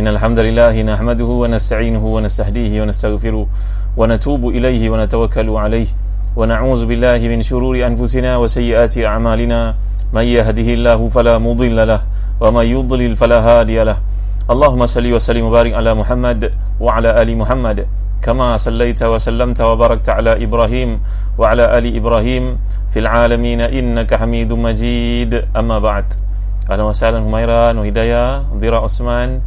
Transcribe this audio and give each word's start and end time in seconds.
إن 0.00 0.08
الحمد 0.08 0.38
لله 0.38 0.82
نحمده 0.82 1.30
ونستعينه 1.42 2.04
ونستهديه 2.06 2.82
ونستغفره 2.82 3.46
ونتوب 3.96 4.42
إليه 4.48 4.90
ونتوكل 4.90 5.48
عليه 5.50 5.86
ونعوذ 6.36 6.80
بالله 6.86 7.20
من 7.32 7.42
شرور 7.42 7.86
أنفسنا 7.86 8.36
وسيئات 8.36 8.98
أعمالنا 8.98 9.74
من 10.12 10.24
يهده 10.24 10.68
الله 10.76 11.08
فلا 11.08 11.38
مضل 11.38 11.78
له 11.88 12.00
ومن 12.40 12.64
يضلل 12.64 13.12
فلا 13.16 13.38
هادي 13.48 13.84
له 13.84 13.96
اللهم 14.50 14.86
صل 14.86 15.12
وسلم 15.12 15.44
وبارك 15.44 15.72
على 15.74 15.92
محمد 15.94 16.52
وعلى 16.80 17.22
آل 17.22 17.36
محمد 17.36 17.86
كما 18.24 18.56
صليت 18.56 19.02
وسلمت 19.02 19.60
وباركت 19.60 20.08
على 20.08 20.44
إبراهيم 20.44 21.00
وعلى 21.38 21.78
آل 21.78 21.96
إبراهيم 21.96 22.44
في 22.92 22.98
العالمين 23.04 23.60
إنك 23.60 24.14
حميد 24.14 24.52
مجيد. 24.52 25.32
أما 25.56 25.78
بعد 25.78 26.04
أهلا 26.70 26.84
وسهلا 26.88 27.18
هميرة 27.18 27.80
وهدايا 27.80 28.44
ضيرة 28.60 28.78
عثمان 28.80 29.40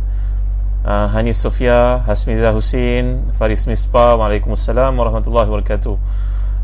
uh, 0.83 1.07
Hanis 1.09 1.39
Sofia, 1.39 2.03
Hasmiza 2.03 2.53
Hussein, 2.53 3.31
Faris 3.39 3.65
Mispa, 3.65 4.15
Waalaikumsalam 4.19 4.93
warahmatullahi 4.95 5.47
wabarakatuh. 5.49 5.95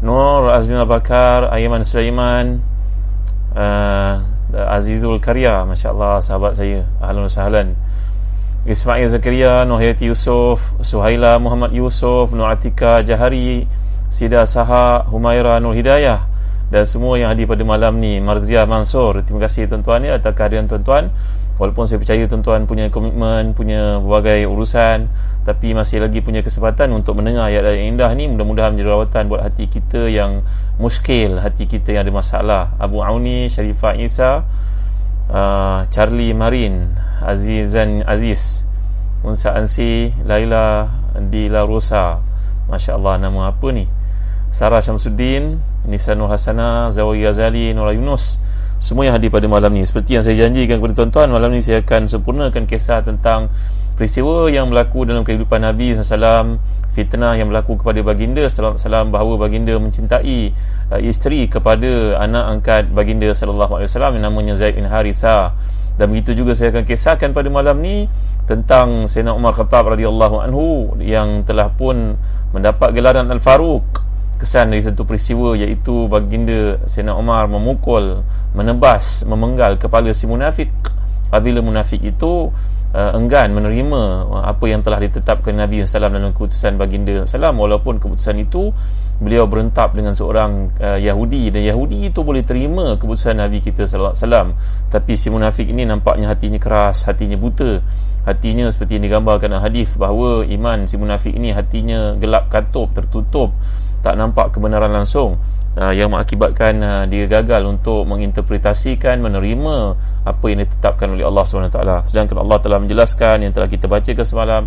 Nur 0.03 0.51
Azmin 0.51 0.79
Bakar, 0.87 1.51
Ayman 1.51 1.83
Sulaiman, 1.83 2.63
uh, 3.55 4.23
Azizul 4.75 5.19
Karya, 5.19 5.63
masya-Allah 5.67 6.23
sahabat 6.23 6.55
saya. 6.55 6.87
Ahlan 7.03 7.27
sahlan. 7.27 7.67
Ismail 8.67 9.07
Zakaria, 9.07 9.63
Nuhayati 9.63 10.11
Yusuf, 10.11 10.75
Suhaila 10.83 11.39
Muhammad 11.39 11.71
Yusuf, 11.71 12.35
Nur 12.35 12.51
Atika 12.51 12.99
Jahari, 13.01 13.67
Sida 14.11 14.43
Saha, 14.43 15.07
Humaira 15.07 15.59
Nur 15.63 15.73
Hidayah 15.75 16.29
dan 16.69 16.85
semua 16.85 17.17
yang 17.17 17.33
hadir 17.33 17.49
pada 17.49 17.65
malam 17.65 17.97
ni 17.97 18.21
Marzia 18.21 18.63
Mansur 18.69 19.25
terima 19.25 19.49
kasih 19.49 19.65
tuan-tuan 19.65 20.05
ya 20.05 20.21
atas 20.21 20.37
kehadiran 20.37 20.69
tuan-tuan 20.69 21.09
walaupun 21.59 21.83
saya 21.85 21.99
percaya 21.99 22.23
tuan-tuan 22.25 22.63
punya 22.65 22.87
komitmen 22.87 23.51
punya 23.51 23.99
berbagai 23.99 24.47
urusan 24.47 25.11
tapi 25.43 25.75
masih 25.75 25.99
lagi 25.99 26.23
punya 26.23 26.39
kesempatan 26.39 26.87
untuk 26.95 27.19
mendengar 27.19 27.51
ayat 27.51 27.75
yang 27.75 27.99
indah 27.99 28.09
ni 28.15 28.31
mudah-mudahan 28.31 28.73
menjadi 28.73 28.95
rawatan 28.95 29.23
buat 29.27 29.43
hati 29.43 29.67
kita 29.67 30.07
yang 30.07 30.47
muskil 30.79 31.35
hati 31.43 31.67
kita 31.67 31.99
yang 31.99 32.07
ada 32.07 32.13
masalah. 32.15 32.63
Abu 32.79 33.03
Auni 33.03 33.51
Sharifah 33.51 33.93
Isa 33.99 34.47
uh, 35.27 35.79
Charlie 35.91 36.31
Marin 36.31 36.95
Azizan 37.19 38.07
Aziz 38.07 38.63
Unsa 39.19 39.51
Ansi 39.51 40.15
Laila 40.23 40.87
Dila 41.19 41.67
Rosa. 41.67 42.23
Masya 42.71 42.95
Allah 42.95 43.19
nama 43.19 43.51
apa 43.51 43.67
ni? 43.75 43.83
Sarah 44.49 44.79
Syamsuddin 44.79 45.59
Nisa 45.83 46.15
Nur 46.15 46.31
Hasana 46.31 46.87
Zawi 46.93 47.21
Ghazali 47.25 47.75
Nura 47.75 47.91
Yunus 47.91 48.39
Semua 48.79 49.11
yang 49.11 49.19
hadir 49.19 49.27
pada 49.27 49.43
malam 49.51 49.75
ni. 49.75 49.83
Seperti 49.83 50.15
yang 50.15 50.23
saya 50.23 50.47
janjikan 50.47 50.79
kepada 50.79 51.03
tuan-tuan 51.03 51.27
Malam 51.35 51.51
ni 51.51 51.59
saya 51.59 51.83
akan 51.83 52.07
sempurnakan 52.07 52.63
kisah 52.63 53.03
tentang 53.03 53.51
Peristiwa 53.99 54.47
yang 54.47 54.71
berlaku 54.71 55.03
dalam 55.03 55.27
kehidupan 55.27 55.59
Nabi 55.59 55.99
SAW 55.99 56.63
Fitnah 56.95 57.35
yang 57.35 57.51
berlaku 57.51 57.75
kepada 57.75 57.99
baginda 57.99 58.47
SAW 58.47 58.79
Bahawa 59.11 59.35
baginda 59.35 59.75
mencintai 59.75 60.55
uh, 60.95 60.99
Isteri 61.03 61.51
kepada 61.51 62.23
anak 62.23 62.45
angkat 62.55 62.83
baginda 62.95 63.27
SAW 63.35 63.83
Yang 63.83 64.23
namanya 64.23 64.55
Zaid 64.55 64.79
bin 64.79 64.87
Harisa 64.87 65.51
Dan 65.99 66.15
begitu 66.15 66.31
juga 66.31 66.55
saya 66.55 66.71
akan 66.71 66.87
kisahkan 66.87 67.35
pada 67.35 67.51
malam 67.51 67.83
ni 67.83 68.07
Tentang 68.47 69.11
Sayyidina 69.11 69.35
Umar 69.35 69.59
Khattab 69.59 69.91
radhiyallahu 69.91 70.39
anhu 70.39 70.95
Yang 71.03 71.51
telah 71.51 71.67
pun 71.75 72.15
mendapat 72.55 72.95
gelaran 72.95 73.27
Al-Faruq 73.27 74.08
kesan 74.39 74.71
dari 74.71 74.79
satu 74.79 75.03
peristiwa 75.03 75.53
iaitu 75.59 76.07
baginda 76.07 76.79
Sayyidina 76.87 77.13
Umar 77.19 77.51
memukul, 77.51 78.23
menebas, 78.55 79.27
memenggal 79.27 79.75
kepala 79.75 80.15
si 80.15 80.25
munafik. 80.31 80.71
Apabila 81.29 81.61
munafik 81.61 82.01
itu 82.01 82.49
uh, 82.95 83.11
enggan 83.13 83.53
menerima 83.53 84.01
apa 84.41 84.65
yang 84.65 84.81
telah 84.81 84.97
ditetapkan 84.97 85.53
Nabi 85.53 85.85
SAW 85.85 86.09
dalam 86.09 86.31
keputusan 86.33 86.79
baginda 86.79 87.27
SAW 87.27 87.53
walaupun 87.53 88.01
keputusan 88.01 88.41
itu 88.41 88.73
beliau 89.19 89.45
berentap 89.45 89.91
dengan 89.93 90.15
seorang 90.15 90.73
uh, 90.79 90.97
Yahudi 90.97 91.51
dan 91.51 91.67
Yahudi 91.67 92.07
itu 92.07 92.23
boleh 92.23 92.41
terima 92.47 92.95
keputusan 92.95 93.37
Nabi 93.37 93.59
kita 93.59 93.83
SAW 93.85 94.55
tapi 94.87 95.13
si 95.19 95.27
munafik 95.29 95.67
ini 95.67 95.83
nampaknya 95.83 96.31
hatinya 96.31 96.57
keras 96.57 97.05
hatinya 97.05 97.35
buta. 97.37 97.83
Hatinya 98.19 98.67
seperti 98.69 98.99
yang 98.99 99.09
digambarkan 99.09 99.57
hadis 99.57 99.95
bahawa 99.95 100.45
iman 100.45 100.85
si 100.85 100.99
munafik 100.99 101.33
ini 101.33 101.55
hatinya 101.55 102.13
gelap 102.19 102.51
katup 102.51 102.91
tertutup 102.93 103.55
tak 104.01 104.15
nampak 104.15 104.55
kebenaran 104.55 104.91
langsung 104.91 105.39
uh, 105.75 105.93
yang 105.93 106.11
mengakibatkan 106.11 106.73
uh, 106.81 107.03
dia 107.05 107.25
gagal 107.27 107.65
untuk 107.67 108.07
menginterpretasikan 108.07 109.19
menerima 109.19 109.75
apa 110.23 110.45
yang 110.49 110.63
ditetapkan 110.63 111.11
oleh 111.13 111.23
Allah 111.23 111.43
SWT 111.43 111.79
sedangkan 112.09 112.37
Allah 112.41 112.57
telah 112.63 112.79
menjelaskan 112.81 113.47
yang 113.47 113.53
telah 113.55 113.67
kita 113.67 113.85
bacakan 113.85 114.25
semalam 114.25 114.63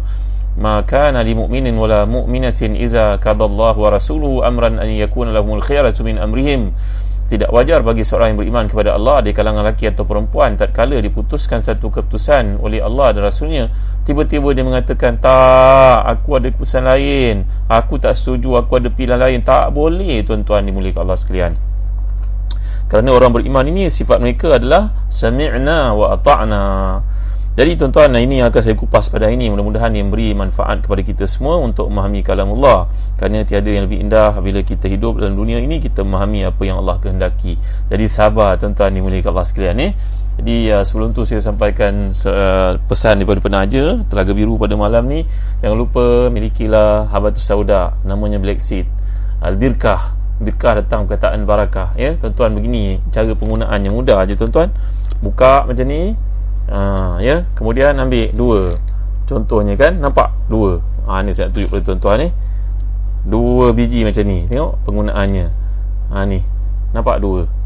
maka 0.53 1.09
nali 1.09 1.33
mu'minin 1.33 1.73
wala 1.81 2.05
mu'minatin 2.05 2.77
iza 2.77 3.17
kadallahu 3.17 3.89
wa 3.89 3.91
rasuluhu 3.97 4.45
amran 4.45 4.77
an 4.77 4.89
yakuna 4.93 5.33
lahumul 5.33 5.65
khiyaratu 5.65 6.05
min 6.05 6.21
amrihim. 6.21 6.77
Tidak 7.33 7.49
wajar 7.49 7.81
bagi 7.81 8.05
seorang 8.05 8.37
yang 8.37 8.45
beriman 8.45 8.69
kepada 8.69 8.93
Allah 8.93 9.25
di 9.25 9.33
kalangan 9.33 9.65
lelaki 9.65 9.89
atau 9.89 10.05
perempuan 10.05 10.61
tatkala 10.61 11.01
diputuskan 11.01 11.65
satu 11.65 11.89
keputusan 11.89 12.61
oleh 12.61 12.85
Allah 12.85 13.17
dan 13.17 13.25
Rasulnya 13.25 13.73
tiba-tiba 14.03 14.51
dia 14.55 14.65
mengatakan 14.67 15.19
tak 15.23 16.03
aku 16.07 16.39
ada 16.39 16.49
keputusan 16.51 16.85
lain. 16.87 17.47
Aku 17.71 17.99
tak 18.03 18.19
setuju 18.19 18.59
aku 18.59 18.83
ada 18.83 18.89
pilihan 18.91 19.19
lain. 19.19 19.41
Tak 19.47 19.71
boleh 19.71 20.23
tuan-tuan 20.27 20.67
dimuliakan 20.67 21.07
Allah 21.07 21.19
sekalian. 21.19 21.53
Kerana 22.91 23.09
orang 23.17 23.33
beriman 23.33 23.65
ini 23.73 23.89
sifat 23.89 24.21
mereka 24.21 24.61
adalah 24.61 25.09
sami'na 25.09 25.97
wa 25.97 26.13
ata'na. 26.13 26.65
Jadi 27.53 27.77
tuan-tuan 27.77 28.17
ini 28.17 28.41
yang 28.41 28.49
akan 28.49 28.63
saya 28.65 28.77
kupas 28.77 29.13
pada 29.13 29.29
ini. 29.29 29.53
Mudah-mudahan 29.53 29.93
yang 29.93 30.09
beri 30.09 30.33
manfaat 30.33 30.81
kepada 30.85 31.05
kita 31.05 31.25
semua 31.29 31.61
untuk 31.61 31.93
memahami 31.93 32.25
kalam 32.25 32.49
Allah 32.57 32.89
kerana 33.21 33.45
tiada 33.45 33.69
yang 33.69 33.85
lebih 33.85 34.01
indah 34.01 34.33
bila 34.41 34.65
kita 34.65 34.89
hidup 34.89 35.21
dalam 35.21 35.37
dunia 35.37 35.61
ini 35.61 35.77
kita 35.77 36.01
memahami 36.01 36.49
apa 36.49 36.63
yang 36.65 36.81
Allah 36.81 36.97
kehendaki. 36.97 37.61
Jadi 37.93 38.05
sabar 38.09 38.57
tuan-tuan 38.57 38.97
dimuliakan 38.97 39.37
Allah 39.37 39.45
sekalian 39.45 39.77
eh? 39.85 39.93
Jadi 40.43 40.75
uh, 40.75 40.83
sebelum 40.83 41.15
tu 41.15 41.23
saya 41.23 41.39
sampaikan 41.39 42.11
uh, 42.11 42.75
pesan 42.91 43.23
daripada 43.23 43.39
penaja 43.39 44.03
telaga 44.11 44.35
biru 44.35 44.59
pada 44.59 44.75
malam 44.75 45.07
ni. 45.07 45.23
Jangan 45.63 45.79
lupa 45.79 46.27
milikilah 46.35 47.07
habatus 47.15 47.47
sauda 47.47 47.95
namanya 48.03 48.43
black 48.43 48.59
seed. 48.59 48.91
Al-birkah. 49.39 50.19
Birkah 50.43 50.83
datang 50.83 51.07
perkataan 51.07 51.47
barakah 51.47 51.95
ya. 51.95 52.19
Tuan-tuan 52.19 52.59
begini 52.59 52.99
cara 53.15 53.31
penggunaannya. 53.31 53.91
Mudah 53.95 54.19
aja 54.19 54.35
tuan-tuan. 54.35 54.75
Buka 55.23 55.63
macam 55.63 55.87
ni 55.87 56.19
ha, 56.67 57.23
ya. 57.23 57.47
Kemudian 57.55 57.95
ambil 58.03 58.35
dua. 58.35 58.75
Contohnya 59.31 59.79
kan 59.79 60.03
nampak? 60.03 60.35
Dua. 60.51 60.83
Ha, 61.07 61.23
ni 61.23 61.31
saya 61.31 61.55
tunjuk 61.55 61.71
kepada 61.71 61.95
tuan-tuan 61.95 62.27
ni. 62.27 62.29
Dua 63.31 63.71
biji 63.71 64.03
macam 64.03 64.27
ni. 64.27 64.51
Tengok 64.51 64.91
penggunaannya. 64.91 65.47
Ha, 66.11 66.27
ni. 66.27 66.43
Nampak 66.91 67.23
dua 67.23 67.62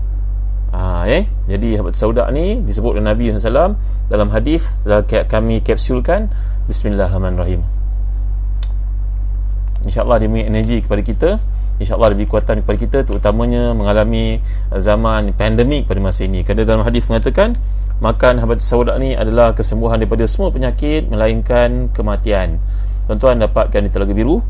ha, 0.77 1.09
eh? 1.09 1.25
jadi 1.49 1.81
habat 1.81 1.97
saudak 1.97 2.29
ni 2.37 2.61
disebut 2.61 3.01
oleh 3.01 3.05
Nabi 3.09 3.33
SAW 3.33 3.81
dalam 4.13 4.29
hadis 4.29 4.63
telah 4.85 5.03
kami 5.09 5.65
kapsulkan 5.65 6.29
Bismillahirrahmanirrahim. 6.69 7.65
InsyaAllah 9.87 10.19
dia 10.19 10.29
memberi 10.29 10.51
energi 10.51 10.83
kepada 10.83 11.03
kita 11.07 11.31
InsyaAllah 11.79 12.17
lebih 12.17 12.27
kuatan 12.27 12.65
kepada 12.65 12.79
kita 12.81 12.99
Terutamanya 13.07 13.71
mengalami 13.77 14.41
zaman 14.75 15.31
pandemik 15.37 15.87
pada 15.87 16.01
masa 16.03 16.27
ini. 16.27 16.43
Kerana 16.43 16.67
dalam 16.67 16.83
hadis 16.83 17.07
mengatakan 17.07 17.55
Makan 17.97 18.45
habat 18.45 18.61
saudak 18.61 19.01
ni 19.01 19.17
adalah 19.17 19.57
kesembuhan 19.57 19.97
daripada 19.97 20.27
semua 20.29 20.51
penyakit 20.51 21.07
Melainkan 21.07 21.93
kematian. 21.93 22.59
Tuan-tuan 23.07 23.39
dapatkan 23.39 23.81
di 23.87 23.91
telaga 23.93 24.11
biru. 24.11 24.43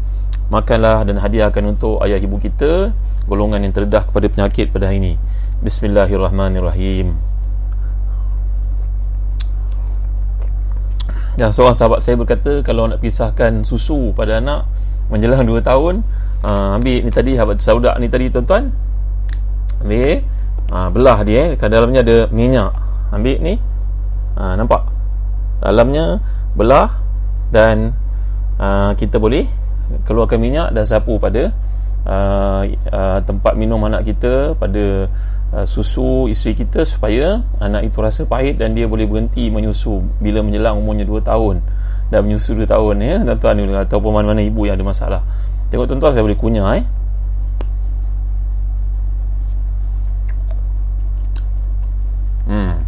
Makanlah 0.48 1.03
dan 1.04 1.19
hadiahkan 1.19 1.62
untuk 1.66 1.98
ayah 2.06 2.22
ibu 2.22 2.38
kita 2.38 2.94
Golongan 3.26 3.66
yang 3.66 3.75
terdedah 3.75 4.06
kepada 4.06 4.31
penyakit 4.31 4.70
pada 4.70 4.87
hari 4.87 5.03
ini 5.03 5.14
Bismillahirrahmanirrahim. 5.56 7.17
Ya, 11.41 11.49
seorang 11.49 11.72
sahabat 11.72 12.05
saya 12.05 12.21
berkata 12.21 12.61
Kalau 12.61 12.85
nak 12.85 13.00
pisahkan 13.00 13.64
susu 13.64 14.12
pada 14.12 14.37
anak 14.37 14.69
Menjelang 15.08 15.49
2 15.49 15.64
tahun 15.64 16.05
ha, 16.44 16.76
ambil 16.76 17.00
ni 17.00 17.08
tadi 17.08 17.41
habat 17.41 17.56
saudak 17.64 17.97
ni 17.97 18.12
tadi 18.12 18.29
tuan-tuan. 18.29 18.69
Ambil 19.81 20.20
ha, 20.69 20.93
belah 20.93 21.25
dia 21.25 21.56
eh. 21.56 21.56
dalamnya 21.56 22.05
ada 22.05 22.29
minyak. 22.29 22.76
Ambil 23.17 23.41
ni 23.41 23.55
ha, 24.37 24.61
nampak? 24.61 24.85
Dalamnya 25.64 26.20
belah 26.53 27.00
dan 27.49 27.97
ha, 28.61 28.93
kita 28.93 29.17
boleh 29.17 29.49
keluarkan 30.05 30.37
minyak 30.37 30.76
dan 30.76 30.85
sapu 30.85 31.17
pada 31.17 31.49
uh, 32.06 32.62
uh, 32.91 33.19
tempat 33.23 33.53
minum 33.58 33.82
anak 33.87 34.06
kita 34.06 34.55
pada 34.56 35.11
uh, 35.52 35.66
susu 35.69 36.26
isteri 36.26 36.56
kita 36.58 36.82
supaya 36.88 37.44
anak 37.62 37.93
itu 37.93 37.98
rasa 38.02 38.25
pahit 38.26 38.58
dan 38.58 38.75
dia 38.75 38.88
boleh 38.90 39.06
berhenti 39.06 39.50
menyusu 39.52 40.02
bila 40.19 40.43
menjelang 40.43 40.81
umurnya 40.81 41.06
2 41.06 41.22
tahun 41.22 41.62
dan 42.10 42.20
menyusu 42.26 42.54
2 42.54 42.66
tahun 42.66 42.94
ya 43.02 43.16
tuan-tuan 43.22 43.87
ataupun 43.87 44.10
mana-mana 44.10 44.43
ibu 44.43 44.66
yang 44.66 44.78
ada 44.78 44.87
masalah 44.87 45.22
Tengok 45.66 45.90
tuan-tuan 45.90 46.14
saya 46.14 46.22
boleh 46.22 46.38
kunyah 46.38 46.78
eh. 46.78 46.84
Hmm. 52.46 52.78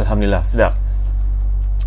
Alhamdulillah 0.00 0.40
sedap. 0.48 0.72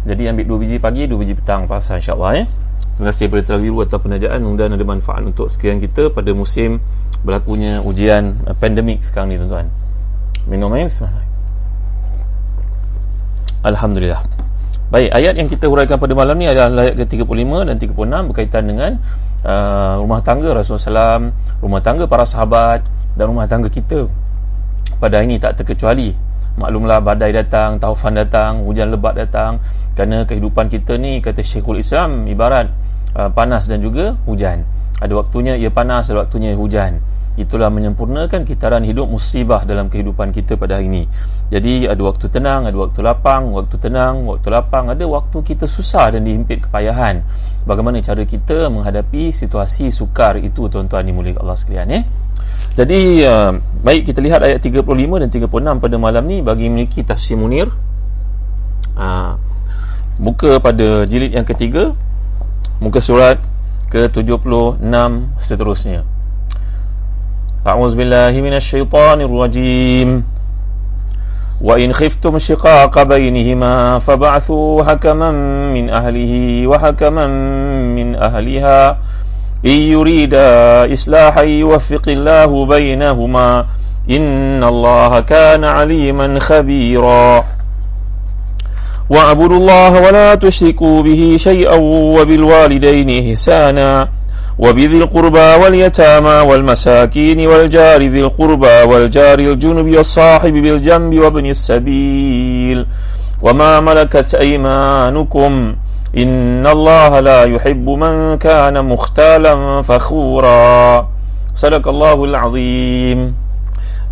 jadi 0.06 0.36
ambil 0.36 0.45
dua 0.45 0.57
biji 0.62 0.77
pagi 0.77 1.07
dua 1.10 1.24
biji 1.24 1.33
petang 1.33 1.65
puasa 1.65 1.98
insyaallah 1.98 2.44
ya 2.44 2.45
terima 2.94 3.10
kasih 3.10 3.25
kepada 3.30 3.44
telah 3.50 3.62
biru 3.62 3.78
atas 3.81 4.00
penajaan 4.00 4.40
mudah-mudahan 4.45 4.74
ada 4.78 4.86
manfaat 4.86 5.22
untuk 5.25 5.48
sekalian 5.50 5.81
kita 5.81 6.13
pada 6.13 6.30
musim 6.38 6.78
berlakunya 7.25 7.81
ujian 7.81 8.38
uh, 8.45 8.54
pandemik 8.54 9.01
sekarang 9.01 9.34
ni 9.34 9.38
tuan-tuan 9.42 9.68
minum 10.45 10.69
air 10.75 10.88
bismillah 10.88 11.25
Alhamdulillah 13.63 14.22
Baik, 14.94 15.10
ayat 15.10 15.34
yang 15.42 15.50
kita 15.50 15.66
huraikan 15.66 15.98
pada 15.98 16.13
malam 16.13 16.38
ni 16.38 16.45
adalah 16.45 16.86
ayat 16.86 16.94
ke-35 17.01 17.66
dan 17.66 17.75
36 17.81 18.30
berkaitan 18.30 18.63
dengan 18.69 18.92
uh, 19.42 19.98
rumah 19.98 20.22
tangga 20.22 20.54
Rasulullah 20.54 21.18
SAW, 21.18 21.34
rumah 21.66 21.81
tangga 21.81 22.06
para 22.06 22.30
sahabat 22.30 22.86
dan 23.18 23.25
rumah 23.25 23.50
tangga 23.50 23.74
kita. 23.74 24.06
Pada 25.01 25.18
hari 25.18 25.34
ini 25.34 25.42
tak 25.42 25.57
terkecuali. 25.57 26.13
Maklumlah 26.62 27.01
badai 27.01 27.34
datang, 27.34 27.81
taufan 27.81 28.13
datang, 28.13 28.62
hujan 28.69 28.94
lebat 28.94 29.18
datang. 29.18 29.57
Kerana 29.98 30.30
kehidupan 30.30 30.69
kita 30.69 31.01
ni, 31.01 31.25
kata 31.25 31.42
Syekhul 31.42 31.81
Islam, 31.81 32.30
ibarat 32.30 32.69
uh, 33.18 33.30
panas 33.33 33.65
dan 33.69 33.80
juga 33.81 34.18
hujan. 34.25 34.65
Ada 35.01 35.13
waktunya 35.18 35.57
ia 35.57 35.74
panas, 35.74 36.10
ada 36.10 36.25
waktunya 36.25 36.54
ia 36.54 36.60
hujan. 36.60 37.01
Itulah 37.33 37.74
menyempurnakan 37.74 38.45
kitaran 38.45 38.86
hidup 38.86 39.10
musibah 39.10 39.65
dalam 39.65 39.89
kehidupan 39.89 40.30
kita 40.30 40.54
pada 40.54 40.77
hari 40.77 40.86
ini. 40.86 41.04
Jadi 41.50 41.89
ada 41.89 41.98
waktu 42.06 42.30
tenang 42.30 42.69
ada 42.69 42.77
waktu 42.77 43.01
lapang 43.01 43.50
waktu 43.57 43.81
tenang 43.81 44.30
waktu 44.30 44.54
lapang. 44.54 44.94
Ada 44.94 45.10
waktu 45.10 45.42
kita 45.42 45.65
susah 45.65 46.13
dan 46.13 46.30
dihimpit 46.30 46.69
kepayahan. 46.69 47.25
Bagaimana 47.65 47.98
cara 48.06 48.21
kita 48.21 48.69
menghadapi 48.69 49.33
situasi 49.33 49.89
sukar 49.89 50.38
itu 50.38 50.69
tuan-tuan 50.69 51.10
dimulai 51.10 51.33
Allah 51.33 51.57
sekalian 51.57 51.89
ya? 51.89 52.01
Jadi 52.77 53.25
uh, 53.25 53.57
baik 53.81 54.13
kita 54.13 54.21
lihat 54.21 54.45
ayat 54.45 54.62
35 54.62 54.86
dan 55.25 55.30
36 55.33 55.50
pada 55.81 55.95
malam 55.98 56.24
ni. 56.30 56.45
Bagi 56.45 56.69
memiliki 56.69 57.01
tafsir 57.01 57.33
munir. 57.33 57.65
Uh, 58.94 59.42
muka 60.21 60.62
pada 60.62 61.10
jilid 61.10 61.33
yang 61.33 61.50
ketiga 61.50 61.98
muka 62.84 63.00
surat 63.00 63.40
ke-76 63.88 64.44
seterusnya. 65.40 66.04
الشيطان 68.60 69.22
الرجيم 69.24 70.24
وإن 71.64 71.94
خفتم 71.94 72.38
شقاق 72.38 73.04
بينهما 73.04 74.00
فبعثوا 74.00 74.84
حكما 74.84 75.32
من 75.72 75.90
أهله 75.90 76.34
وحكما 76.68 77.28
من 77.96 78.16
أهلها 78.16 78.98
إن 79.66 79.78
يريدا 79.96 80.48
إصلاحا 80.94 81.42
يوفق 81.42 82.04
الله 82.08 82.66
بينهما 82.66 83.66
إن 84.10 84.64
الله 84.64 85.20
كان 85.20 85.64
عليما 85.64 86.40
خبيرا 86.40 87.44
واعبدوا 89.10 89.58
الله 89.58 89.92
ولا 90.02 90.36
تشركوا 90.36 91.04
به 91.04 91.22
شيئا 91.38 91.76
وبالوالدين 92.16 93.10
إحسانا. 93.10 94.08
وبذي 94.54 94.98
القربى 94.98 95.50
واليتامى 95.66 96.38
والمساكين 96.50 97.48
والجار 97.48 98.02
ذي 98.02 98.22
القربى 98.22 98.78
والجار 98.86 99.40
الجنب 99.40 99.88
والصاحب 99.98 100.54
بالجنب 100.54 101.20
وابن 101.20 101.46
السبيل. 101.46 102.86
وما 103.42 103.72
ملكت 103.80 104.36
أيمانكم 104.36 105.52
إن 106.18 106.68
الله 106.68 107.12
لا 107.20 107.44
يحب 107.44 107.86
من 107.90 108.38
كان 108.38 108.86
مختالا 108.86 109.82
فخورا. 109.82 111.10
صدق 111.56 111.88
الله 111.88 112.18
العظيم. 112.24 113.20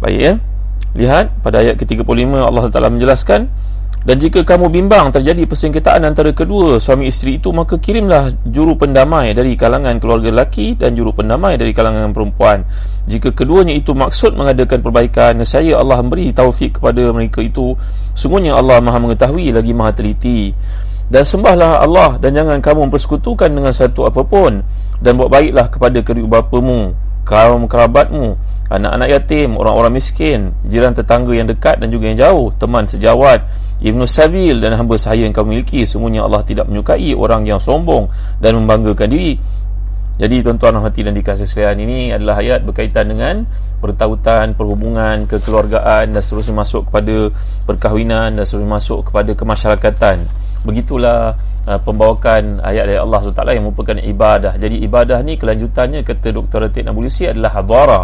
Baik 0.01 0.17
ya. 0.17 0.33
Lihat 0.97 1.29
pada 1.45 1.61
ayat 1.61 1.77
ke-35 1.77 2.33
Allah 2.41 2.63
Taala 2.73 2.89
menjelaskan 2.89 3.47
Dan 4.01 4.17
jika 4.17 4.41
kamu 4.41 4.73
bimbang 4.73 5.13
terjadi 5.13 5.45
persengketaan 5.45 6.01
antara 6.09 6.33
kedua 6.33 6.81
suami 6.81 7.05
isteri 7.05 7.37
itu 7.37 7.53
Maka 7.53 7.77
kirimlah 7.77 8.33
juru 8.49 8.73
pendamai 8.73 9.37
dari 9.37 9.53
kalangan 9.53 10.01
keluarga 10.01 10.33
lelaki 10.33 10.73
Dan 10.73 10.97
juru 10.97 11.13
pendamai 11.13 11.53
dari 11.61 11.69
kalangan 11.69 12.09
perempuan. 12.09 12.65
Jika 13.05 13.29
keduanya 13.37 13.77
itu 13.77 13.93
maksud 13.93 14.33
mengadakan 14.33 14.81
perbaikan 14.81 15.37
Saya 15.45 15.77
Allah 15.77 16.01
memberi 16.01 16.33
taufik 16.33 16.81
kepada 16.81 17.13
mereka 17.13 17.45
itu. 17.45 17.77
Sungguhnya 18.17 18.57
Allah 18.57 18.81
maha 18.81 18.97
mengetahui 18.97 19.53
lagi 19.53 19.71
maha 19.77 19.93
teliti. 19.93 20.49
Dan 21.11 21.21
sembahlah 21.21 21.83
Allah 21.83 22.17
dan 22.17 22.33
jangan 22.33 22.57
kamu 22.63 22.89
mempersekutukan 22.89 23.51
dengan 23.51 23.75
satu 23.75 24.09
apapun. 24.09 24.65
Dan 25.01 25.17
buat 25.17 25.33
baiklah 25.33 25.67
kepada 25.73 25.97
kedua 26.05 26.39
bapamu 26.41 26.93
Kaum 27.25 27.65
kerabatmu 27.65 28.37
Anak-anak 28.69 29.07
yatim, 29.09 29.57
orang-orang 29.57 29.97
miskin 29.97 30.53
Jiran 30.65 30.93
tetangga 30.93 31.33
yang 31.33 31.49
dekat 31.49 31.81
dan 31.81 31.89
juga 31.89 32.13
yang 32.13 32.17
jauh 32.21 32.53
Teman 32.53 32.85
sejawat 32.85 33.45
Ibnu 33.81 34.05
Sabil 34.05 34.61
dan 34.61 34.77
hamba 34.77 34.93
saya 35.01 35.25
yang 35.25 35.33
kau 35.33 35.41
miliki 35.41 35.89
Semuanya 35.89 36.21
Allah 36.29 36.45
tidak 36.45 36.69
menyukai 36.69 37.17
orang 37.17 37.49
yang 37.49 37.57
sombong 37.57 38.13
Dan 38.37 38.61
membanggakan 38.61 39.09
diri. 39.09 39.41
Jadi 40.21 40.45
tuan-tuan 40.45 40.77
hati 40.85 41.01
dan 41.01 41.17
dikasih 41.17 41.49
sekalian 41.49 41.81
Ini 41.81 41.99
adalah 42.13 42.37
ayat 42.45 42.61
berkaitan 42.61 43.09
dengan 43.09 43.49
Pertautan, 43.81 44.53
perhubungan, 44.53 45.25
kekeluargaan 45.25 46.13
Dan 46.13 46.21
seterusnya 46.21 46.61
masuk 46.61 46.93
kepada 46.93 47.33
perkahwinan 47.65 48.37
Dan 48.37 48.45
seterusnya 48.45 48.69
masuk 48.69 49.09
kepada 49.09 49.33
kemasyarakatan. 49.33 50.29
Begitulah 50.61 51.41
uh, 51.65 51.79
pembawakan 51.81 52.61
ayat-ayat 52.61 53.01
Allah 53.01 53.19
SWT 53.25 53.41
Yang 53.49 53.65
merupakan 53.65 53.97
ibadah. 53.97 54.53
Jadi 54.61 54.77
ibadah 54.85 55.25
ni 55.25 55.41
kelanjutannya 55.41 56.05
Kata 56.05 56.29
Dr. 56.29 56.69
Ratik 56.69 56.85
Nabulusi 56.85 57.25
adalah 57.25 57.57
hadara 57.57 58.01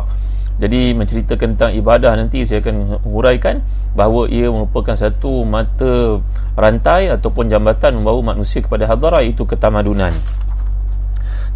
jadi 0.58 0.98
menceritakan 0.98 1.54
tentang 1.54 1.78
ibadah 1.78 2.18
nanti 2.18 2.42
saya 2.42 2.66
akan 2.66 3.06
huraikan 3.06 3.62
bahawa 3.94 4.26
ia 4.26 4.50
merupakan 4.50 4.98
satu 4.98 5.46
mata 5.46 6.18
rantai 6.58 7.14
ataupun 7.14 7.46
jambatan 7.46 8.02
membawa 8.02 8.34
manusia 8.34 8.66
kepada 8.66 8.90
hadarah 8.90 9.22
itu 9.22 9.46
ketamadunan. 9.46 10.18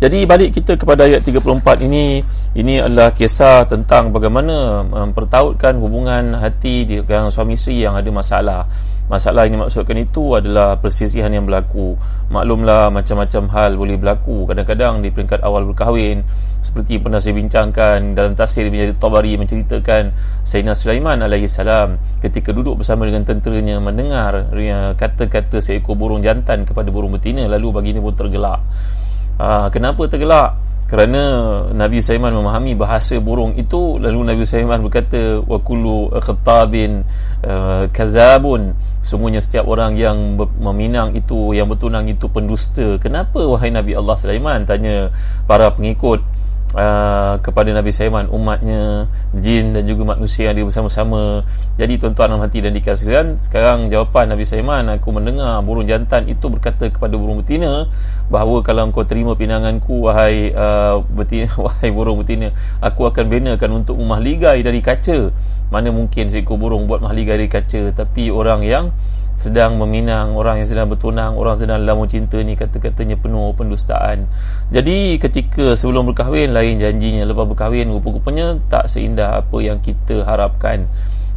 Jadi 0.01 0.25
balik 0.25 0.53
kita 0.53 0.77
kepada 0.81 1.05
ayat 1.05 1.21
34 1.21 1.85
ini 1.85 2.25
ini 2.57 2.81
adalah 2.81 3.13
kisah 3.13 3.69
tentang 3.69 4.09
bagaimana 4.09 4.81
mempertautkan 4.85 5.77
hubungan 5.77 6.37
hati 6.37 6.85
dengan 6.85 7.29
suami 7.29 7.57
isteri 7.57 7.85
yang 7.85 7.97
ada 7.97 8.09
masalah. 8.09 8.65
Masalah 9.11 9.43
yang 9.43 9.59
dimaksudkan 9.59 9.99
itu 9.99 10.39
adalah 10.39 10.79
persisihan 10.79 11.27
yang 11.35 11.43
berlaku. 11.43 11.99
Maklumlah 12.31 12.95
macam-macam 12.95 13.43
hal 13.51 13.75
boleh 13.75 13.99
berlaku. 13.99 14.47
Kadang-kadang 14.47 15.03
di 15.03 15.11
peringkat 15.11 15.43
awal 15.43 15.67
berkahwin 15.67 16.23
seperti 16.63 16.95
pernah 17.03 17.19
saya 17.19 17.35
bincangkan 17.35 18.15
dalam 18.15 18.39
tafsir 18.39 18.63
Ibn 18.71 18.95
Tabari 18.95 19.35
menceritakan 19.35 20.15
Sayyidina 20.47 20.79
Sulaiman 20.79 21.19
alaihi 21.19 21.51
salam 21.51 21.99
ketika 22.23 22.55
duduk 22.55 22.79
bersama 22.79 23.03
dengan 23.03 23.27
tenteranya 23.27 23.83
mendengar 23.83 24.47
kata-kata 24.95 25.59
seekor 25.59 25.99
burung 25.99 26.23
jantan 26.23 26.63
kepada 26.63 26.87
burung 26.87 27.11
betina 27.11 27.51
lalu 27.51 27.75
baginda 27.75 27.99
pun 27.99 28.15
tergelak. 28.15 28.63
Ha, 29.43 29.67
kenapa 29.75 30.07
tergelak? 30.07 30.70
Kerana 30.91 31.23
Nabi 31.71 32.03
Sulaiman 32.03 32.35
memahami 32.35 32.75
bahasa 32.75 33.15
burung 33.23 33.55
itu 33.55 33.95
lalu 33.95 34.27
Nabi 34.27 34.43
Sulaiman 34.43 34.83
berkata 34.83 35.39
wa 35.39 35.55
kullu 35.63 36.11
khatabin 36.19 37.07
uh, 37.47 37.87
kazabun 37.95 38.75
semuanya 38.99 39.39
setiap 39.39 39.71
orang 39.71 39.95
yang 39.95 40.35
meminang 40.59 41.15
itu 41.15 41.55
yang 41.55 41.71
bertunang 41.71 42.11
itu 42.11 42.27
pendusta. 42.27 42.99
Kenapa 42.99 43.39
wahai 43.39 43.71
Nabi 43.71 43.95
Allah 43.95 44.19
Sulaiman? 44.19 44.67
Tanya 44.67 45.15
para 45.47 45.71
pengikut 45.71 46.27
uh, 46.75 47.39
kepada 47.39 47.71
Nabi 47.71 47.91
Sulaiman 47.91 48.27
umatnya 48.31 49.07
jin 49.35 49.75
dan 49.75 49.83
juga 49.87 50.15
manusia 50.15 50.51
yang 50.51 50.55
dia 50.61 50.65
bersama-sama. 50.67 51.43
Jadi 51.75 51.99
tuan-tuan 51.99 52.35
hati 52.39 52.63
dan 52.63 52.71
dikasihkan 52.75 53.39
sekarang 53.39 53.91
jawapan 53.91 54.31
Nabi 54.31 54.43
Sulaiman 54.47 54.87
aku 54.91 55.11
mendengar 55.15 55.59
burung 55.63 55.87
jantan 55.87 56.27
itu 56.27 56.47
berkata 56.47 56.87
kepada 56.91 57.15
burung 57.15 57.43
betina 57.43 57.87
bahawa 58.31 58.63
kalau 58.63 58.87
engkau 58.87 59.03
terima 59.03 59.35
pinanganku 59.35 60.07
wahai 60.07 60.51
uh, 60.55 61.03
betina 61.11 61.51
wahai 61.65 61.91
burung 61.91 62.23
betina 62.23 62.55
aku 62.79 63.07
akan 63.07 63.25
binakan 63.27 63.83
untuk 63.83 63.99
rumah 63.99 64.19
ligai 64.19 64.63
dari 64.63 64.79
kaca. 64.79 65.31
Mana 65.71 65.87
mungkin 65.87 66.27
seekor 66.27 66.59
burung 66.59 66.83
buat 66.83 66.99
mahligai 66.99 67.39
dari 67.39 67.47
kaca 67.47 67.95
tapi 67.95 68.27
orang 68.27 68.59
yang 68.67 68.91
sedang 69.41 69.81
meminang 69.81 70.37
orang 70.37 70.61
yang 70.61 70.69
sedang 70.69 70.85
bertunang 70.85 71.33
orang 71.33 71.57
sedang 71.57 71.81
dalam 71.81 72.05
cinta 72.05 72.37
ni 72.45 72.53
kata-katanya 72.53 73.17
penuh 73.17 73.57
pendustaan. 73.57 74.29
Jadi 74.69 75.17
ketika 75.17 75.73
sebelum 75.73 76.13
berkahwin 76.13 76.53
lain 76.53 76.77
janjinya. 76.77 77.25
Lepas 77.25 77.49
berkahwin 77.49 77.89
rupa-rupanya 77.89 78.61
tak 78.69 78.85
seindah 78.85 79.41
apa 79.41 79.57
yang 79.59 79.81
kita 79.81 80.21
harapkan. 80.21 80.85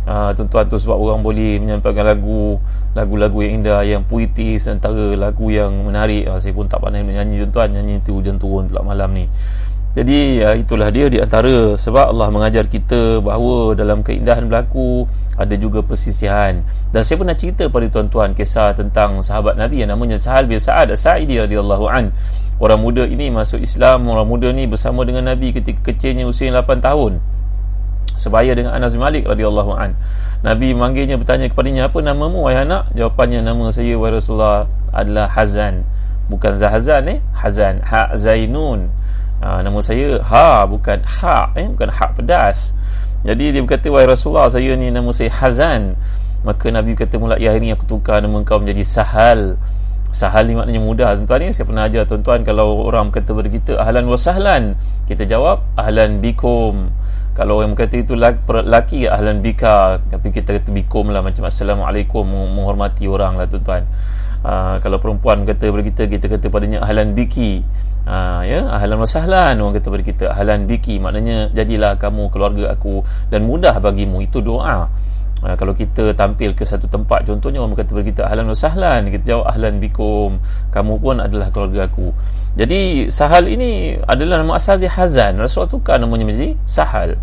Uh, 0.04 0.36
tuan-tuan 0.36 0.68
tu 0.68 0.76
sebab 0.76 1.00
orang 1.00 1.24
boleh 1.24 1.56
menyampaikan 1.64 2.04
lagu 2.04 2.60
lagu-lagu 2.92 3.40
yang 3.40 3.64
indah 3.64 3.80
yang 3.88 4.04
puitis 4.04 4.68
antara 4.68 5.16
lagu 5.16 5.48
yang 5.48 5.72
menarik. 5.72 6.28
Uh, 6.28 6.36
saya 6.36 6.52
pun 6.52 6.68
tak 6.68 6.84
pandai 6.84 7.00
menyanyi 7.00 7.40
tuan-tuan. 7.48 7.72
Nyanyi 7.72 8.04
tu 8.04 8.20
hujan 8.20 8.36
turun 8.36 8.68
pula 8.68 8.84
malam 8.84 9.16
ni. 9.16 9.24
Jadi 9.94 10.42
ya, 10.42 10.58
itulah 10.58 10.90
dia 10.90 11.06
di 11.06 11.22
antara 11.22 11.78
sebab 11.78 12.10
Allah 12.10 12.28
mengajar 12.34 12.66
kita 12.66 13.22
bahawa 13.22 13.78
dalam 13.78 14.02
keindahan 14.02 14.50
berlaku 14.50 15.06
ada 15.34 15.54
juga 15.58 15.82
persisihan. 15.82 16.62
Dan 16.94 17.02
saya 17.02 17.16
pernah 17.18 17.36
cerita 17.36 17.66
pada 17.66 17.86
tuan-tuan 17.90 18.32
kisah 18.38 18.74
tentang 18.78 19.18
sahabat 19.20 19.58
Nabi 19.58 19.82
yang 19.82 19.90
namanya 19.90 20.18
Sahal 20.18 20.46
bin 20.46 20.58
Sa'ad 20.62 20.94
As-Sa'idi 20.94 21.42
radhiyallahu 21.42 21.86
an. 21.90 22.14
Orang 22.62 22.86
muda 22.86 23.02
ini 23.02 23.34
masuk 23.34 23.58
Islam, 23.62 24.06
orang 24.06 24.30
muda 24.30 24.54
ni 24.54 24.70
bersama 24.70 25.02
dengan 25.02 25.26
Nabi 25.26 25.50
ketika 25.50 25.90
kecilnya 25.90 26.30
usia 26.30 26.54
8 26.54 26.78
tahun. 26.78 27.18
Sebaya 28.14 28.54
dengan 28.54 28.78
Anas 28.78 28.94
bin 28.94 29.02
Malik 29.02 29.26
radhiyallahu 29.26 29.74
an. 29.74 29.98
Nabi 30.44 30.76
manggilnya 30.76 31.16
bertanya 31.16 31.48
kepadanya 31.48 31.88
apa 31.88 32.04
namamu 32.04 32.44
wahai 32.44 32.68
anak 32.68 32.92
jawapannya 32.92 33.40
nama 33.40 33.72
saya 33.72 33.96
wahai 33.96 34.20
Rasulullah 34.20 34.68
adalah 34.92 35.24
Hazan 35.32 35.88
bukan 36.28 36.60
Zahazan 36.60 37.08
eh 37.08 37.18
Hazan 37.32 37.80
Ha 37.80 38.12
Zainun 38.12 38.92
ha, 39.40 39.64
nama 39.64 39.80
saya 39.80 40.20
Ha 40.20 40.68
bukan 40.68 41.00
Ha 41.00 41.56
eh 41.56 41.64
bukan 41.64 41.88
Ha 41.88 42.06
pedas 42.12 42.76
jadi 43.24 43.56
dia 43.56 43.60
berkata 43.64 43.88
wahai 43.88 44.04
Rasulullah 44.04 44.52
saya 44.52 44.76
ni 44.76 44.92
nama 44.92 45.08
saya 45.16 45.32
Hazan. 45.32 45.96
Maka 46.44 46.68
Nabi 46.68 46.92
kata 46.92 47.16
mulai 47.16 47.40
hari 47.40 47.64
ini 47.64 47.72
aku 47.72 47.88
tukar 47.88 48.20
nama 48.20 48.36
kau 48.44 48.60
menjadi 48.60 48.84
Sahal. 48.84 49.56
Sahal 50.12 50.44
ni 50.44 50.52
maknanya 50.52 50.84
mudah. 50.84 51.08
Tuan-tuan 51.16 51.48
ni 51.48 51.56
saya 51.56 51.64
pernah 51.64 51.88
ajar 51.88 52.04
tuan-tuan 52.04 52.44
kalau 52.44 52.84
orang 52.84 53.08
kata 53.08 53.32
kepada 53.32 53.48
kita 53.48 53.72
ahlan 53.80 54.04
wa 54.12 54.20
sahlan 54.20 54.76
kita 55.08 55.24
jawab 55.24 55.64
ahlan 55.80 56.20
bikum. 56.20 56.92
Kalau 57.32 57.64
orang 57.64 57.72
kata 57.72 58.04
itu 58.04 58.12
lelaki 58.12 59.08
ahlan 59.08 59.40
bika. 59.40 60.04
Tapi 60.04 60.28
kita 60.28 60.60
kata 60.60 60.68
bikum 60.68 61.08
lah 61.08 61.24
macam 61.24 61.48
assalamualaikum 61.48 62.28
menghormati 62.28 63.08
orang 63.08 63.40
lah 63.40 63.48
tuan-tuan. 63.48 63.88
Uh, 64.44 64.76
kalau 64.84 65.00
perempuan 65.00 65.48
kata 65.48 65.72
kepada 65.72 65.84
kita 65.88 66.02
kita 66.12 66.26
kata 66.28 66.46
padanya 66.52 66.84
ahlan 66.84 67.16
biki 67.16 67.64
uh, 68.06 68.42
ya 68.44 68.68
ahlan 68.70 69.00
wasahlan 69.00 69.60
orang 69.60 69.74
kata 69.76 69.86
kepada 69.88 70.04
kita 70.04 70.24
ahlan 70.30 70.68
biki 70.68 71.02
maknanya 71.02 71.52
jadilah 71.52 71.96
kamu 71.96 72.30
keluarga 72.30 72.72
aku 72.72 73.04
dan 73.28 73.44
mudah 73.44 73.76
bagimu 73.80 74.24
itu 74.24 74.40
doa 74.40 74.88
uh, 75.44 75.54
kalau 75.56 75.76
kita 75.76 76.14
tampil 76.14 76.52
ke 76.52 76.64
satu 76.64 76.88
tempat 76.88 77.28
contohnya 77.28 77.60
orang 77.60 77.76
kata 77.76 77.90
kepada 77.90 78.06
kita 78.06 78.22
ahlan 78.28 78.46
wasahlan 78.48 79.08
kita 79.12 79.24
jawab 79.36 79.50
ahlan 79.50 79.80
bikum 79.82 80.40
kamu 80.72 81.00
pun 81.00 81.20
adalah 81.20 81.48
keluarga 81.52 81.88
aku 81.88 82.14
jadi 82.54 83.10
Sahal 83.10 83.50
ini 83.50 83.98
adalah 84.06 84.38
nama 84.46 84.62
asal 84.62 84.78
dia 84.78 84.90
Hazan. 84.90 85.42
Rasulullah 85.42 85.74
tukar 85.74 85.98
namanya 85.98 86.30
menjadi 86.30 86.54
Sahal. 86.62 87.18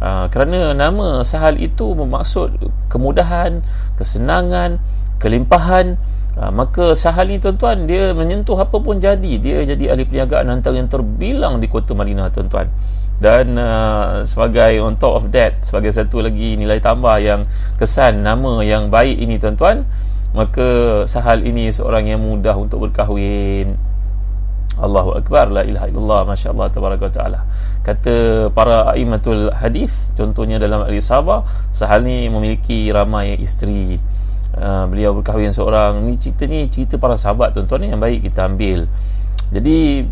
Uh, 0.00 0.26
kerana 0.32 0.72
nama 0.72 1.20
Sahal 1.20 1.60
itu 1.60 1.92
bermaksud 1.92 2.56
kemudahan, 2.88 3.60
kesenangan, 4.00 4.80
kelimpahan. 5.20 6.00
Uh, 6.34 6.50
maka 6.50 6.98
Sahal 6.98 7.30
ini 7.30 7.38
tuan-tuan 7.38 7.86
dia 7.86 8.10
menyentuh 8.10 8.58
apa 8.58 8.82
pun 8.82 8.98
jadi. 8.98 9.38
Dia 9.38 9.62
jadi 9.62 9.94
ahli 9.94 10.02
perniagaan 10.02 10.50
antara 10.50 10.74
yang 10.74 10.90
terbilang 10.90 11.62
di 11.62 11.70
kota 11.70 11.94
Madinah 11.94 12.30
tuan-tuan. 12.34 12.68
Dan 13.22 13.54
uh, 13.54 14.26
sebagai 14.26 14.82
on 14.82 14.98
top 14.98 15.22
of 15.22 15.24
that, 15.30 15.62
sebagai 15.62 15.94
satu 15.94 16.18
lagi 16.18 16.58
nilai 16.58 16.82
tambah 16.82 17.14
yang 17.22 17.46
kesan 17.78 18.26
nama 18.26 18.58
yang 18.66 18.90
baik 18.90 19.14
ini 19.14 19.38
tuan-tuan, 19.38 19.86
maka 20.34 21.02
Sahal 21.06 21.46
ini 21.46 21.70
seorang 21.70 22.10
yang 22.10 22.18
mudah 22.18 22.58
untuk 22.58 22.90
berkahwin 22.90 23.78
Allahu 24.74 25.14
Akbar 25.14 25.54
la 25.54 25.62
ilaha 25.62 25.86
illallah 25.86 26.20
masyaallah 26.26 26.66
tabaraka 26.74 27.06
taala 27.14 27.46
kata 27.86 28.48
para 28.50 28.90
aimatul 28.90 29.54
hadis 29.54 30.10
contohnya 30.18 30.58
dalam 30.58 30.82
al 30.82 30.94
sabah 30.98 31.46
sahal 31.70 32.02
ni 32.02 32.26
memiliki 32.26 32.90
ramai 32.90 33.38
isteri 33.38 34.02
uh, 34.54 34.84
beliau 34.88 35.14
berkahwin 35.18 35.50
seorang. 35.50 36.02
Ni 36.02 36.18
cerita 36.18 36.46
ni 36.46 36.70
cerita 36.70 36.96
para 36.96 37.18
sahabat 37.18 37.54
tuan-tuan 37.54 37.84
ni 37.84 37.88
yang 37.90 38.02
baik 38.02 38.24
kita 38.26 38.46
ambil. 38.46 38.86
Jadi 39.52 40.06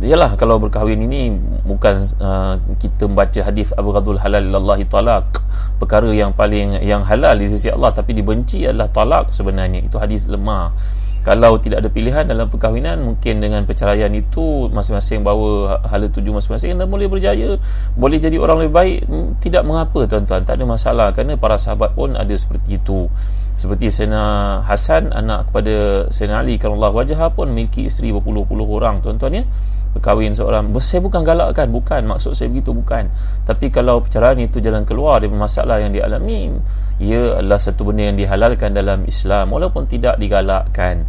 Yalah 0.00 0.32
kalau 0.40 0.56
berkahwin 0.56 0.96
ini 1.04 1.36
bukan 1.68 2.08
uh, 2.24 2.56
kita 2.80 3.04
membaca 3.04 3.36
hadis 3.44 3.68
Abu 3.76 3.92
Ghadul 3.92 4.16
Halal 4.16 4.48
lillahi 4.48 4.88
talaq 4.88 5.28
perkara 5.76 6.08
yang 6.16 6.32
paling 6.32 6.80
yang 6.80 7.04
halal 7.04 7.36
di 7.36 7.52
sisi 7.52 7.68
Allah 7.68 7.92
tapi 7.92 8.16
dibenci 8.16 8.64
adalah 8.64 8.88
talak 8.88 9.28
sebenarnya. 9.28 9.84
Itu 9.84 10.00
hadis 10.00 10.24
lemah. 10.24 10.72
Kalau 11.20 11.60
tidak 11.60 11.84
ada 11.84 11.92
pilihan 11.92 12.24
dalam 12.24 12.48
perkahwinan 12.48 12.96
mungkin 13.04 13.44
dengan 13.44 13.68
perceraian 13.68 14.08
itu 14.16 14.72
masing-masing 14.72 15.20
bawa 15.20 15.84
hala 15.84 16.08
tuju 16.08 16.32
masing-masing 16.32 16.80
dan 16.80 16.88
boleh 16.88 17.04
berjaya. 17.12 17.60
Boleh 17.92 18.16
jadi 18.16 18.40
orang 18.40 18.64
lebih 18.64 18.72
baik. 18.72 18.98
Hmm, 19.04 19.36
tidak 19.36 19.68
mengapa 19.68 20.08
tuan-tuan. 20.08 20.48
Tak 20.48 20.56
ada 20.56 20.64
masalah. 20.64 21.12
Kerana 21.12 21.36
para 21.36 21.60
sahabat 21.60 21.92
pun 21.92 22.16
ada 22.16 22.32
seperti 22.32 22.80
itu 22.80 23.12
seperti 23.60 23.92
Sena 23.92 24.64
Hasan 24.64 25.12
anak 25.12 25.52
kepada 25.52 26.08
Sena 26.08 26.40
Ali 26.40 26.56
kalau 26.56 26.80
Allah 26.80 26.96
wajah 26.96 27.20
pun 27.36 27.52
memiliki 27.52 27.84
isteri 27.84 28.08
berpuluh-puluh 28.08 28.64
orang. 28.64 29.04
Tuan-tuan 29.04 29.36
ya? 29.36 29.44
Berkahwin 29.92 30.32
seorang. 30.32 30.72
Saya 30.80 31.04
bukan 31.04 31.20
galakkan 31.20 31.68
bukan. 31.68 32.08
Maksud 32.08 32.32
saya 32.32 32.48
begitu 32.48 32.72
bukan. 32.72 33.12
Tapi 33.44 33.68
kalau 33.68 34.00
perceraian 34.00 34.40
itu 34.40 34.64
jalan 34.64 34.88
keluar 34.88 35.20
dari 35.20 35.36
masalah 35.36 35.76
yang 35.76 35.92
dialami 35.92 36.56
ia 37.00 37.36
adalah 37.40 37.56
satu 37.56 37.88
benda 37.88 38.12
yang 38.12 38.16
dihalalkan 38.20 38.76
dalam 38.76 39.08
Islam 39.08 39.52
walaupun 39.56 39.88
tidak 39.88 40.20
digalakkan 40.20 41.08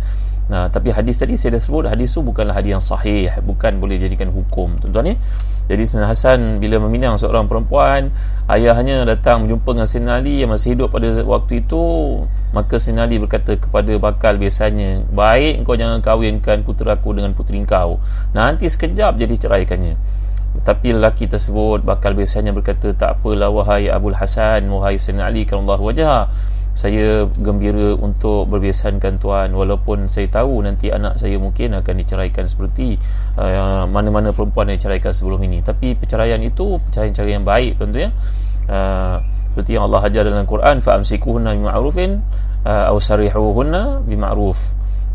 Nah, 0.51 0.67
tapi 0.67 0.91
hadis 0.91 1.15
tadi 1.15 1.39
saya 1.39 1.55
dah 1.55 1.63
sebut 1.63 1.87
hadis 1.87 2.11
tu 2.11 2.19
bukanlah 2.19 2.51
hadis 2.51 2.75
yang 2.75 2.83
sahih, 2.83 3.31
bukan 3.39 3.79
boleh 3.79 3.95
jadikan 3.95 4.27
hukum. 4.35 4.75
Tuan-tuan 4.83 5.15
ya. 5.15 5.17
Jadi 5.71 5.87
Sayyidina 5.87 6.11
Hasan 6.11 6.59
bila 6.59 6.83
meminang 6.83 7.15
seorang 7.15 7.47
perempuan, 7.47 8.11
ayahnya 8.51 9.07
datang 9.07 9.47
berjumpa 9.47 9.71
dengan 9.71 9.87
Sayyidina 9.87 10.13
Ali 10.19 10.43
yang 10.43 10.51
masih 10.51 10.75
hidup 10.75 10.91
pada 10.91 11.07
waktu 11.23 11.63
itu, 11.63 11.83
maka 12.51 12.83
Sayyidina 12.83 13.07
Ali 13.07 13.23
berkata 13.23 13.55
kepada 13.55 13.95
bakal 13.95 14.35
biasanya, 14.35 15.07
"Baik 15.07 15.63
kau 15.63 15.79
jangan 15.79 16.03
kahwinkan 16.03 16.67
puteraku 16.67 17.15
dengan 17.15 17.31
puteri 17.31 17.63
kau. 17.63 18.03
Nanti 18.35 18.67
sekejap 18.67 19.15
jadi 19.15 19.35
ceraikannya." 19.39 19.95
Tapi 20.67 20.91
lelaki 20.91 21.31
tersebut 21.31 21.87
bakal 21.87 22.11
biasanya 22.11 22.51
berkata, 22.51 22.91
"Tak 22.91 23.23
apalah 23.23 23.47
wahai 23.47 23.87
Abul 23.87 24.19
Hasan, 24.19 24.67
wahai 24.67 24.99
Sayyidina 24.99 25.31
Ali, 25.31 25.47
Allah 25.47 25.79
wajah." 25.79 26.50
Saya 26.71 27.27
gembira 27.35 27.99
untuk 27.99 28.47
berbiasakan 28.47 29.19
tuan. 29.19 29.51
Walaupun 29.51 30.07
saya 30.07 30.31
tahu 30.31 30.63
nanti 30.63 30.87
anak 30.87 31.19
saya 31.19 31.35
mungkin 31.35 31.75
akan 31.75 31.95
diceraikan 31.99 32.47
seperti 32.47 32.95
uh, 33.35 33.83
mana-mana 33.91 34.31
perempuan 34.31 34.71
yang 34.71 34.79
diceraikan 34.79 35.11
sebelum 35.11 35.43
ini. 35.43 35.59
Tapi 35.59 35.99
perceraian 35.99 36.39
itu 36.39 36.79
perceraian 36.79 37.11
cara 37.11 37.29
yang 37.29 37.43
baik 37.43 37.75
tentu 37.75 38.07
ya. 38.07 38.09
Uh, 38.71 39.19
seperti 39.51 39.75
yang 39.75 39.91
Allah 39.91 40.07
ajar 40.07 40.23
dalam 40.23 40.47
Quran 40.47 40.79
fa 40.79 40.95
amsikuhunna 40.95 41.51
uh, 41.59 41.83
aw 42.63 42.97
sarihuhunna 43.03 44.07
bima'ruf. 44.07 44.59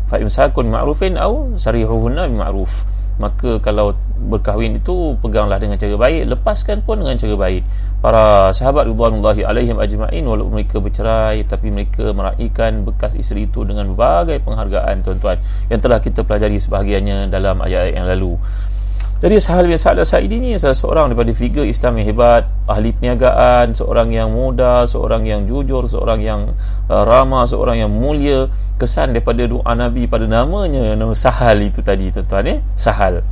Fa 0.07 0.21
imsakun 0.21 0.69
bima'rufin 0.69 1.17
aw 1.17 1.57
sarihuhunna 1.57 2.29
bima'ruf. 2.29 2.85
Maka 3.17 3.57
kalau 3.65 3.97
berkahwin 4.29 4.77
itu 4.77 5.17
peganglah 5.17 5.57
dengan 5.57 5.81
cara 5.81 5.97
baik 5.97 6.37
lepaskan 6.37 6.85
pun 6.85 7.01
dengan 7.01 7.17
cara 7.17 7.33
baik 7.33 7.65
para 7.97 8.53
sahabat 8.53 8.85
ridwanullahi 8.85 9.41
alaihim 9.41 9.81
ajma'in 9.81 10.21
walaupun 10.21 10.61
mereka 10.61 10.77
bercerai 10.77 11.41
tapi 11.49 11.73
mereka 11.73 12.13
meraihkan 12.13 12.85
bekas 12.85 13.17
isteri 13.17 13.49
itu 13.49 13.65
dengan 13.65 13.89
berbagai 13.93 14.45
penghargaan 14.45 15.01
tuan-tuan 15.01 15.41
yang 15.73 15.81
telah 15.81 15.97
kita 15.97 16.21
pelajari 16.21 16.61
sebahagiannya 16.61 17.33
dalam 17.33 17.57
ayat-ayat 17.57 17.93
yang 17.97 18.05
lalu 18.05 18.37
jadi 19.17 19.41
Sahal 19.41 19.65
bin 19.65 19.73
Sa'ad 19.73 19.97
Sa'id 20.05 20.29
ini 20.29 20.53
adalah 20.53 20.77
seorang 20.77 21.09
daripada 21.09 21.33
figure 21.33 21.65
Islam 21.65 21.97
yang 21.97 22.13
hebat, 22.13 22.45
ahli 22.69 22.93
perniagaan, 22.93 23.73
seorang 23.73 24.13
yang 24.13 24.29
muda, 24.29 24.85
seorang 24.85 25.25
yang 25.25 25.49
jujur, 25.49 25.89
seorang 25.89 26.21
yang 26.21 26.53
uh, 26.85 27.01
ramah, 27.01 27.49
seorang 27.49 27.81
yang 27.81 27.89
mulia. 27.89 28.45
Kesan 28.77 29.17
daripada 29.17 29.41
doa 29.49 29.73
Nabi 29.73 30.05
pada 30.05 30.29
namanya, 30.29 30.93
nama 30.93 31.17
Sahal 31.17 31.65
itu 31.65 31.81
tadi 31.81 32.13
tuan-tuan 32.13 32.45
eh? 32.45 32.57
Sahal. 32.77 33.25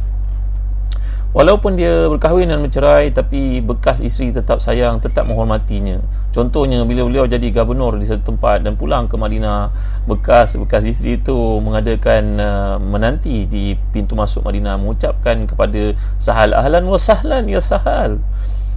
Walaupun 1.35 1.75
dia 1.75 2.07
berkahwin 2.07 2.47
dan 2.47 2.63
bercerai 2.63 3.11
tapi 3.11 3.59
bekas 3.59 3.99
isteri 3.99 4.31
tetap 4.31 4.63
sayang, 4.63 5.03
tetap 5.03 5.27
menghormatinya. 5.27 5.99
Contohnya 6.31 6.79
bila 6.87 7.03
beliau 7.03 7.27
jadi 7.27 7.51
gubernur 7.51 7.99
di 7.99 8.07
satu 8.07 8.31
tempat 8.31 8.63
dan 8.63 8.79
pulang 8.79 9.11
ke 9.11 9.19
Madinah, 9.19 9.67
bekas-bekas 10.07 10.87
isteri 10.87 11.19
itu 11.19 11.35
mengadakan 11.59 12.39
uh, 12.39 12.75
menanti 12.79 13.51
di 13.51 13.75
pintu 13.91 14.15
masuk 14.15 14.47
Madinah 14.47 14.79
mengucapkan 14.79 15.43
kepada 15.43 15.91
Sahal 16.15 16.55
ahlan 16.55 16.87
wa 16.87 16.95
sahlan 16.95 17.51
ya 17.51 17.59
Sahal. 17.59 18.23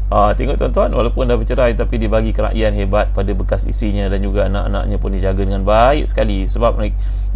Ha, 0.09 0.33
tengok 0.35 0.57
tuan-tuan 0.57 0.91
walaupun 0.91 1.29
dah 1.29 1.37
bercerai 1.37 1.77
tapi 1.77 2.01
dia 2.01 2.09
bagi 2.09 2.33
kerakyat 2.33 2.73
hebat 2.75 3.13
pada 3.13 3.29
bekas 3.37 3.69
isterinya 3.69 4.09
dan 4.09 4.25
juga 4.25 4.49
anak-anaknya 4.49 4.97
pun 4.97 5.13
dijaga 5.13 5.45
dengan 5.45 5.69
baik 5.69 6.09
sekali 6.09 6.49
sebab 6.49 6.81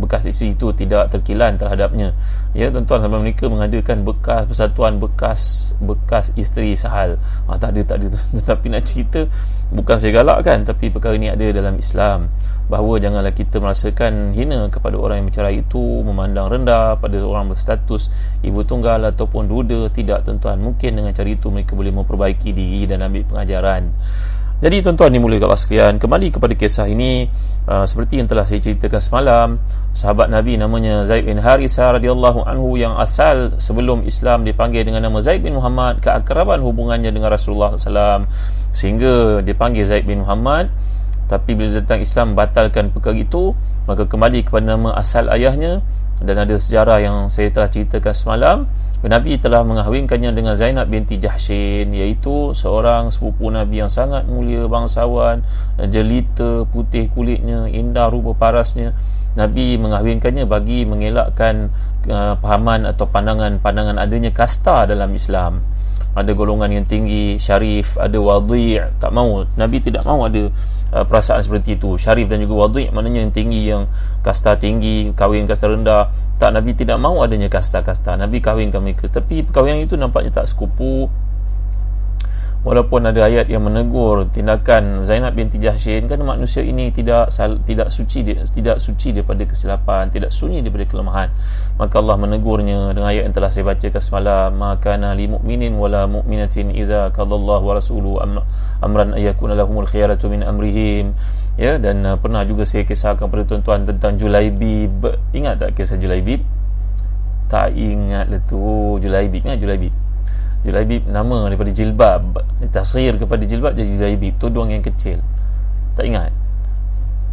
bekas 0.00 0.24
isteri 0.24 0.56
itu 0.56 0.72
tidak 0.74 1.14
terkilan 1.14 1.60
terhadapnya. 1.60 2.16
Ya 2.52 2.68
tuan-tuan 2.68 3.00
sampai 3.00 3.20
mereka 3.24 3.48
mengadakan 3.48 4.04
bekas 4.04 4.44
persatuan 4.44 5.00
bekas 5.00 5.72
bekas 5.80 6.36
isteri 6.36 6.76
sahal. 6.76 7.16
Ha, 7.48 7.56
tak 7.56 7.72
ada 7.72 7.80
tak 7.88 7.96
ada. 8.04 8.08
Tetapi 8.36 8.66
nak 8.68 8.84
cerita 8.84 9.24
bukan 9.72 9.96
saya 9.96 10.20
galakkan 10.20 10.68
tapi 10.68 10.92
perkara 10.92 11.16
ini 11.16 11.32
ada 11.32 11.48
dalam 11.48 11.80
Islam. 11.80 12.28
Bahawa 12.68 13.00
janganlah 13.00 13.32
kita 13.32 13.56
merasakan 13.56 14.36
hina 14.36 14.68
kepada 14.68 15.00
orang 15.00 15.24
yang 15.24 15.26
bercerai 15.32 15.64
itu 15.64 15.80
memandang 16.04 16.52
rendah 16.52 17.00
pada 17.00 17.16
orang 17.24 17.56
berstatus 17.56 18.12
ibu 18.44 18.60
tunggal 18.68 19.00
ataupun 19.08 19.48
duda 19.48 19.88
tidak 19.88 20.28
tuan-tuan. 20.28 20.60
Mungkin 20.60 21.00
dengan 21.00 21.16
cara 21.16 21.32
itu 21.32 21.48
mereka 21.48 21.72
boleh 21.72 21.92
memperbaiki 21.96 22.52
diri 22.52 22.84
dan 22.84 23.00
ambil 23.00 23.24
pengajaran 23.32 23.96
jadi 24.62 24.78
tuan-tuan 24.78 25.10
dimulai 25.10 25.42
Allah 25.42 25.58
sekalian 25.58 25.98
kembali 25.98 26.38
kepada 26.38 26.54
kisah 26.54 26.86
ini. 26.86 27.26
Uh, 27.66 27.82
seperti 27.82 28.22
yang 28.22 28.30
telah 28.30 28.46
saya 28.46 28.62
ceritakan 28.62 29.02
semalam 29.02 29.48
sahabat 29.90 30.30
Nabi 30.30 30.54
namanya 30.54 31.02
Zaid 31.02 31.26
bin 31.26 31.42
Harithah 31.42 31.98
radhiyallahu 31.98 32.46
anhu 32.46 32.78
yang 32.78 32.94
asal 32.94 33.58
sebelum 33.58 34.06
Islam 34.06 34.46
dipanggil 34.46 34.86
dengan 34.86 35.02
nama 35.02 35.18
Zaid 35.18 35.42
bin 35.42 35.58
Muhammad 35.58 35.98
keakraban 35.98 36.62
hubungannya 36.62 37.10
dengan 37.10 37.34
Rasulullah 37.34 37.74
SAW 37.74 38.26
sehingga 38.70 39.42
dipanggil 39.42 39.82
Zaid 39.82 40.06
bin 40.06 40.22
Muhammad. 40.22 40.70
Tapi 41.26 41.58
bila 41.58 41.82
datang 41.82 41.98
Islam 41.98 42.38
batalkan 42.38 42.94
perkara 42.94 43.18
itu 43.18 43.58
maka 43.90 44.06
kembali 44.06 44.46
kepada 44.46 44.78
nama 44.78 44.94
asal 44.94 45.26
ayahnya. 45.34 45.82
Dan 46.22 46.38
ada 46.38 46.54
sejarah 46.54 47.02
yang 47.02 47.16
saya 47.34 47.50
telah 47.50 47.66
ceritakan 47.66 48.14
semalam 48.14 48.56
Nabi 49.02 49.34
telah 49.42 49.66
mengahwinkannya 49.66 50.30
dengan 50.30 50.54
Zainab 50.54 50.86
binti 50.86 51.18
Jahshin 51.18 51.90
iaitu 51.90 52.54
seorang 52.54 53.10
sepupu 53.10 53.50
Nabi 53.50 53.82
yang 53.82 53.90
sangat 53.90 54.30
mulia 54.30 54.70
bangsawan 54.70 55.42
jelita 55.90 56.70
putih 56.70 57.10
kulitnya 57.10 57.66
indah 57.66 58.06
rupa 58.06 58.38
parasnya. 58.38 58.94
Nabi 59.32 59.80
mengahwinkannya 59.80 60.44
bagi 60.44 60.84
mengelakkan 60.84 61.72
uh, 62.04 62.36
pahaman 62.36 62.84
atau 62.84 63.08
pandangan-pandangan 63.08 63.96
adanya 63.96 64.30
kasta 64.30 64.84
dalam 64.84 65.08
Islam 65.16 65.64
ada 66.12 66.30
golongan 66.36 66.68
yang 66.68 66.84
tinggi 66.84 67.40
syarif 67.40 67.96
ada 67.96 68.20
wadhi' 68.20 69.00
tak 69.00 69.10
mau 69.16 69.48
Nabi 69.56 69.80
tidak 69.80 70.04
mau 70.04 70.28
ada 70.28 70.52
uh, 70.92 71.04
perasaan 71.08 71.40
seperti 71.40 71.80
itu. 71.80 71.96
Syarif 71.96 72.28
dan 72.28 72.44
juga 72.44 72.68
wadhi' 72.68 72.92
maknanya 72.92 73.24
yang 73.24 73.32
tinggi 73.32 73.72
yang 73.72 73.88
kasta 74.20 74.60
tinggi 74.60 75.10
kahwin 75.16 75.48
kasta 75.48 75.72
rendah. 75.72 76.12
Tak 76.36 76.50
Nabi 76.52 76.74
tidak 76.74 76.98
mahu 76.98 77.22
adanya 77.22 77.46
kasta-kasta. 77.46 78.18
Nabi 78.18 78.42
kahwinkan 78.42 78.82
mereka. 78.82 79.06
Tapi 79.06 79.46
perkahwinan 79.46 79.86
itu 79.86 79.94
nampaknya 79.94 80.42
tak 80.42 80.50
sekupu 80.50 81.06
walaupun 82.62 83.10
ada 83.10 83.26
ayat 83.26 83.50
yang 83.50 83.66
menegur 83.66 84.30
tindakan 84.30 85.02
Zainab 85.02 85.34
binti 85.34 85.58
Jahshin 85.58 86.06
kerana 86.06 86.38
manusia 86.38 86.62
ini 86.62 86.94
tidak 86.94 87.34
tidak 87.66 87.90
suci 87.90 88.22
tidak 88.54 88.78
suci 88.78 89.10
daripada 89.10 89.42
kesilapan 89.42 90.14
tidak 90.14 90.30
sunyi 90.30 90.62
daripada 90.62 90.86
kelemahan. 90.86 91.28
Maka 91.76 91.94
Allah 91.98 92.16
menegurnya 92.22 92.94
dengan 92.94 93.10
ayat 93.10 93.26
yang 93.26 93.34
telah 93.34 93.50
saya 93.50 93.66
bacakan 93.66 94.02
semalam 94.02 94.50
maka 94.54 94.94
li 94.94 95.26
mu'minin 95.26 95.74
wala 95.74 96.06
mu'minatin 96.06 96.70
iza 96.70 97.10
qadallahu 97.10 97.66
wa 97.66 97.74
rasuluhu 97.74 98.22
amran 98.78 99.18
ayakuna 99.18 99.58
lahumul 99.58 99.86
khiyaratu 99.86 100.30
min 100.30 100.46
amrihim. 100.46 101.18
Ya 101.60 101.76
dan 101.76 102.00
uh, 102.08 102.16
pernah 102.16 102.48
juga 102.48 102.64
saya 102.64 102.88
kisahkan 102.88 103.28
kepada 103.28 103.44
tuan-tuan 103.44 103.84
tentang 103.84 104.16
Julaibib 104.16 105.04
ingat 105.36 105.60
tak 105.60 105.76
kisah 105.76 106.00
Julaibib 106.00 106.40
tak 107.52 107.76
ingat 107.76 108.32
lah 108.32 108.40
tu 108.48 108.96
Julaibib 108.96 109.44
ingat 109.44 109.60
Julaibib 109.60 109.92
Julaibib 110.62 111.10
nama 111.10 111.46
daripada 111.50 111.70
jilbab. 111.74 112.38
Tasir 112.70 113.18
kepada 113.18 113.42
jilbab 113.42 113.74
jadi 113.74 113.98
Julaibib. 113.98 114.38
Tudung 114.38 114.70
yang 114.70 114.82
kecil. 114.82 115.18
Tak 115.98 116.04
ingat. 116.06 116.30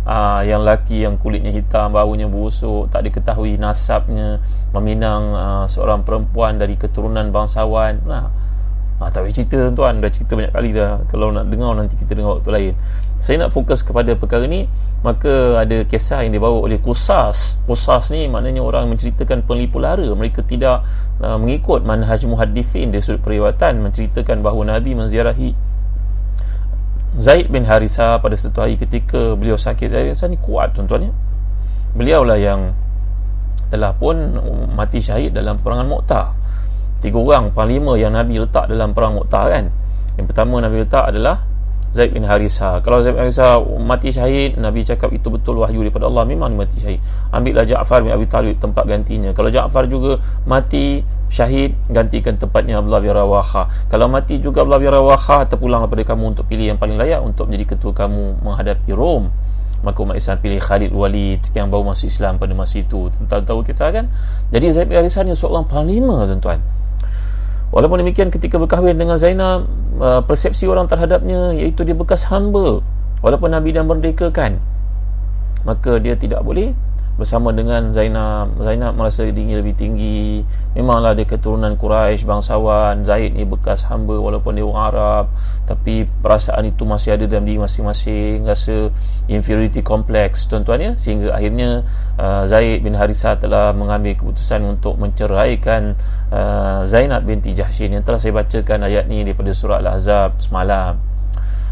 Aa, 0.09 0.39
ah, 0.39 0.41
yang 0.41 0.65
laki 0.65 1.05
yang 1.05 1.21
kulitnya 1.21 1.53
hitam 1.53 1.93
baunya 1.93 2.25
busuk 2.25 2.89
tak 2.89 3.05
diketahui 3.05 3.62
nasabnya 3.62 4.41
meminang 4.74 5.24
aa, 5.38 5.45
ah, 5.45 5.65
seorang 5.69 6.01
perempuan 6.01 6.57
dari 6.57 6.74
keturunan 6.79 7.29
bangsawan. 7.29 8.01
Nah 8.07 8.25
Ha, 9.00 9.07
tak 9.07 9.24
boleh 9.24 9.31
cerita 9.31 9.71
tuan. 9.71 10.03
Dah 10.03 10.12
cerita 10.12 10.36
banyak 10.36 10.51
kali 10.51 10.69
dah. 10.75 11.00
Kalau 11.07 11.31
nak 11.31 11.48
dengar 11.48 11.71
nanti 11.71 11.95
kita 11.95 12.19
dengar 12.19 12.36
waktu 12.39 12.51
lain 12.51 12.74
Saya 13.20 13.46
nak 13.46 13.52
fokus 13.52 13.84
kepada 13.84 14.16
perkara 14.16 14.48
ni 14.48 14.66
Maka 15.04 15.60
ada 15.60 15.84
kisah 15.84 16.24
yang 16.24 16.34
dibawa 16.36 16.64
oleh 16.64 16.80
Kusas 16.80 17.60
Kusas 17.68 18.12
ni 18.16 18.32
maknanya 18.32 18.64
orang 18.64 18.88
menceritakan 18.92 19.44
pelipu 19.44 19.80
lara. 19.80 20.08
Mereka 20.08 20.48
tidak 20.48 20.88
uh, 21.20 21.36
mengikut 21.36 21.84
manhaj 21.84 22.24
muhadifin 22.24 22.92
Dari 22.96 23.04
sudut 23.04 23.20
periwatan 23.24 23.84
Menceritakan 23.84 24.40
bahawa 24.40 24.80
Nabi 24.80 24.96
menziarahi 24.96 25.52
Zaid 27.20 27.50
bin 27.50 27.66
Harisa 27.66 28.22
pada 28.22 28.38
satu 28.38 28.62
hari 28.62 28.78
ketika 28.78 29.34
beliau 29.34 29.58
sakit. 29.58 29.90
Zaid 29.90 30.06
bin 30.08 30.14
Harisa 30.14 30.30
ni 30.30 30.38
kuat 30.38 30.78
tuan-tuan 30.78 31.10
ya. 31.10 31.14
Beliau 31.98 32.22
lah 32.22 32.38
yang 32.38 32.78
telah 33.74 33.98
pun 33.98 34.38
mati 34.78 35.02
syahid 35.02 35.34
dalam 35.34 35.58
perangan 35.58 35.90
Muqtah 35.90 36.40
tiga 37.00 37.18
orang 37.20 37.56
panglima 37.56 37.96
yang 37.96 38.14
Nabi 38.16 38.40
letak 38.40 38.68
dalam 38.68 38.92
perang 38.92 39.20
Mu'tah 39.20 39.46
kan. 39.48 39.66
Yang 40.20 40.26
pertama 40.36 40.60
Nabi 40.60 40.84
letak 40.84 41.04
adalah 41.08 41.48
Zaid 41.89 42.13
bin 42.13 42.22
Harisa. 42.22 42.86
Kalau 42.86 43.01
Zaid 43.01 43.17
bin 43.17 43.25
Harisa 43.25 43.58
mati 43.81 44.13
syahid 44.13 44.62
Nabi 44.62 44.86
cakap 44.86 45.10
itu 45.10 45.34
betul 45.34 45.58
wahyu 45.65 45.81
daripada 45.81 46.05
Allah 46.05 46.24
memang 46.29 46.53
mati 46.53 46.77
syahid. 46.77 47.01
Ambillah 47.34 47.65
Ja'far 47.65 48.05
bin 48.05 48.13
Abi 48.13 48.29
Talib 48.29 48.62
tempat 48.62 48.86
gantinya. 48.86 49.34
Kalau 49.34 49.50
Ja'far 49.50 49.89
juga 49.89 50.22
mati 50.46 51.01
syahid 51.34 51.74
gantikan 51.89 52.38
tempatnya 52.38 52.77
Abdullah 52.77 53.01
bin 53.01 53.13
Rawaha. 53.13 53.89
Kalau 53.89 54.05
mati 54.05 54.38
juga 54.38 54.62
Abdullah 54.62 54.81
bin 54.81 54.91
Rawaha 54.93 55.50
terpulang 55.50 55.81
kepada 55.89 56.13
kamu 56.13 56.24
untuk 56.38 56.46
pilih 56.46 56.69
yang 56.69 56.79
paling 56.79 56.98
layak 56.98 57.25
untuk 57.25 57.50
menjadi 57.50 57.74
ketua 57.74 57.91
kamu 57.98 58.46
menghadapi 58.46 58.91
Rom. 58.93 59.34
Maka 59.79 59.98
umat 60.03 60.19
Islam 60.19 60.38
pilih 60.43 60.60
Khalid 60.60 60.91
Walid 60.91 61.41
yang 61.55 61.72
baru 61.72 61.96
masuk 61.96 62.12
Islam 62.12 62.36
pada 62.36 62.51
masa 62.53 62.84
itu. 62.84 63.10
Tentang 63.15 63.48
tahu 63.48 63.63
kisah 63.63 63.89
kan? 63.89 64.12
Jadi 64.53 64.75
Zaid 64.75 64.91
bin 64.91 65.00
Harisa 65.00 65.25
ni 65.25 65.34
seorang 65.34 65.65
panglima 65.65 66.27
tuan-tuan 66.27 66.78
Walaupun 67.70 68.01
demikian 68.01 68.34
ketika 68.34 68.58
berkahwin 68.58 68.98
dengan 68.98 69.18
Zainab 69.20 69.70
uh, 70.01 70.25
persepsi 70.25 70.66
orang 70.66 70.90
terhadapnya 70.90 71.53
iaitu 71.53 71.86
dia 71.86 71.94
bekas 71.94 72.25
hamba. 72.27 72.82
Walaupun 73.22 73.53
Nabi 73.53 73.75
dah 73.75 73.86
merdekakan 73.86 74.58
maka 75.68 76.00
dia 76.00 76.16
tidak 76.16 76.44
boleh 76.44 76.72
bersama 77.20 77.51
dengan 77.51 77.92
Zainab. 77.92 78.55
Zainab 78.64 78.96
merasa 78.96 79.27
dirinya 79.27 79.60
lebih 79.60 79.75
tinggi. 79.75 80.40
Memanglah 80.72 81.12
dia 81.20 81.27
keturunan 81.27 81.75
Quraisy 81.75 82.24
bangsawan. 82.24 83.03
Zaid 83.03 83.36
ni 83.36 83.44
bekas 83.44 83.84
hamba 83.92 84.16
walaupun 84.16 84.55
dia 84.55 84.64
orang 84.64 84.86
Arab. 84.88 85.25
Tapi 85.68 86.08
perasaan 86.08 86.72
itu 86.72 86.88
masih 86.88 87.20
ada 87.20 87.27
dalam 87.27 87.44
diri 87.44 87.60
masing-masing. 87.60 88.48
Rasa 88.48 88.88
inferiority 89.27 89.84
complex 89.84 90.48
tuan-tuan 90.48 90.79
ya? 90.79 90.92
Sehingga 90.96 91.36
akhirnya 91.36 91.84
uh, 92.16 92.48
Zaid 92.48 92.79
bin 92.88 92.96
Harithah 92.96 93.36
telah 93.36 93.75
mengambil 93.75 94.16
keputusan 94.16 94.64
untuk 94.64 94.96
menceraikan 94.96 96.00
uh, 96.32 96.88
Zainab 96.88 97.27
binti 97.27 97.51
Jahshin 97.51 97.92
yang 97.92 98.08
telah 98.08 98.24
saya 98.24 98.32
bacakan 98.32 98.88
ayat 98.88 99.12
ni 99.12 99.27
daripada 99.27 99.51
surah 99.51 99.84
Al-Ahzab 99.84 100.40
semalam. 100.40 100.96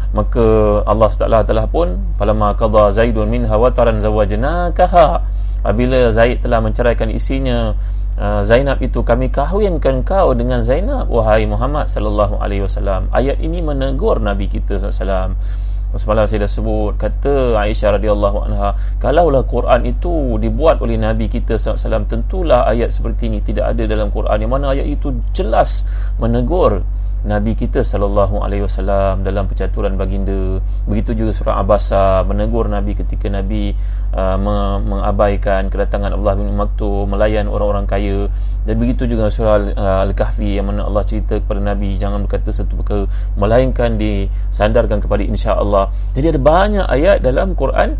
Maka 0.08 0.44
Allah 0.88 1.10
Taala 1.12 1.40
telah 1.44 1.68
pun 1.68 2.16
falamma 2.16 2.56
qadha 2.56 2.88
zaidun 2.88 3.28
minha 3.28 3.52
wataran 3.52 4.00
zawajnakaha 4.00 5.37
apabila 5.62 6.14
Zaid 6.14 6.44
telah 6.44 6.62
menceraikan 6.62 7.10
isinya 7.10 7.74
uh, 8.18 8.42
Zainab 8.46 8.82
itu 8.82 9.02
kami 9.02 9.30
kahwinkan 9.30 10.02
kau 10.06 10.34
dengan 10.34 10.62
Zainab 10.62 11.10
wahai 11.10 11.46
Muhammad 11.46 11.86
sallallahu 11.90 12.38
alaihi 12.38 12.66
wasallam. 12.66 13.10
Ayat 13.14 13.38
ini 13.42 13.62
menegur 13.62 14.18
nabi 14.22 14.50
kita 14.50 14.78
sallallahu 14.78 15.38
Semalam 15.96 16.28
saya 16.28 16.44
dah 16.44 16.52
sebut 16.52 17.00
kata 17.00 17.56
Aisyah 17.56 17.96
radhiyallahu 17.96 18.44
anha 18.44 18.76
kalaulah 19.00 19.40
Quran 19.48 19.88
itu 19.88 20.36
dibuat 20.36 20.84
oleh 20.84 21.00
nabi 21.00 21.32
kita 21.32 21.56
sallallahu 21.56 22.12
tentulah 22.12 22.68
ayat 22.68 22.92
seperti 22.92 23.32
ini 23.32 23.40
tidak 23.40 23.72
ada 23.72 23.88
dalam 23.88 24.12
Quran. 24.12 24.36
Yang 24.36 24.52
mana 24.52 24.76
ayat 24.76 24.84
itu 24.84 25.16
jelas 25.32 25.88
menegur 26.20 26.84
Nabi 27.26 27.58
kita 27.58 27.82
sallallahu 27.82 28.38
alaihi 28.46 28.62
wasallam 28.62 29.26
dalam 29.26 29.50
percaturan 29.50 29.98
baginda. 29.98 30.62
Begitu 30.86 31.18
juga 31.18 31.34
surah 31.34 31.58
Abasa 31.58 32.22
menegur 32.22 32.70
Nabi 32.70 32.94
ketika 32.94 33.26
Nabi 33.26 33.74
uh, 34.14 34.38
mengabaikan 34.78 35.66
kedatangan 35.66 36.14
Allah 36.14 36.38
bin 36.38 36.54
Maktum 36.54 37.10
melayan 37.10 37.50
orang-orang 37.50 37.90
kaya. 37.90 38.30
Dan 38.62 38.78
begitu 38.78 39.10
juga 39.10 39.26
surah 39.34 39.58
uh, 39.74 40.06
Al-Kahfi 40.06 40.62
yang 40.62 40.70
mana 40.70 40.86
Allah 40.86 41.02
cerita 41.02 41.42
kepada 41.42 41.58
Nabi 41.58 41.98
jangan 41.98 42.22
berkata 42.22 42.54
satu 42.54 42.78
perkara 42.78 43.10
melainkan 43.34 43.98
disandarkan 43.98 45.02
kepada 45.02 45.26
insya-Allah. 45.26 45.90
Jadi 46.14 46.38
ada 46.38 46.40
banyak 46.40 46.86
ayat 46.86 47.18
dalam 47.18 47.58
Quran 47.58 47.98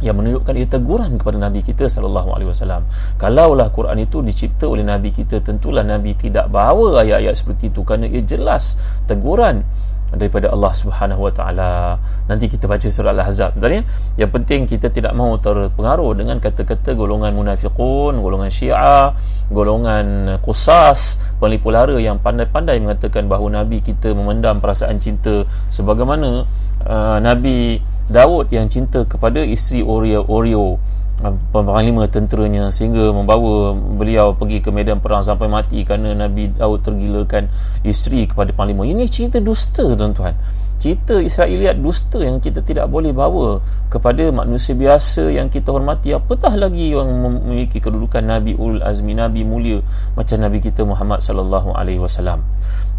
yang 0.00 0.16
menunjukkan 0.16 0.54
ia 0.56 0.68
teguran 0.68 1.20
kepada 1.20 1.36
Nabi 1.36 1.60
kita 1.60 1.88
sallallahu 1.88 2.32
alaihi 2.32 2.48
wasallam. 2.48 2.88
Kalaulah 3.20 3.68
Quran 3.72 4.00
itu 4.00 4.24
dicipta 4.24 4.68
oleh 4.68 4.84
Nabi 4.84 5.12
kita, 5.12 5.44
tentulah 5.44 5.84
Nabi 5.84 6.16
tidak 6.16 6.48
bawa 6.48 7.04
ayat-ayat 7.04 7.36
seperti 7.36 7.68
itu 7.68 7.84
kerana 7.84 8.08
ia 8.08 8.24
jelas 8.24 8.80
teguran 9.04 9.64
daripada 10.10 10.50
Allah 10.50 10.72
Subhanahu 10.74 11.30
wa 11.30 11.32
taala. 11.32 11.98
Nanti 12.26 12.50
kita 12.50 12.66
baca 12.66 12.82
surah 12.82 13.14
Al-Ahzab. 13.14 13.58
Tadi 13.58 13.78
yang 14.18 14.30
penting 14.30 14.66
kita 14.66 14.90
tidak 14.90 15.14
mahu 15.14 15.38
terpengaruh 15.38 16.10
dengan 16.18 16.42
kata-kata 16.42 16.98
golongan 16.98 17.30
munafiqun, 17.34 18.18
golongan 18.18 18.50
Syiah, 18.50 19.14
golongan 19.50 20.38
Qusas, 20.42 21.22
penipu 21.38 21.70
lara 21.70 21.94
yang 21.98 22.18
pandai-pandai 22.18 22.82
mengatakan 22.82 23.30
bahawa 23.30 23.62
Nabi 23.62 23.82
kita 23.82 24.10
memendam 24.14 24.58
perasaan 24.58 24.98
cinta 24.98 25.46
sebagaimana 25.70 26.46
uh, 26.86 27.18
Nabi 27.22 27.78
Daud 28.10 28.50
yang 28.50 28.66
cinta 28.66 29.06
kepada 29.06 29.38
isteri 29.46 29.86
Oreo 29.86 30.26
Oreo 30.26 30.82
panglima 31.52 32.08
tenteranya 32.08 32.72
sehingga 32.72 33.12
membawa 33.12 33.76
beliau 33.76 34.32
pergi 34.32 34.64
ke 34.64 34.72
medan 34.72 35.04
perang 35.04 35.20
sampai 35.20 35.52
mati 35.52 35.84
kerana 35.84 36.16
Nabi 36.16 36.56
Daud 36.56 36.80
tergilakan 36.80 37.52
isteri 37.84 38.24
kepada 38.24 38.56
panglima. 38.56 38.88
Ini 38.88 39.04
cerita 39.06 39.36
dusta 39.36 39.84
tuan-tuan. 39.84 40.32
Cerita 40.80 41.20
Israeliat 41.20 41.76
dusta 41.76 42.24
yang 42.24 42.40
kita 42.40 42.64
tidak 42.64 42.88
boleh 42.88 43.12
bawa 43.12 43.60
kepada 43.92 44.32
manusia 44.32 44.72
biasa 44.72 45.28
yang 45.28 45.52
kita 45.52 45.76
hormati. 45.76 46.16
Apatah 46.16 46.56
lagi 46.56 46.96
yang 46.96 47.04
memiliki 47.04 47.84
kedudukan 47.84 48.24
Nabi 48.24 48.56
Ul 48.56 48.80
Azmi 48.80 49.12
Nabi 49.12 49.44
mulia 49.44 49.84
macam 50.16 50.40
Nabi 50.40 50.64
kita 50.64 50.88
Muhammad 50.88 51.20
sallallahu 51.20 51.76
alaihi 51.76 52.00
wasallam. 52.00 52.40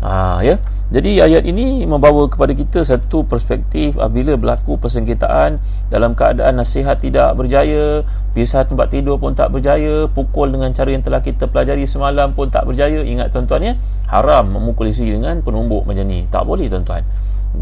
Ha, 0.02 0.42
ya. 0.42 0.58
Jadi 0.92 1.24
ayat 1.24 1.48
ini 1.48 1.88
membawa 1.88 2.28
kepada 2.28 2.52
kita 2.52 2.84
satu 2.84 3.24
perspektif 3.24 3.96
apabila 3.96 4.36
berlaku 4.36 4.76
persengketaan 4.76 5.62
dalam 5.88 6.18
keadaan 6.18 6.60
nasihat 6.60 7.00
tidak 7.00 7.32
berjaya, 7.38 8.04
pisah 8.36 8.68
tempat 8.68 8.92
tidur 8.92 9.16
pun 9.22 9.32
tak 9.38 9.56
berjaya, 9.56 10.12
pukul 10.12 10.52
dengan 10.52 10.76
cara 10.76 10.92
yang 10.92 11.06
telah 11.06 11.24
kita 11.24 11.48
pelajari 11.48 11.88
semalam 11.88 12.36
pun 12.36 12.52
tak 12.52 12.68
berjaya. 12.68 13.08
Ingat 13.08 13.32
tuan-tuan 13.32 13.62
ya, 13.62 13.74
haram 14.12 14.52
memukul 14.52 14.92
isteri 14.92 15.16
dengan 15.16 15.40
penumbuk 15.46 15.88
macam 15.88 16.04
ni. 16.04 16.28
Tak 16.28 16.44
boleh 16.44 16.68
tuan-tuan 16.68 17.06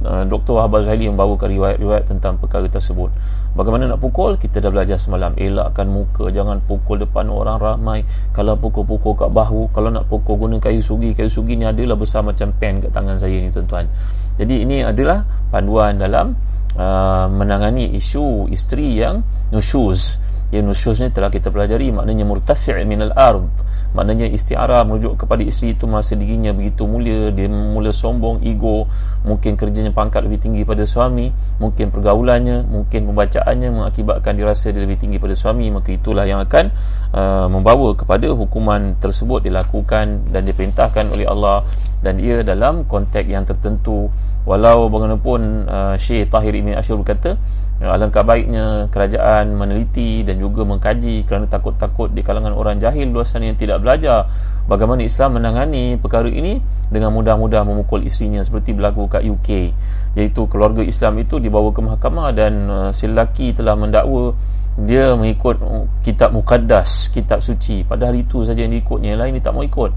uh, 0.05 0.23
Dr. 0.25 0.57
Wahab 0.57 0.81
Zaili 0.85 1.09
membawakan 1.09 1.49
riwayat-riwayat 1.49 2.05
tentang 2.09 2.37
perkara 2.37 2.69
tersebut. 2.69 3.09
Bagaimana 3.57 3.89
nak 3.89 3.99
pukul? 3.99 4.37
Kita 4.37 4.61
dah 4.61 4.69
belajar 4.69 5.01
semalam. 5.01 5.33
Elakkan 5.35 5.89
muka 5.89 6.29
jangan 6.29 6.61
pukul 6.63 7.01
depan 7.01 7.27
orang 7.27 7.57
ramai. 7.57 8.05
Kalau 8.31 8.55
pukul-pukul 8.55 9.17
kat 9.17 9.29
bahu 9.33 9.73
kalau 9.73 9.89
nak 9.89 10.05
pukul 10.05 10.37
guna 10.37 10.61
kayu 10.61 10.79
sugi 10.79 11.17
kayu 11.17 11.27
sugi 11.27 11.57
ni 11.57 11.65
adalah 11.65 11.97
besar 11.97 12.21
macam 12.21 12.53
pen 12.55 12.85
kat 12.85 12.93
tangan 12.93 13.17
saya 13.17 13.41
ni 13.41 13.49
tuan-tuan. 13.49 13.89
Jadi 14.37 14.63
ini 14.63 14.85
adalah 14.85 15.25
panduan 15.51 15.97
dalam 15.99 16.37
uh, 16.77 17.25
menangani 17.27 17.91
isu 17.97 18.47
isteri 18.53 19.01
yang 19.01 19.25
nusyuz. 19.49 20.21
Yang 20.49 20.63
nusyuz 20.73 20.97
ni 21.01 21.09
telah 21.13 21.29
kita 21.29 21.49
pelajari 21.49 21.93
maknanya 21.93 22.25
murtafi' 22.25 22.81
minal 22.85 23.13
ard 23.13 23.49
maknanya 23.91 24.29
istiarah 24.29 24.85
merujuk 24.85 25.25
kepada 25.25 25.41
isteri 25.41 25.73
itu 25.73 25.89
masa 25.89 26.13
dirinya 26.13 26.53
begitu 26.53 26.85
mulia 26.85 27.33
dia 27.33 27.49
mula 27.49 27.89
sombong 27.89 28.45
ego 28.45 28.85
mungkin 29.25 29.57
kerjanya 29.57 29.89
pangkat 29.89 30.25
lebih 30.25 30.39
tinggi 30.39 30.61
pada 30.61 30.85
suami 30.85 31.33
mungkin 31.57 31.89
pergaulannya 31.89 32.69
mungkin 32.69 33.09
pembacaannya 33.09 33.69
mengakibatkan 33.73 34.37
dirasa 34.37 34.69
dia 34.69 34.85
lebih 34.85 35.01
tinggi 35.01 35.17
pada 35.17 35.33
suami 35.33 35.73
maka 35.73 35.89
itulah 35.89 36.23
yang 36.29 36.37
akan 36.41 36.69
uh, 37.13 37.47
membawa 37.49 37.97
kepada 37.97 38.29
hukuman 38.29 38.97
tersebut 39.01 39.41
dilakukan 39.45 40.29
dan 40.29 40.41
diperintahkan 40.45 41.09
oleh 41.09 41.25
Allah 41.25 41.65
dan 41.99 42.15
ia 42.19 42.41
dalam 42.47 42.87
konteks 42.87 43.27
yang 43.27 43.43
tertentu. 43.43 44.07
Walau 44.47 44.87
bagaimanapun 44.87 45.67
uh, 45.67 45.95
Syekh 45.99 46.31
Tahir 46.31 46.55
Ibn 46.55 46.79
Ashur 46.79 46.97
berkata 46.97 47.35
alangkah 47.79 48.27
baiknya 48.27 48.91
kerajaan 48.91 49.55
meneliti 49.55 50.27
dan 50.27 50.35
juga 50.35 50.67
mengkaji 50.67 51.23
kerana 51.23 51.47
takut-takut 51.47 52.11
di 52.11 52.19
kalangan 52.19 52.51
orang 52.51 52.75
jahil 52.83 53.07
luasan 53.07 53.47
yang 53.47 53.55
tidak 53.55 53.79
belajar. 53.79 54.27
Bagaimana 54.67 55.07
Islam 55.07 55.39
menangani 55.39 55.95
perkara 55.95 56.27
ini? 56.27 56.59
Dengan 56.91 57.15
mudah-mudah 57.15 57.63
memukul 57.63 58.03
isterinya 58.03 58.43
seperti 58.43 58.75
berlaku 58.75 59.07
kat 59.07 59.23
UK 59.23 59.71
iaitu 60.19 60.41
keluarga 60.51 60.83
Islam 60.83 61.23
itu 61.23 61.39
dibawa 61.39 61.71
ke 61.71 61.79
mahkamah 61.79 62.27
dan 62.35 62.53
uh, 62.67 62.89
si 62.91 63.07
lelaki 63.07 63.55
telah 63.55 63.79
mendakwa 63.79 64.35
dia 64.79 65.15
mengikut 65.15 65.59
kitab 66.03 66.35
mukaddas 66.35 67.07
kitab 67.15 67.39
suci. 67.39 67.87
Padahal 67.87 68.19
itu 68.19 68.43
saja 68.43 68.59
yang 68.59 68.75
diikutnya 68.75 69.15
yang 69.15 69.21
lain 69.23 69.39
dia 69.39 69.43
tak 69.47 69.55
mau 69.55 69.63
ikut 69.63 69.91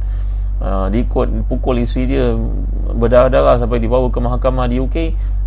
uh, 0.63 0.87
diikut 0.89 1.51
pukul 1.51 1.83
isteri 1.83 2.15
dia 2.15 2.39
berdarah-darah 2.95 3.59
sampai 3.59 3.83
dibawa 3.83 4.07
ke 4.09 4.23
mahkamah 4.23 4.71
di 4.71 4.79
UK 4.79 4.97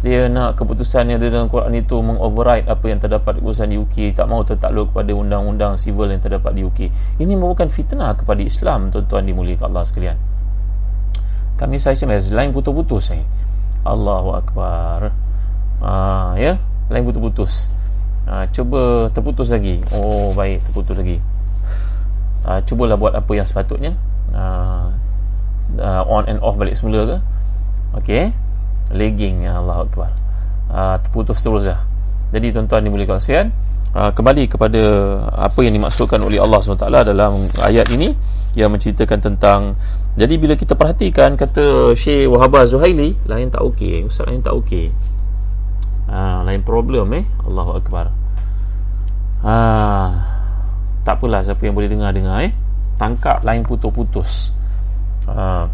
dia 0.04 0.28
nak 0.30 0.60
keputusan 0.60 1.10
yang 1.10 1.17
ada 1.17 1.32
dalam 1.32 1.47
Quran 1.49 1.73
itu 1.82 1.97
mengoverride 1.97 2.67
apa 2.67 2.86
yang 2.86 2.99
terdapat 3.01 3.39
keputusan 3.39 3.73
di 3.73 3.80
UK 3.80 4.13
tak 4.13 4.28
mahu 4.28 4.43
tertakluk 4.45 4.91
kepada 4.93 5.15
undang-undang 5.15 5.80
civil 5.80 6.12
yang 6.12 6.21
terdapat 6.21 6.51
di 6.54 6.62
UK 6.67 6.80
ini 7.23 7.34
merupakan 7.34 7.71
fitnah 7.71 8.13
kepada 8.13 8.43
Islam 8.43 8.93
tuan-tuan 8.93 9.25
dimuliakan 9.25 9.71
Allah 9.71 9.88
sekalian. 9.88 10.17
Kami 11.56 11.80
saya 11.80 11.95
cakap 11.95 12.19
lain 12.36 12.51
putus-putus 12.51 13.15
eh. 13.15 13.23
Allahu 13.88 14.36
Akbar. 14.36 15.15
Ah, 15.80 16.36
ya? 16.36 16.60
Lain 16.91 17.08
putus-putus. 17.08 17.71
Ah, 18.28 18.43
cuba 18.51 19.08
terputus 19.15 19.54
lagi. 19.54 19.80
Oh 19.95 20.36
baik 20.36 20.65
terputus 20.67 20.99
lagi. 20.99 21.23
Ah, 22.43 22.60
cubalah 22.60 22.99
buat 22.99 23.15
apa 23.15 23.32
yang 23.38 23.47
sepatutnya. 23.47 23.95
Ah, 24.36 24.91
uh, 25.78 26.04
on 26.06 26.30
and 26.30 26.39
off 26.41 26.56
balik 26.56 26.78
semula 26.78 27.06
ke? 27.06 27.17
Okey. 28.04 28.23
Lagging 28.93 29.45
ya 29.45 29.62
Allah 29.62 29.86
akbar. 29.86 30.12
Uh, 30.69 30.97
terputus 31.01 31.41
terus 31.41 31.65
dah. 31.65 31.82
Jadi 32.34 32.54
tuan-tuan 32.54 32.84
dimuliakan 32.86 33.21
sekalian 33.21 33.49
uh, 33.95 34.12
kembali 34.12 34.43
kepada 34.51 34.82
apa 35.32 35.60
yang 35.63 35.73
dimaksudkan 35.80 36.19
oleh 36.19 36.38
Allah 36.38 36.60
SWT 36.60 36.86
dalam 36.86 37.47
ayat 37.63 37.88
ini 37.95 38.12
yang 38.54 38.71
menceritakan 38.71 39.19
tentang 39.23 39.80
jadi 40.15 40.39
bila 40.39 40.56
kita 40.56 40.80
perhatikan 40.80 41.36
kata 41.36 41.91
Syekh 41.95 42.32
Wahabah 42.32 42.67
Zuhaili 42.67 43.15
lain 43.28 43.51
tak 43.51 43.63
okey 43.73 44.08
ustaz 44.08 44.28
lain 44.28 44.43
tak 44.43 44.56
okey. 44.63 44.91
Uh, 46.06 46.45
lain 46.45 46.62
problem 46.62 47.12
eh? 47.17 47.25
Allahu 47.43 47.82
akbar. 47.82 48.13
Uh, 49.43 50.10
tak 51.04 51.19
apalah 51.19 51.43
siapa 51.43 51.62
yang 51.67 51.75
boleh 51.75 51.91
dengar 51.91 52.15
dengar 52.15 52.47
eh? 52.47 52.54
Tangkap 52.95 53.43
lain 53.43 53.67
putus-putus 53.67 54.56
Ha. 55.30 55.68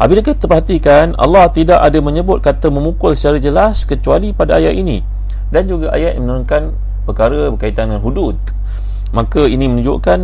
Apabila 0.00 0.24
kita 0.24 0.48
perhatikan 0.48 1.12
Allah 1.20 1.52
tidak 1.52 1.76
ada 1.76 2.00
menyebut 2.00 2.40
kata 2.40 2.72
memukul 2.72 3.12
secara 3.12 3.36
jelas 3.36 3.84
kecuali 3.84 4.32
pada 4.32 4.56
ayat 4.56 4.72
ini. 4.72 5.04
Dan 5.52 5.68
juga 5.68 5.92
ayat 5.92 6.16
yang 6.16 6.24
menerangkan 6.24 6.72
perkara 7.04 7.52
berkaitan 7.52 7.92
dengan 7.92 8.00
hudud. 8.00 8.38
Maka 9.10 9.44
ini 9.44 9.66
menunjukkan 9.66 10.20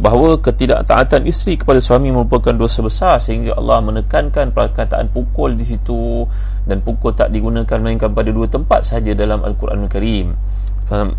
bahawa 0.00 0.40
ketidaktaatan 0.40 1.28
isteri 1.28 1.60
kepada 1.60 1.76
suami 1.76 2.08
merupakan 2.08 2.56
dosa 2.56 2.80
besar 2.80 3.20
sehingga 3.20 3.52
Allah 3.52 3.84
menekankan 3.84 4.56
perkataan 4.56 5.12
pukul 5.12 5.54
di 5.54 5.68
situ 5.68 6.24
dan 6.64 6.80
pukul 6.80 7.12
tak 7.12 7.28
digunakan 7.28 7.76
melainkan 7.76 8.16
pada 8.16 8.32
dua 8.32 8.48
tempat 8.48 8.80
sahaja 8.80 9.12
dalam 9.12 9.44
Al-Quran 9.44 9.84
Al-Karim 9.84 10.32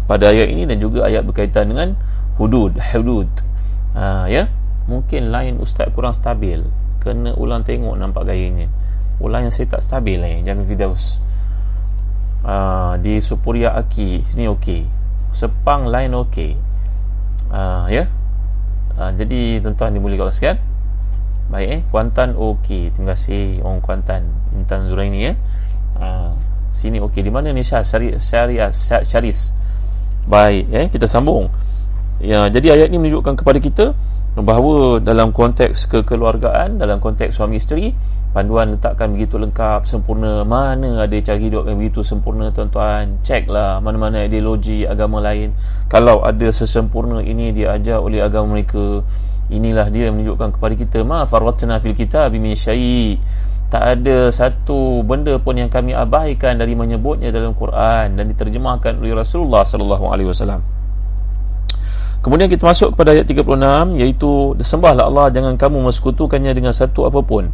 pada 0.09 0.35
ayat 0.35 0.51
ini 0.51 0.67
dan 0.67 0.83
juga 0.83 1.07
ayat 1.07 1.23
berkaitan 1.23 1.71
dengan 1.71 1.95
hudud 2.35 2.75
hudud. 2.75 3.29
Ha, 3.95 4.25
ya 4.27 4.49
mungkin 4.91 5.31
lain 5.31 5.63
ustaz 5.63 5.87
kurang 5.95 6.11
stabil. 6.11 6.67
Kena 6.99 7.31
ulang 7.39 7.63
tengok 7.63 7.95
nampak 7.95 8.27
gayanya. 8.27 8.67
Ulang 9.23 9.47
yang 9.47 9.53
saya 9.55 9.79
tak 9.79 9.87
stabil 9.87 10.19
lain 10.19 10.43
jangan 10.43 10.67
Fidaus 10.67 11.23
uh, 12.45 12.93
di 12.99 13.21
Supuria 13.21 13.73
Aki 13.77 14.25
sini 14.25 14.49
okey. 14.51 14.85
Sepang 15.31 15.87
lain 15.87 16.11
okey. 16.27 16.57
Uh, 17.51 17.87
ya? 17.87 18.05
Yeah? 18.05 18.07
uh, 18.99 19.11
jadi 19.15 19.63
tuan-tuan 19.63 19.95
dimuliakan 19.95 20.33
sekalian. 20.33 20.59
Baik 21.51 21.67
eh? 21.67 21.81
Kuantan 21.91 22.35
okey. 22.35 22.91
Terima 22.95 23.15
kasih 23.15 23.63
orang 23.63 23.83
Kuantan. 23.83 24.23
Intan 24.55 24.87
Zuraini 24.87 25.31
ya? 25.31 25.33
Uh, 25.95 26.31
sini 26.71 26.99
okey. 26.99 27.23
Di 27.23 27.31
mana 27.31 27.51
ni 27.51 27.63
Syah? 27.63 27.83
Syariah 28.19 28.71
Syaris. 29.05 29.55
Baik 30.27 30.65
eh? 30.71 30.85
Kita 30.91 31.07
sambung. 31.07 31.51
Ya 32.21 32.45
jadi 32.53 32.77
ayat 32.77 32.93
ni 32.93 33.01
menunjukkan 33.01 33.41
kepada 33.41 33.57
kita 33.57 33.85
bahawa 34.31 35.03
dalam 35.03 35.35
konteks 35.35 35.91
kekeluargaan 35.91 36.79
dalam 36.79 37.03
konteks 37.03 37.35
suami 37.35 37.59
isteri 37.59 37.91
panduan 38.31 38.79
letakkan 38.79 39.11
begitu 39.11 39.35
lengkap 39.35 39.83
sempurna. 39.83 40.47
Mana 40.47 41.03
ada 41.03 41.17
cara 41.19 41.35
hidup 41.35 41.67
yang 41.67 41.83
begitu 41.83 41.99
sempurna 41.99 42.47
tuan-tuan? 42.55 43.19
Ceklah 43.27 43.83
mana-mana 43.83 44.23
ideologi 44.23 44.87
agama 44.87 45.19
lain. 45.19 45.51
Kalau 45.91 46.23
ada 46.23 46.47
sesempurna 46.47 47.19
ini 47.19 47.51
diajar 47.51 47.99
oleh 47.99 48.23
agama 48.23 48.55
mereka. 48.55 49.03
Inilah 49.51 49.91
dia 49.91 50.07
yang 50.07 50.15
menunjukkan 50.15 50.55
kepada 50.55 50.73
kita 50.79 50.99
ma 51.03 51.27
faratna 51.27 51.83
fil 51.83 51.91
kitab 51.91 52.31
min 52.31 52.55
syai. 52.55 53.19
Tak 53.67 53.83
ada 53.83 54.31
satu 54.31 55.03
benda 55.03 55.35
pun 55.43 55.59
yang 55.59 55.67
kami 55.67 55.91
abaikan 55.91 56.55
dari 56.55 56.71
menyebutnya 56.75 57.35
dalam 57.35 57.51
Quran 57.51 58.15
dan 58.15 58.25
diterjemahkan 58.31 58.99
oleh 58.99 59.11
Rasulullah 59.11 59.67
sallallahu 59.67 60.11
alaihi 60.11 60.27
wasallam 60.27 60.63
Kemudian 62.21 62.47
kita 62.53 62.69
masuk 62.69 62.93
kepada 62.93 63.17
ayat 63.17 63.25
36 63.25 63.97
iaitu 63.97 64.53
sembahlah 64.61 65.09
Allah 65.09 65.33
jangan 65.33 65.57
kamu 65.57 65.89
mensekutukannya 65.89 66.53
dengan 66.53 66.69
satu 66.69 67.09
apapun. 67.09 67.49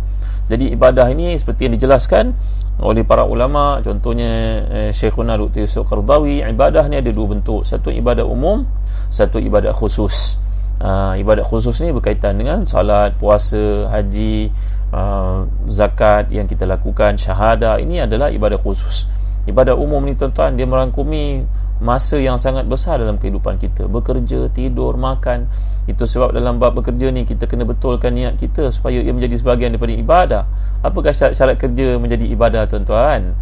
Jadi 0.51 0.75
ibadah 0.75 1.07
ini 1.07 1.39
seperti 1.39 1.67
yang 1.67 1.79
dijelaskan 1.79 2.35
oleh 2.77 3.01
para 3.01 3.25
ulama 3.25 3.81
contohnya 3.81 4.31
eh, 4.69 4.91
Syekhuna 4.93 5.33
Dr. 5.33 5.65
Yusuf 5.65 5.89
Qardawi 5.89 6.45
ibadah 6.45 6.85
ni 6.85 7.01
ada 7.01 7.09
dua 7.09 7.33
bentuk 7.33 7.65
satu 7.65 7.89
ibadah 7.89 8.21
umum 8.21 8.69
satu 9.09 9.41
ibadah 9.41 9.73
khusus 9.73 10.37
uh, 10.77 11.17
ibadah 11.17 11.41
khusus 11.41 11.73
ni 11.81 11.89
berkaitan 11.89 12.37
dengan 12.37 12.69
salat 12.69 13.17
puasa 13.17 13.89
haji 13.89 14.53
uh, 14.93 15.49
zakat 15.65 16.29
yang 16.29 16.45
kita 16.45 16.69
lakukan 16.69 17.17
syahadah 17.17 17.81
ini 17.81 18.05
adalah 18.05 18.29
ibadah 18.29 18.61
khusus 18.61 19.09
ibadah 19.49 19.73
umum 19.73 20.03
ni 20.05 20.13
tuan-tuan 20.13 20.53
dia 20.53 20.69
merangkumi 20.69 21.47
masa 21.77 22.17
yang 22.17 22.41
sangat 22.41 22.65
besar 22.65 22.97
dalam 22.97 23.21
kehidupan 23.21 23.61
kita. 23.61 23.85
Bekerja, 23.85 24.49
tidur, 24.49 24.97
makan. 24.97 25.45
Itu 25.85 26.03
sebab 26.09 26.33
dalam 26.35 26.59
bab 26.59 26.75
bekerja 26.75 27.13
ni 27.13 27.23
kita 27.23 27.47
kena 27.47 27.63
betulkan 27.63 28.11
niat 28.11 28.35
kita 28.35 28.73
supaya 28.73 28.99
ia 28.99 29.13
menjadi 29.13 29.39
sebahagian 29.39 29.77
daripada 29.77 29.93
ibadah. 29.93 30.43
Apakah 30.83 31.13
syarat-syarat 31.15 31.57
kerja 31.57 31.95
menjadi 32.01 32.25
ibadah 32.33 32.67
tuan-tuan? 32.67 33.37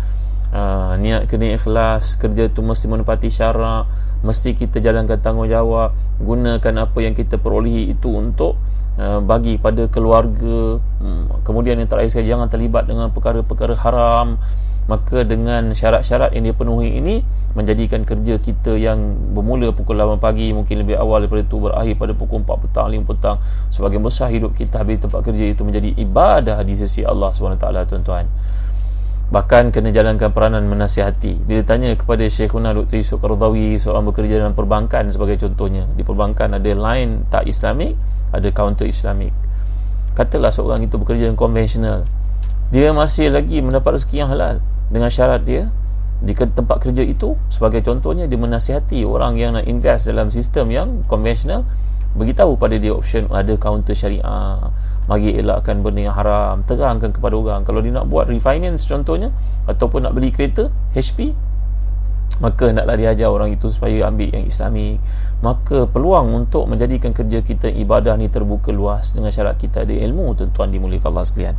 Uh, 0.56 0.94
niat 1.02 1.28
kena 1.28 1.58
ikhlas 1.58 2.16
kerja 2.16 2.48
tu 2.48 2.64
mesti 2.64 2.88
menepati 2.88 3.28
syarat 3.28 3.90
mesti 4.24 4.56
kita 4.56 4.80
jalankan 4.80 5.20
tanggungjawab 5.20 5.92
gunakan 6.22 6.74
apa 6.88 6.98
yang 7.02 7.12
kita 7.12 7.36
perolehi 7.42 7.92
itu 7.92 8.14
untuk 8.14 8.56
uh, 8.98 9.20
bagi 9.20 9.62
pada 9.62 9.86
keluarga. 9.92 10.80
Hmm, 11.02 11.44
kemudian 11.44 11.78
yang 11.78 11.90
terakhir 11.90 12.14
sekali 12.14 12.30
jangan 12.32 12.48
terlibat 12.50 12.90
dengan 12.90 13.14
perkara-perkara 13.14 13.76
haram 13.78 14.40
maka 14.86 15.26
dengan 15.26 15.74
syarat-syarat 15.74 16.38
yang 16.38 16.46
dipenuhi 16.46 17.02
ini 17.02 17.26
menjadikan 17.58 18.06
kerja 18.06 18.38
kita 18.38 18.78
yang 18.78 19.34
bermula 19.34 19.74
pukul 19.74 19.98
8 19.98 20.22
pagi 20.22 20.54
mungkin 20.54 20.86
lebih 20.86 21.00
awal 21.02 21.26
daripada 21.26 21.42
itu 21.42 21.58
berakhir 21.58 21.96
pada 21.98 22.14
pukul 22.14 22.46
4 22.46 22.64
petang 22.70 22.88
5 22.94 23.10
petang 23.10 23.38
sebagian 23.74 24.06
besar 24.06 24.30
hidup 24.30 24.54
kita 24.54 24.86
habis 24.86 25.02
tempat 25.02 25.26
kerja 25.26 25.46
itu 25.50 25.66
menjadi 25.66 25.90
ibadah 25.98 26.62
di 26.62 26.78
sisi 26.78 27.02
Allah 27.02 27.34
SWT 27.34 27.66
tuan-tuan. 27.90 28.30
Bahkan 29.26 29.74
kena 29.74 29.90
jalankan 29.90 30.30
peranan 30.30 30.70
menasihati. 30.70 31.50
Bila 31.50 31.66
tanya 31.66 31.98
kepada 31.98 32.22
Syekhuna 32.30 32.78
Dr. 32.78 33.02
Yusuf 33.02 33.18
Qardawi 33.18 33.82
seorang 33.82 34.06
bekerja 34.06 34.38
dalam 34.38 34.54
perbankan 34.54 35.10
sebagai 35.10 35.42
contohnya 35.42 35.90
di 35.98 36.06
perbankan 36.06 36.62
ada 36.62 36.72
line 36.78 37.26
tak 37.34 37.50
islamik 37.50 37.98
ada 38.30 38.54
counter 38.54 38.86
islamik 38.86 39.34
katalah 40.14 40.54
seorang 40.54 40.86
itu 40.86 41.02
bekerja 41.02 41.34
yang 41.34 41.40
konvensional. 41.40 42.06
Dia 42.70 42.94
masih 42.94 43.34
lagi 43.34 43.66
mendapat 43.66 43.98
rezeki 43.98 44.16
yang 44.22 44.30
halal 44.30 44.62
dengan 44.90 45.10
syarat 45.10 45.46
dia 45.46 45.70
di 46.24 46.32
tempat 46.32 46.80
kerja 46.80 47.04
itu 47.04 47.36
sebagai 47.52 47.84
contohnya 47.84 48.26
dia 48.26 48.40
menasihati 48.40 49.04
orang 49.04 49.36
yang 49.36 49.60
nak 49.60 49.68
invest 49.68 50.08
dalam 50.08 50.32
sistem 50.32 50.72
yang 50.72 50.88
konvensional 51.12 51.68
beritahu 52.16 52.56
pada 52.56 52.80
dia 52.80 52.96
option 52.96 53.28
ada 53.28 53.60
counter 53.60 53.92
syariah 53.92 54.72
mari 55.06 55.38
elakkan 55.38 55.86
benda 55.86 56.10
yang 56.10 56.16
haram 56.18 56.66
terangkan 56.66 57.14
kepada 57.14 57.36
orang. 57.38 57.62
Kalau 57.62 57.84
dia 57.84 57.94
nak 57.94 58.10
buat 58.10 58.26
refinance 58.26 58.90
contohnya 58.90 59.30
ataupun 59.70 60.08
nak 60.08 60.18
beli 60.18 60.34
kereta 60.34 60.74
HP 60.98 61.36
maka 62.44 62.68
naklah 62.76 63.00
diajar 63.00 63.32
orang 63.32 63.56
itu 63.56 63.72
supaya 63.72 64.12
ambil 64.12 64.28
yang 64.32 64.44
islami. 64.44 65.00
Maka 65.40 65.88
peluang 65.88 66.32
untuk 66.34 66.66
menjadikan 66.66 67.12
kerja 67.12 67.44
kita 67.44 67.70
ibadah 67.70 68.18
ni 68.20 68.28
terbuka 68.32 68.72
luas 68.74 69.14
dengan 69.14 69.30
syarat 69.32 69.56
kita 69.60 69.84
ada 69.84 69.94
ilmu 69.94 70.36
tuan-tuan 70.36 70.72
Allah 71.04 71.24
sekalian. 71.24 71.56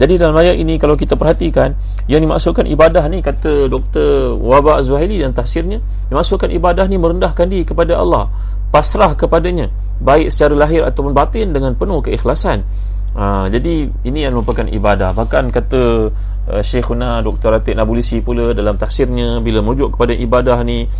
Jadi 0.00 0.14
dalam 0.16 0.36
ayat 0.36 0.56
ini 0.56 0.80
kalau 0.80 0.96
kita 0.96 1.14
perhatikan 1.20 1.76
yang 2.08 2.24
dimaksudkan 2.24 2.64
ibadah 2.64 3.04
ni 3.12 3.20
kata 3.20 3.68
Dr. 3.68 4.36
Wabak 4.40 4.80
Zuhaili 4.84 5.20
dan 5.20 5.36
tafsirnya 5.36 5.84
dimaksudkan 6.08 6.48
ibadah 6.48 6.88
ni 6.88 6.96
merendahkan 6.96 7.46
diri 7.46 7.68
kepada 7.68 8.00
Allah 8.00 8.32
pasrah 8.70 9.12
kepadanya 9.18 9.68
baik 10.00 10.32
secara 10.32 10.56
lahir 10.56 10.86
ataupun 10.86 11.12
batin 11.12 11.52
dengan 11.52 11.76
penuh 11.76 12.00
keikhlasan. 12.00 12.64
Ha, 13.10 13.50
jadi 13.50 13.90
ini 14.06 14.18
yang 14.22 14.38
merupakan 14.38 14.64
ibadah. 14.64 15.12
Bahkan 15.12 15.50
kata 15.50 16.14
uh, 16.50 16.62
Syekhuna 16.62 17.22
Dr. 17.22 17.62
Atik 17.62 17.78
Nabulisi 17.78 18.18
pula 18.20 18.50
dalam 18.50 18.74
tafsirnya 18.74 19.38
bila 19.38 19.62
merujuk 19.62 19.94
kepada 19.94 20.12
ibadah 20.12 20.58
ni 20.66 20.90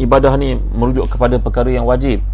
ibadah 0.00 0.32
ni 0.40 0.56
merujuk 0.56 1.12
kepada 1.12 1.36
perkara 1.36 1.68
yang 1.68 1.84
wajib. 1.84 2.24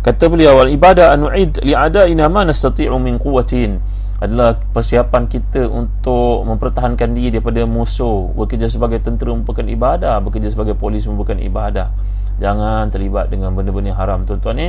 Kata 0.00 0.26
beliau 0.26 0.58
wal 0.58 0.72
ibadah 0.72 1.14
anu'id 1.14 1.62
li'ada'ina 1.62 2.26
ma 2.32 2.48
nastati'u 2.48 2.96
min 2.98 3.20
quwwatin. 3.20 3.78
Adalah 4.18 4.58
persiapan 4.74 5.30
kita 5.30 5.70
untuk 5.70 6.42
mempertahankan 6.42 7.14
diri 7.14 7.38
daripada 7.38 7.62
musuh 7.70 8.34
bekerja 8.34 8.66
sebagai 8.66 8.98
tentera 8.98 9.30
merupakan 9.30 9.62
ibadah 9.62 10.18
bekerja 10.18 10.50
sebagai 10.50 10.74
polis 10.74 11.06
merupakan 11.06 11.38
ibadah. 11.38 11.94
Jangan 12.42 12.90
terlibat 12.90 13.30
dengan 13.30 13.54
benda-benda 13.54 13.94
haram 13.94 14.26
tuan-tuan 14.26 14.58
ni 14.58 14.68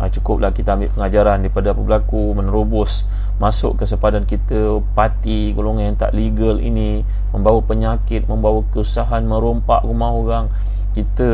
ha, 0.00 0.08
cukuplah 0.08 0.56
kita 0.56 0.74
ambil 0.74 0.88
pengajaran 0.96 1.44
daripada 1.44 1.76
apa 1.76 1.80
berlaku 1.84 2.32
menerobos 2.32 3.04
masuk 3.36 3.80
ke 3.80 3.84
sepadan 3.84 4.24
kita 4.24 4.80
parti 4.96 5.52
golongan 5.52 5.92
yang 5.92 5.98
tak 6.00 6.16
legal 6.16 6.56
ini 6.56 7.04
membawa 7.36 7.60
penyakit 7.60 8.24
membawa 8.24 8.64
kesusahan 8.72 9.28
merompak 9.28 9.84
rumah 9.84 10.12
orang. 10.12 10.46
Kita 10.90 11.28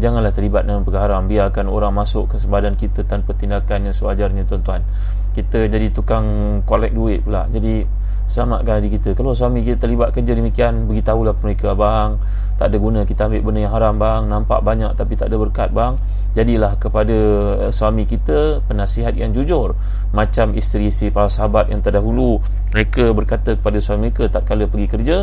janganlah 0.00 0.32
terlibat 0.32 0.64
dalam 0.64 0.80
perkara 0.80 1.20
haram. 1.20 1.28
Biarkan 1.28 1.68
orang 1.68 1.92
masuk 1.92 2.32
ke 2.32 2.40
sepadan 2.40 2.72
kita 2.72 3.04
tanpa 3.04 3.36
tindakan 3.36 3.84
yang 3.84 3.92
sewajarnya 3.92 4.48
tuan-tuan. 4.48 4.80
Kita 5.36 5.68
jadi 5.68 5.92
tukang 5.92 6.24
collect 6.64 6.96
duit 6.96 7.20
pula. 7.20 7.44
Jadi 7.52 7.84
selamatkan 8.24 8.80
diri 8.80 8.96
kita. 8.96 9.12
Kalau 9.12 9.36
suami 9.36 9.60
kita 9.60 9.84
terlibat 9.84 10.16
kerja 10.16 10.32
demikian 10.32 10.88
beritahulah 10.88 11.36
mereka 11.36 11.76
bang 11.76 12.16
tak 12.54 12.70
ada 12.70 12.76
guna 12.78 13.02
kita 13.02 13.26
ambil 13.26 13.42
benda 13.50 13.60
yang 13.66 13.74
haram 13.74 13.94
bang. 13.98 14.22
Nampak 14.30 14.62
banyak 14.62 14.94
tapi 14.94 15.18
tak 15.18 15.30
ada 15.30 15.36
berkat 15.38 15.74
bang. 15.74 15.98
Jadilah 16.34 16.78
kepada 16.78 17.18
eh, 17.66 17.72
suami 17.74 18.06
kita 18.06 18.62
penasihat 18.66 19.14
yang 19.18 19.34
jujur 19.34 19.74
macam 20.14 20.54
isteri-isteri 20.54 21.10
para 21.10 21.26
sahabat 21.26 21.70
yang 21.70 21.82
terdahulu. 21.82 22.38
Mereka 22.70 23.10
berkata 23.14 23.58
kepada 23.58 23.78
suami 23.82 24.10
mereka 24.10 24.30
tak 24.30 24.46
kala 24.46 24.70
pergi 24.70 24.86
kerja 24.90 25.16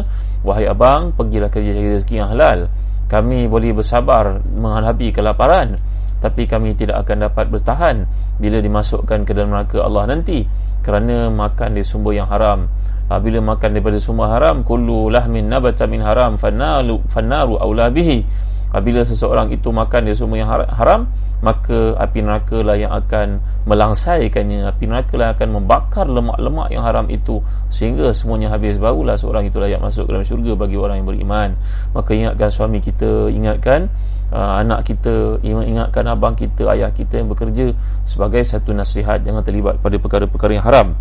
wahai 0.44 0.68
abang 0.68 1.16
pergilah 1.16 1.48
kerja 1.48 1.72
cari 1.72 1.90
rezeki 1.96 2.16
yang 2.20 2.30
halal. 2.32 2.68
Kami 3.08 3.48
boleh 3.48 3.76
bersabar 3.76 4.40
menghadapi 4.40 5.12
kelaparan 5.12 5.76
tapi 6.22 6.46
kami 6.46 6.78
tidak 6.78 7.02
akan 7.02 7.28
dapat 7.28 7.50
bertahan 7.50 8.06
bila 8.38 8.62
dimasukkan 8.62 9.26
ke 9.26 9.34
dalam 9.34 9.58
neraka 9.58 9.82
Allah 9.82 10.06
nanti 10.06 10.46
kerana 10.82 11.30
makan 11.30 11.78
di 11.78 11.84
sumber 11.86 12.18
yang 12.18 12.28
haram. 12.30 12.70
Bila 13.12 13.44
makan 13.44 13.76
daripada 13.76 14.00
sumber 14.00 14.32
haram 14.32 14.64
kullu 14.64 15.12
lahmin 15.12 15.52
nabata 15.52 15.84
min 15.84 16.00
haram 16.00 16.40
fannaru 16.40 17.04
fannaru 17.12 17.60
aula 17.60 17.92
bihi 17.92 18.24
apabila 18.72 19.04
seseorang 19.04 19.52
itu 19.52 19.70
makan 19.70 20.08
dari 20.08 20.16
sumber 20.16 20.42
yang 20.42 20.50
haram 20.52 21.12
maka 21.42 21.98
api 21.98 22.22
neraka 22.22 22.62
lah 22.62 22.78
yang 22.78 22.94
akan 22.94 23.42
melangsaikannya. 23.66 24.62
Api 24.70 24.86
neraka 24.86 25.18
lah 25.18 25.34
akan 25.34 25.58
membakar 25.58 26.06
lemak-lemak 26.06 26.70
yang 26.70 26.86
haram 26.86 27.10
itu 27.10 27.42
sehingga 27.74 28.14
semuanya 28.14 28.54
habis. 28.54 28.78
Barulah 28.78 29.18
seorang 29.18 29.50
itu 29.50 29.58
layak 29.58 29.82
masuk 29.82 30.06
ke 30.06 30.10
dalam 30.14 30.26
syurga 30.26 30.54
bagi 30.54 30.78
orang 30.78 31.02
yang 31.02 31.10
beriman. 31.10 31.50
Maka 31.98 32.14
ingatkan 32.14 32.54
suami 32.54 32.78
kita 32.78 33.34
ingatkan 33.34 33.90
uh, 34.30 34.62
anak 34.62 34.86
kita 34.86 35.42
ingatkan 35.42 36.06
abang 36.14 36.38
kita 36.38 36.70
ayah 36.78 36.94
kita 36.94 37.18
yang 37.18 37.28
bekerja 37.34 37.74
sebagai 38.06 38.46
satu 38.46 38.78
nasihat. 38.78 39.26
Jangan 39.26 39.42
terlibat 39.42 39.82
pada 39.82 39.98
perkara-perkara 39.98 40.62
yang 40.62 40.66
haram. 40.66 40.94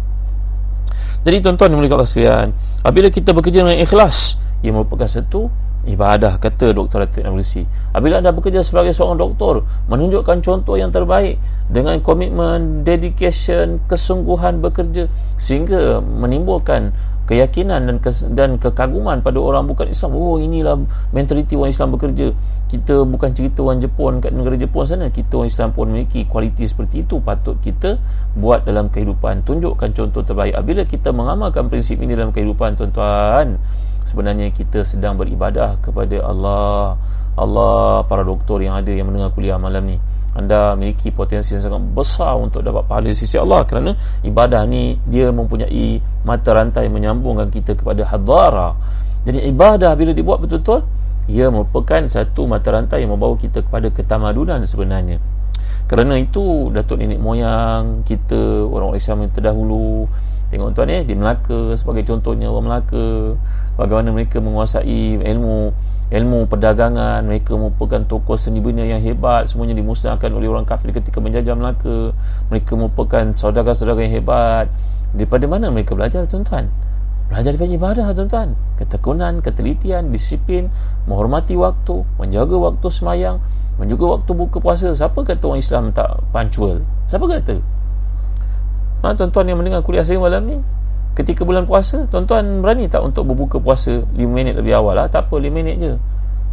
Jadi 1.21 1.45
tuan-tuan 1.45 1.69
yang 1.69 1.85
Allah 1.85 2.09
sekalian 2.09 2.49
Apabila 2.81 3.13
kita 3.13 3.37
bekerja 3.37 3.61
dengan 3.61 3.77
ikhlas 3.77 4.41
Ia 4.65 4.73
merupakan 4.73 5.05
satu 5.05 5.53
ibadah 5.89 6.37
Kata 6.37 6.77
Dr. 6.77 7.09
Atik 7.09 7.25
Nabulisi 7.25 7.65
Apabila 7.95 8.21
anda 8.21 8.35
bekerja 8.35 8.61
sebagai 8.61 8.93
seorang 8.93 9.17
doktor 9.17 9.65
Menunjukkan 9.89 10.45
contoh 10.45 10.77
yang 10.77 10.93
terbaik 10.93 11.41
Dengan 11.73 12.01
komitmen, 12.05 12.85
dedication, 12.85 13.81
kesungguhan 13.89 14.61
bekerja 14.61 15.09
Sehingga 15.41 16.05
menimbulkan 16.05 16.93
keyakinan 17.31 17.87
dan 17.87 17.97
kes, 18.03 18.27
dan 18.35 18.59
kekaguman 18.59 19.23
pada 19.23 19.39
orang 19.39 19.71
bukan 19.71 19.87
Islam. 19.87 20.19
Oh 20.19 20.43
inilah 20.43 20.83
mentaliti 21.15 21.55
orang 21.55 21.71
Islam 21.71 21.95
bekerja. 21.95 22.35
Kita 22.67 23.07
bukan 23.07 23.31
cerita 23.39 23.63
orang 23.63 23.79
Jepun 23.79 24.19
kat 24.19 24.35
negara 24.35 24.59
Jepun 24.59 24.83
sana. 24.83 25.07
Kita 25.15 25.39
orang 25.39 25.47
Islam 25.47 25.71
pun 25.71 25.95
memiliki 25.95 26.27
kualiti 26.27 26.67
seperti 26.67 27.07
itu. 27.07 27.23
Patut 27.23 27.55
kita 27.63 28.03
buat 28.35 28.67
dalam 28.67 28.91
kehidupan. 28.91 29.47
Tunjukkan 29.47 29.95
contoh 29.95 30.27
terbaik. 30.27 30.59
Bila 30.67 30.83
kita 30.83 31.15
mengamalkan 31.15 31.71
prinsip 31.71 32.03
ini 32.03 32.19
dalam 32.19 32.35
kehidupan 32.35 32.75
tuan-tuan 32.75 33.63
sebenarnya 34.05 34.53
kita 34.53 34.85
sedang 34.85 35.17
beribadah 35.21 35.81
kepada 35.83 36.23
Allah. 36.25 36.97
Allah 37.39 38.05
para 38.05 38.21
doktor 38.27 38.61
yang 38.61 38.77
ada 38.77 38.91
yang 38.91 39.09
mendengar 39.09 39.33
kuliah 39.33 39.57
malam 39.57 39.87
ni. 39.87 39.97
Anda 40.37 40.79
memiliki 40.79 41.11
potensi 41.11 41.57
yang 41.57 41.63
sangat 41.65 41.83
besar 41.91 42.39
untuk 42.39 42.63
dapat 42.63 42.87
pahala 42.87 43.11
sisi 43.11 43.35
Allah 43.35 43.67
kerana 43.67 43.99
ibadah 44.23 44.63
ni 44.63 44.95
dia 45.09 45.35
mempunyai 45.35 45.99
mata 46.23 46.55
rantai 46.55 46.87
menyambungkan 46.87 47.51
kita 47.51 47.75
kepada 47.75 48.07
hadara. 48.07 48.77
Jadi 49.27 49.43
ibadah 49.51 49.97
bila 49.99 50.15
dibuat 50.15 50.39
betul-betul 50.45 50.87
ia 51.31 51.51
merupakan 51.51 52.03
satu 52.07 52.47
mata 52.47 52.75
rantai 52.75 53.07
yang 53.07 53.15
membawa 53.15 53.35
kita 53.39 53.63
kepada 53.67 53.91
ketamadunan 53.91 54.63
sebenarnya. 54.67 55.19
Kerana 55.91 56.19
itu 56.23 56.71
datuk 56.71 57.03
nenek 57.03 57.19
moyang 57.19 58.07
kita 58.07 58.71
orang-orang 58.71 59.03
Islam 59.03 59.19
yang 59.27 59.33
terdahulu 59.35 60.07
tengok 60.51 60.75
tuan 60.75 60.91
eh 60.91 61.03
di 61.07 61.15
Melaka 61.15 61.79
sebagai 61.79 62.03
contohnya 62.07 62.51
orang 62.51 62.67
Melaka 62.71 63.35
bagaimana 63.79 64.11
mereka 64.15 64.43
menguasai 64.43 65.21
ilmu 65.21 65.75
ilmu 66.11 66.51
perdagangan 66.51 67.23
mereka 67.23 67.55
merupakan 67.55 68.03
tokoh 68.03 68.35
seni 68.35 68.59
bina 68.59 68.83
yang 68.83 68.99
hebat 68.99 69.47
semuanya 69.47 69.79
dimusnahkan 69.79 70.27
oleh 70.35 70.51
orang 70.51 70.67
kafir 70.67 70.91
ketika 70.91 71.23
menjajah 71.23 71.55
Melaka. 71.55 72.11
Mereka 72.51 72.73
merupakan 72.75 73.31
saudara-saudara 73.31 74.03
yang 74.03 74.19
hebat. 74.19 74.67
Daripada 75.15 75.47
mana 75.47 75.71
mereka 75.71 75.95
belajar 75.95 76.27
tuan-tuan? 76.27 76.71
Belajar 77.31 77.55
daripada 77.55 77.71
ibadah 77.71 78.07
tuan-tuan. 78.11 78.49
Ketekunan, 78.83 79.39
ketelitian, 79.39 80.11
disiplin 80.11 80.67
menghormati 81.07 81.55
waktu, 81.55 82.03
menjaga 82.19 82.59
waktu 82.59 82.87
semayang 82.91 83.39
menjaga 83.79 84.19
waktu 84.19 84.31
buka 84.35 84.59
puasa. 84.59 84.91
Siapa 84.93 85.23
kata 85.23 85.41
orang 85.47 85.63
Islam 85.63 85.85
tak 85.95 86.21
punctual? 86.35 86.83
Siapa 87.07 87.25
kata? 87.25 87.63
Ha, 89.01 89.17
tuan-tuan 89.17 89.47
yang 89.49 89.57
mendengar 89.63 89.81
kuliah 89.81 90.05
saya 90.05 90.21
malam 90.21 90.45
ni 90.45 90.59
ketika 91.19 91.43
bulan 91.43 91.67
puasa 91.67 92.07
tuan-tuan 92.07 92.63
berani 92.63 92.87
tak 92.87 93.03
untuk 93.03 93.27
berbuka 93.31 93.59
puasa 93.59 94.03
5 94.03 94.17
minit 94.27 94.55
lebih 94.55 94.79
awal? 94.79 94.97
Lah 94.97 95.07
tak 95.11 95.29
apa 95.29 95.37
5 95.37 95.51
minit 95.51 95.77
je. 95.81 95.93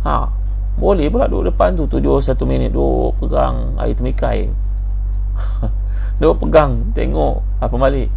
Ha 0.04 0.48
boleh 0.78 1.10
pula 1.10 1.26
duduk 1.26 1.50
depan 1.50 1.74
tu 1.74 1.90
tujuh 1.90 2.22
satu 2.22 2.46
minit 2.46 2.70
duduk 2.70 3.18
pegang 3.18 3.74
air 3.82 3.98
temikai. 3.98 4.46
Duduk 6.22 6.46
pegang 6.46 6.94
tengok 6.94 7.42
apa 7.58 7.76
balik. 7.78 8.10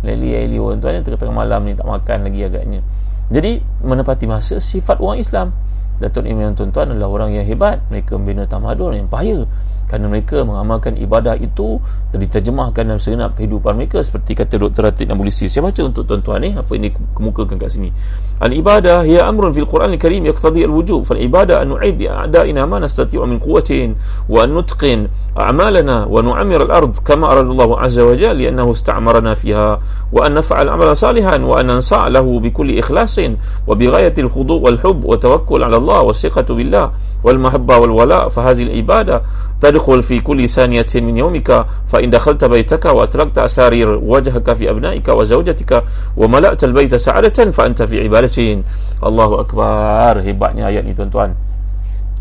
Leli 0.00 0.32
air 0.32 0.48
liur. 0.48 0.72
Tuan-tuan 0.76 1.04
tengah-tengah 1.04 1.36
malam 1.36 1.68
ni 1.68 1.76
tak 1.76 1.84
makan 1.84 2.28
lagi 2.28 2.40
agaknya. 2.44 2.80
Jadi 3.28 3.60
menepati 3.84 4.24
masa 4.24 4.56
sifat 4.56 5.04
orang 5.04 5.20
Islam. 5.20 5.52
Datuk 6.00 6.24
Imam 6.24 6.56
tuan-tuan 6.56 6.96
adalah 6.96 7.12
orang 7.12 7.36
yang 7.36 7.44
hebat. 7.44 7.84
Mereka 7.92 8.16
membina 8.16 8.48
tamadun 8.48 8.96
yang 8.96 9.08
payah 9.08 9.44
kerana 9.88 10.06
mereka 10.12 10.44
mengamalkan 10.44 11.00
ibadah 11.00 11.34
itu 11.40 11.80
diterjemahkan 12.12 12.84
dalam 12.84 13.00
segenap 13.00 13.34
kehidupan 13.34 13.72
mereka 13.74 14.04
seperti 14.04 14.36
kata 14.36 14.60
Dr. 14.60 14.92
Ratid 14.92 15.08
Nabulisi 15.08 15.48
saya 15.48 15.64
baca 15.64 15.80
untuk 15.80 16.04
tuan-tuan 16.04 16.44
ni 16.44 16.50
apa 16.52 16.68
ini 16.76 16.92
kemukakan 16.92 17.56
kat 17.56 17.72
sini. 17.72 17.90
Al-ibadah 18.38 19.08
ya 19.08 19.24
amrun 19.24 19.50
fil 19.56 19.66
Quran 19.66 19.96
al-Karim 19.96 20.28
yaqtadi 20.28 20.62
al-wujub. 20.68 21.08
Fal 21.08 21.18
ibadah 21.18 21.64
an 21.64 21.74
nu'id 21.74 21.98
a'da'ina 21.98 22.68
ma 22.68 22.78
nastati'u 22.78 23.24
min 23.24 23.40
quwwatin 23.40 23.96
wa 24.28 24.44
an 24.44 24.54
nutqin 24.54 25.08
أعمالنا 25.40 26.04
ونعمر 26.04 26.62
الأرض 26.62 26.96
كما 26.98 27.32
أراد 27.32 27.46
الله 27.46 27.80
عز 27.80 28.00
وجل 28.00 28.42
لأنه 28.42 28.70
استعمرنا 28.72 29.34
فيها 29.34 29.80
وأن 30.12 30.34
نفعل 30.34 30.68
عملا 30.68 30.92
صالحا 30.92 31.36
وأن 31.36 31.66
ننصاع 31.66 32.08
له 32.08 32.40
بكل 32.40 32.78
إخلاص 32.78 33.18
وبغاية 33.66 34.14
الخضوع 34.18 34.60
والحب 34.60 35.04
والتوكل 35.04 35.62
على 35.62 35.76
الله 35.76 36.00
والثقة 36.00 36.54
بالله 36.54 36.90
والمحبة 37.24 37.78
والولاء. 37.78 38.28
فهذه 38.28 38.62
العبادة 38.62 39.22
تدخل 39.60 40.02
في 40.02 40.20
كل 40.20 40.48
ثانية 40.48 40.86
من 40.94 41.16
يومك. 41.16 41.66
فإن 41.86 42.10
دخلت 42.10 42.44
بيتك 42.44 42.84
وأتركت 42.84 43.38
أسارير 43.38 43.88
وجهك 44.02 44.52
في 44.52 44.70
أبنائك 44.70 45.08
وزوجتك 45.08 45.84
وملأت 46.16 46.64
البيت 46.64 46.94
سعادة 46.94 47.50
فأنت 47.50 47.82
في 47.82 48.02
عبادة. 48.02 48.62
الله 49.06 49.40
أكبر. 49.40 50.30
هبعني 50.30 50.66
آيات 50.66 50.84
ni 50.84 51.48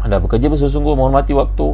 anda 0.08 0.21
bekerja 0.21 0.47
bersungguh-sungguh 0.47 0.93
menghormati 0.93 1.34
waktu. 1.34 1.73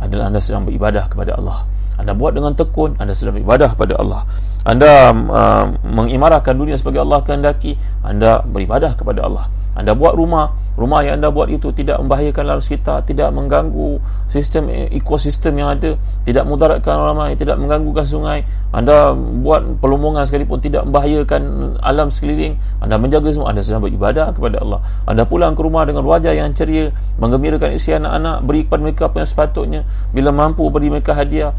Adalah 0.00 0.32
anda 0.32 0.40
sedang 0.40 0.64
beribadah 0.64 1.06
kepada 1.06 1.36
Allah. 1.36 1.68
Anda 2.00 2.16
buat 2.16 2.32
dengan 2.32 2.56
tekun 2.56 2.96
anda 2.96 3.12
sedang 3.12 3.36
beribadah 3.36 3.76
kepada 3.76 4.00
Allah 4.00 4.24
anda 4.64 5.12
uh, 5.12 5.64
mengimarahkan 5.84 6.52
dunia 6.52 6.76
sebagai 6.76 7.00
Allah 7.00 7.24
kehendaki 7.24 7.80
anda 8.04 8.44
beribadah 8.44 8.92
kepada 8.92 9.24
Allah. 9.24 9.46
Anda 9.70 9.94
buat 9.94 10.18
rumah 10.18 10.52
rumah 10.74 11.04
yang 11.06 11.20
anda 11.20 11.28
buat 11.28 11.46
itu 11.52 11.70
tidak 11.76 12.00
membahayakan 12.02 12.42
alam 12.42 12.60
sekitar 12.64 13.04
tidak 13.04 13.30
mengganggu 13.36 14.00
sistem 14.26 14.66
ekosistem 14.70 15.60
yang 15.60 15.76
ada 15.76 15.94
tidak 16.24 16.48
mudaratkan 16.48 16.96
orang 16.96 17.16
ramai 17.16 17.38
tidak 17.38 17.56
mengganggukan 17.56 18.04
sungai. 18.04 18.42
Anda 18.74 19.14
buat 19.14 19.78
pelumbungan 19.78 20.26
sekalipun 20.26 20.58
tidak 20.58 20.84
membahayakan 20.90 21.76
alam 21.80 22.10
sekeliling 22.10 22.58
anda 22.82 22.98
menjaga 22.98 23.30
semua 23.30 23.54
anda 23.54 23.62
sedang 23.62 23.80
beribadah 23.86 24.34
kepada 24.34 24.58
Allah. 24.60 24.80
Anda 25.06 25.22
pulang 25.24 25.54
ke 25.54 25.62
rumah 25.62 25.86
dengan 25.86 26.02
wajah 26.02 26.34
yang 26.34 26.50
ceria 26.52 26.90
menggembirakan 27.22 27.70
isi 27.72 27.94
anak-anak 27.94 28.42
beri 28.44 28.66
kepada 28.66 28.80
mereka 28.82 29.02
apa 29.06 29.16
yang 29.22 29.28
sepatutnya. 29.30 29.80
Bila 30.10 30.34
mampu 30.34 30.66
beri 30.68 30.90
mereka 30.90 31.14
hadiah 31.14 31.54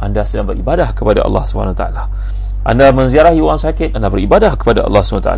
anda 0.00 0.22
sedang 0.28 0.48
beribadah 0.48 0.92
kepada 0.92 1.24
Allah 1.24 1.42
SWT 1.44 1.84
anda 2.66 2.86
menziarahi 2.90 3.38
orang 3.38 3.60
sakit 3.60 3.94
anda 3.94 4.10
beribadah 4.10 4.58
kepada 4.58 4.84
Allah 4.84 5.02
SWT 5.02 5.30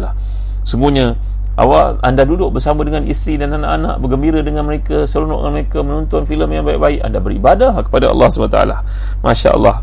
semuanya 0.64 1.14
awak 1.58 1.98
anda 2.06 2.22
duduk 2.22 2.54
bersama 2.54 2.86
dengan 2.86 3.02
isteri 3.04 3.38
dan 3.42 3.54
anak-anak 3.58 3.98
bergembira 3.98 4.40
dengan 4.40 4.64
mereka 4.64 5.04
seronok 5.04 5.42
dengan 5.42 5.54
mereka 5.58 5.78
menonton 5.82 6.22
filem 6.24 6.48
yang 6.54 6.64
baik-baik 6.64 7.00
anda 7.02 7.18
beribadah 7.18 7.74
kepada 7.82 8.14
Allah 8.14 8.28
SWT 8.30 8.58
Masya 9.26 9.48
Allah 9.54 9.76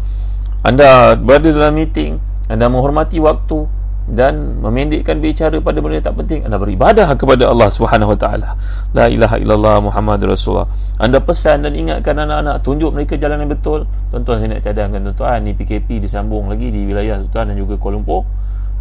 anda 0.66 1.14
berada 1.20 1.52
dalam 1.52 1.76
meeting 1.76 2.18
anda 2.48 2.72
menghormati 2.72 3.20
waktu 3.20 3.68
dan 4.06 4.62
memendekkan 4.62 5.18
bicara 5.18 5.58
pada 5.58 5.82
benda 5.82 5.98
yang 5.98 6.06
tak 6.06 6.18
penting 6.22 6.46
anda 6.46 6.62
beribadah 6.62 7.10
kepada 7.18 7.50
Allah 7.50 7.74
Subhanahu 7.74 8.14
wa 8.14 8.20
taala. 8.22 8.54
La 8.94 9.10
ilaha 9.10 9.42
illallah 9.42 9.82
muhammad 9.82 10.22
rasulullah. 10.22 10.70
Anda 11.02 11.18
pesan 11.18 11.66
dan 11.66 11.74
ingatkan 11.74 12.14
anak-anak 12.22 12.62
tunjuk 12.62 12.94
mereka 12.94 13.18
jalan 13.18 13.42
yang 13.42 13.50
betul. 13.50 13.90
Tuan-tuan 14.14 14.38
saya 14.38 14.50
nak 14.54 14.62
cadangkan 14.62 15.02
tuan-tuan 15.10 15.42
ni 15.42 15.58
PKP 15.58 16.06
disambung 16.06 16.46
lagi 16.54 16.70
di 16.70 16.86
wilayah 16.86 17.18
Sultan 17.18 17.50
dan 17.50 17.56
juga 17.58 17.82
Kuala 17.82 17.98
Lumpur. 17.98 18.30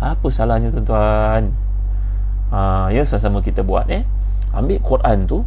Apa 0.04 0.28
salahnya 0.28 0.68
tuan-tuan? 0.68 1.56
Ha, 2.52 2.92
ya 2.92 3.08
sama-sama 3.08 3.40
kita 3.40 3.64
buat 3.64 3.88
eh. 3.88 4.04
Ambil 4.52 4.76
Quran 4.84 5.24
tu. 5.24 5.40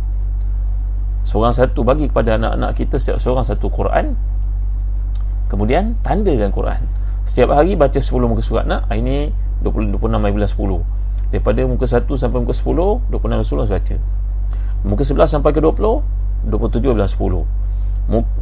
Seorang 1.21 1.53
satu 1.53 1.85
bagi 1.85 2.09
kepada 2.09 2.41
anak-anak 2.41 2.71
kita 2.73 2.97
setiap 2.97 3.21
seorang 3.21 3.45
satu 3.45 3.69
Quran. 3.69 4.17
Kemudian 5.53 6.01
tandakan 6.01 6.49
Quran. 6.49 6.81
Setiap 7.29 7.53
hari 7.53 7.77
baca 7.77 7.99
10 7.99 8.09
muka 8.25 8.41
surat 8.41 8.65
nak 8.65 8.89
ini 8.95 9.46
20, 9.63 9.97
26 9.97 10.25
ayat 10.25 10.33
bulan 10.35 10.49
10 10.49 11.33
daripada 11.33 11.61
muka 11.67 11.85
1 11.85 12.07
sampai 12.07 12.37
muka 12.39 12.55
10 12.55 13.11
26 13.11 13.33
ayat 13.33 13.47
10 13.47 13.73
baca 13.73 13.95
muka 14.85 15.03
11 15.03 15.33
sampai 15.33 15.51
ke 15.51 15.59
20 15.59 16.47
27 16.47 16.95
bulan 16.95 17.09
10 17.09 17.57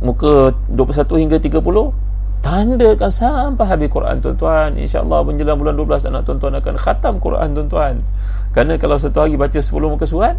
muka 0.06 0.34
21 0.70 1.22
hingga 1.26 1.38
30 1.42 2.06
tandakan 2.46 3.10
sampai 3.10 3.66
habis 3.66 3.90
Quran 3.90 4.22
tuan-tuan. 4.22 4.78
insyaAllah 4.78 5.26
menjelang 5.26 5.58
bulan 5.58 5.74
12 5.74 6.14
anak 6.14 6.30
tuan-tuan 6.30 6.54
akan 6.62 6.76
khatam 6.78 7.18
Quran 7.18 7.58
tuan-tuan. 7.58 8.06
Kerana 8.54 8.78
kalau 8.78 9.02
satu 9.02 9.26
hari 9.26 9.34
baca 9.34 9.58
10 9.58 9.74
muka 9.90 10.06
surat 10.06 10.38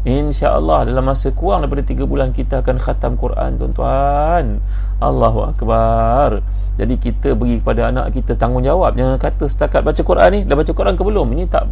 InsyaAllah 0.00 0.88
dalam 0.88 1.04
masa 1.04 1.28
kurang 1.36 1.60
daripada 1.60 1.84
3 1.84 2.08
bulan 2.08 2.32
kita 2.32 2.64
akan 2.64 2.80
khatam 2.80 3.20
Quran 3.20 3.60
tuan-tuan. 3.60 4.64
Allahu 4.96 5.44
Akbar 5.44 6.40
jadi 6.80 6.96
kita 6.96 7.36
beri 7.36 7.60
kepada 7.60 7.92
anak 7.92 8.16
kita 8.16 8.40
tanggungjawab 8.40 8.96
jangan 8.96 9.20
kata 9.20 9.44
setakat 9.52 9.84
baca 9.84 10.00
Quran 10.00 10.28
ni 10.32 10.40
dah 10.48 10.56
baca 10.56 10.72
Quran 10.72 10.96
ke 10.96 11.04
belum? 11.04 11.28
Ini 11.36 11.44
tak 11.52 11.68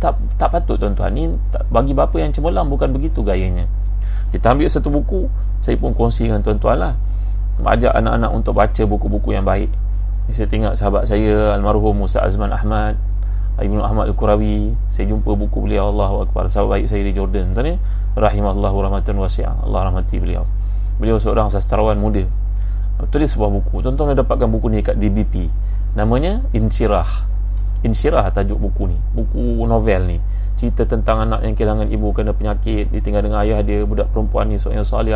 tak 0.00 0.16
tak 0.40 0.48
patut 0.48 0.80
tuan-tuan. 0.80 1.12
Ni 1.12 1.28
bagi 1.68 1.92
bapa 1.92 2.16
yang 2.16 2.32
cemerlang 2.32 2.72
bukan 2.72 2.88
begitu 2.96 3.20
gayanya. 3.20 3.68
Kita 4.32 4.56
ambil 4.56 4.72
satu 4.72 4.88
buku 4.88 5.28
saya 5.60 5.76
pun 5.76 5.92
kongsi 5.92 6.32
dengan 6.32 6.40
tuan-tuan 6.40 6.80
lah. 6.80 6.96
Ajak 7.68 7.92
anak-anak 8.00 8.30
untuk 8.32 8.56
baca 8.56 8.82
buku-buku 8.88 9.36
yang 9.36 9.44
baik. 9.44 9.68
Saya 10.32 10.48
tengok 10.48 10.72
sahabat 10.72 11.04
saya 11.04 11.52
almarhum 11.52 11.92
Musa 11.92 12.24
Azman 12.24 12.48
Ahmad 12.48 12.96
Ibnu 13.60 13.78
Ahmad 13.84 14.08
Al-Qurawi 14.08 14.72
saya 14.88 15.12
jumpa 15.12 15.36
buku 15.36 15.68
beliau 15.68 15.92
Allahu 15.92 16.24
Akbar. 16.24 16.48
Sahabat 16.48 16.80
baik 16.80 16.86
saya 16.88 17.04
di 17.04 17.12
Jordan 17.12 17.52
tuan 17.52 17.64
ni 17.68 17.74
rahimallahu 18.16 18.88
rahmatan 18.88 19.20
wasi'ah. 19.20 19.68
Allah 19.68 19.92
rahmati 19.92 20.16
beliau. 20.16 20.48
Beliau 20.96 21.20
seorang 21.20 21.52
sastrawan 21.52 22.00
muda 22.00 22.24
tulis 23.04 23.28
sebuah 23.28 23.50
buku. 23.52 23.84
Tuan-tuan 23.84 24.16
dah 24.16 24.24
dapatkan 24.24 24.48
buku 24.48 24.72
ni 24.72 24.80
kat 24.80 24.96
DBP 24.96 25.52
namanya 25.92 26.40
Insyirah. 26.56 27.08
Insyirah 27.84 28.32
tajuk 28.32 28.56
buku 28.56 28.88
ni. 28.88 28.96
Buku 29.12 29.60
novel 29.68 30.16
ni. 30.16 30.18
Cerita 30.56 30.88
tentang 30.88 31.28
anak 31.28 31.44
yang 31.44 31.52
kehilangan 31.52 31.92
ibu 31.92 32.16
kerana 32.16 32.32
penyakit 32.32 32.88
ditinggal 32.88 33.20
dengan 33.20 33.44
ayah 33.44 33.60
dia 33.60 33.84
budak 33.84 34.08
perempuan 34.08 34.48
ni 34.48 34.56
seorang 34.56 34.88
salih. 34.88 35.12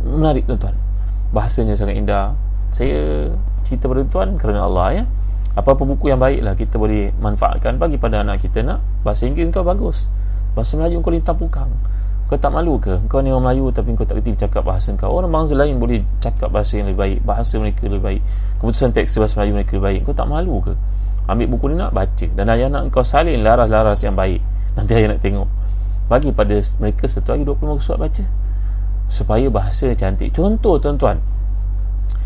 Menarik 0.00 0.48
tuan-tuan. 0.48 0.72
Bahasanya 1.36 1.76
sangat 1.76 2.00
indah. 2.00 2.32
Saya 2.72 3.28
cerita 3.68 3.92
pada 3.92 4.08
tuan 4.08 4.40
kerana 4.40 4.64
Allah 4.64 5.04
ya. 5.04 5.04
Apa-apa 5.52 5.84
buku 5.84 6.08
yang 6.08 6.16
baik 6.16 6.40
lah 6.40 6.56
kita 6.56 6.80
boleh 6.80 7.12
manfaatkan 7.20 7.76
bagi 7.76 8.00
pada 8.00 8.24
anak 8.24 8.40
kita 8.40 8.64
nak. 8.64 8.80
Bahasa 9.04 9.28
Inggeris 9.28 9.52
kau 9.52 9.60
bagus. 9.60 10.08
Bahasa 10.56 10.80
Melayu 10.80 11.04
kau 11.04 11.12
lintang 11.12 11.36
pukang 11.36 11.68
kau 12.32 12.40
tak 12.40 12.48
malu 12.56 12.80
ke? 12.80 12.96
Kau 13.12 13.20
ni 13.20 13.28
orang 13.28 13.52
Melayu 13.52 13.68
tapi 13.76 13.92
kau 13.92 14.08
tak 14.08 14.16
kerti 14.16 14.32
bercakap 14.32 14.64
bahasa 14.64 14.88
kau. 14.96 15.12
Orang 15.12 15.28
bangsa 15.28 15.52
lain 15.52 15.76
boleh 15.76 16.00
cakap 16.24 16.48
bahasa 16.48 16.80
yang 16.80 16.88
lebih 16.88 17.00
baik 17.04 17.18
bahasa 17.28 17.60
mereka 17.60 17.84
lebih 17.92 18.00
baik 18.00 18.22
keputusan 18.56 18.96
teks 18.96 19.20
bahasa 19.20 19.36
Melayu 19.36 19.52
mereka 19.60 19.70
lebih 19.76 19.84
baik. 19.84 20.00
Kau 20.08 20.14
tak 20.16 20.28
malu 20.32 20.64
ke? 20.64 20.72
Ambil 21.28 21.46
buku 21.52 21.64
ni 21.68 21.76
nak 21.76 21.92
baca. 21.92 22.26
Dan 22.32 22.48
ayah 22.48 22.72
nak 22.72 22.88
kau 22.88 23.04
salin 23.04 23.44
laras-laras 23.44 24.00
yang 24.00 24.16
baik. 24.16 24.40
Nanti 24.72 24.96
ayah 24.96 25.12
nak 25.12 25.20
tengok. 25.20 25.48
Bagi 26.08 26.32
pada 26.32 26.56
mereka 26.80 27.04
satu 27.04 27.36
hari 27.36 27.44
20 27.44 27.84
surat 27.84 28.00
baca. 28.00 28.24
Supaya 29.12 29.46
bahasa 29.52 29.92
cantik. 29.92 30.32
Contoh 30.32 30.80
tuan-tuan. 30.80 31.20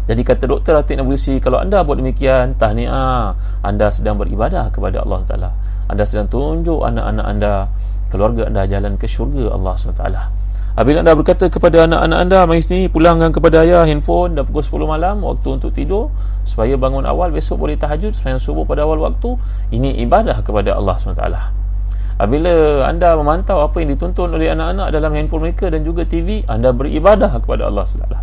Jadi 0.06 0.22
kata 0.22 0.46
doktor 0.46 0.78
Atik 0.78 1.02
Nabusi 1.02 1.42
kalau 1.42 1.58
anda 1.58 1.82
buat 1.82 1.98
demikian 1.98 2.54
tahniah 2.54 3.34
anda 3.66 3.90
sedang 3.90 4.22
beribadah 4.22 4.70
kepada 4.70 5.02
Allah 5.02 5.20
Taala. 5.26 5.50
Anda 5.90 6.06
sedang 6.06 6.30
tunjuk 6.30 6.78
anak-anak 6.86 7.26
anda 7.26 7.52
keluarga 8.16 8.48
anda 8.48 8.64
jalan 8.64 8.96
ke 8.96 9.04
syurga 9.04 9.52
Allah 9.52 9.76
SWT. 9.76 10.02
Apabila 10.76 11.00
anda 11.00 11.16
berkata 11.16 11.48
kepada 11.48 11.88
anak-anak 11.88 12.18
anda 12.20 12.44
Mari 12.44 12.60
sini 12.60 12.92
pulangkan 12.92 13.32
kepada 13.32 13.64
ayah 13.64 13.88
handphone 13.88 14.36
Dah 14.36 14.44
pukul 14.44 14.60
10 14.60 14.84
malam 14.84 15.24
Waktu 15.24 15.56
untuk 15.56 15.72
tidur 15.72 16.12
Supaya 16.44 16.76
bangun 16.76 17.08
awal 17.08 17.32
Besok 17.32 17.64
boleh 17.64 17.80
tahajud 17.80 18.12
Supaya 18.12 18.36
subuh 18.36 18.68
pada 18.68 18.84
awal 18.84 19.00
waktu 19.00 19.40
Ini 19.72 20.04
ibadah 20.04 20.44
kepada 20.44 20.76
Allah 20.76 21.00
SWT. 21.00 21.24
Apabila 22.20 22.84
anda 22.84 23.16
memantau 23.16 23.64
Apa 23.64 23.80
yang 23.80 23.96
dituntun 23.96 24.36
oleh 24.36 24.52
anak-anak 24.52 24.92
Dalam 24.92 25.16
handphone 25.16 25.48
mereka 25.48 25.72
Dan 25.72 25.80
juga 25.80 26.04
TV 26.04 26.44
Anda 26.44 26.76
beribadah 26.76 27.32
kepada 27.40 27.72
Allah 27.72 27.88
SWT. 27.88 28.16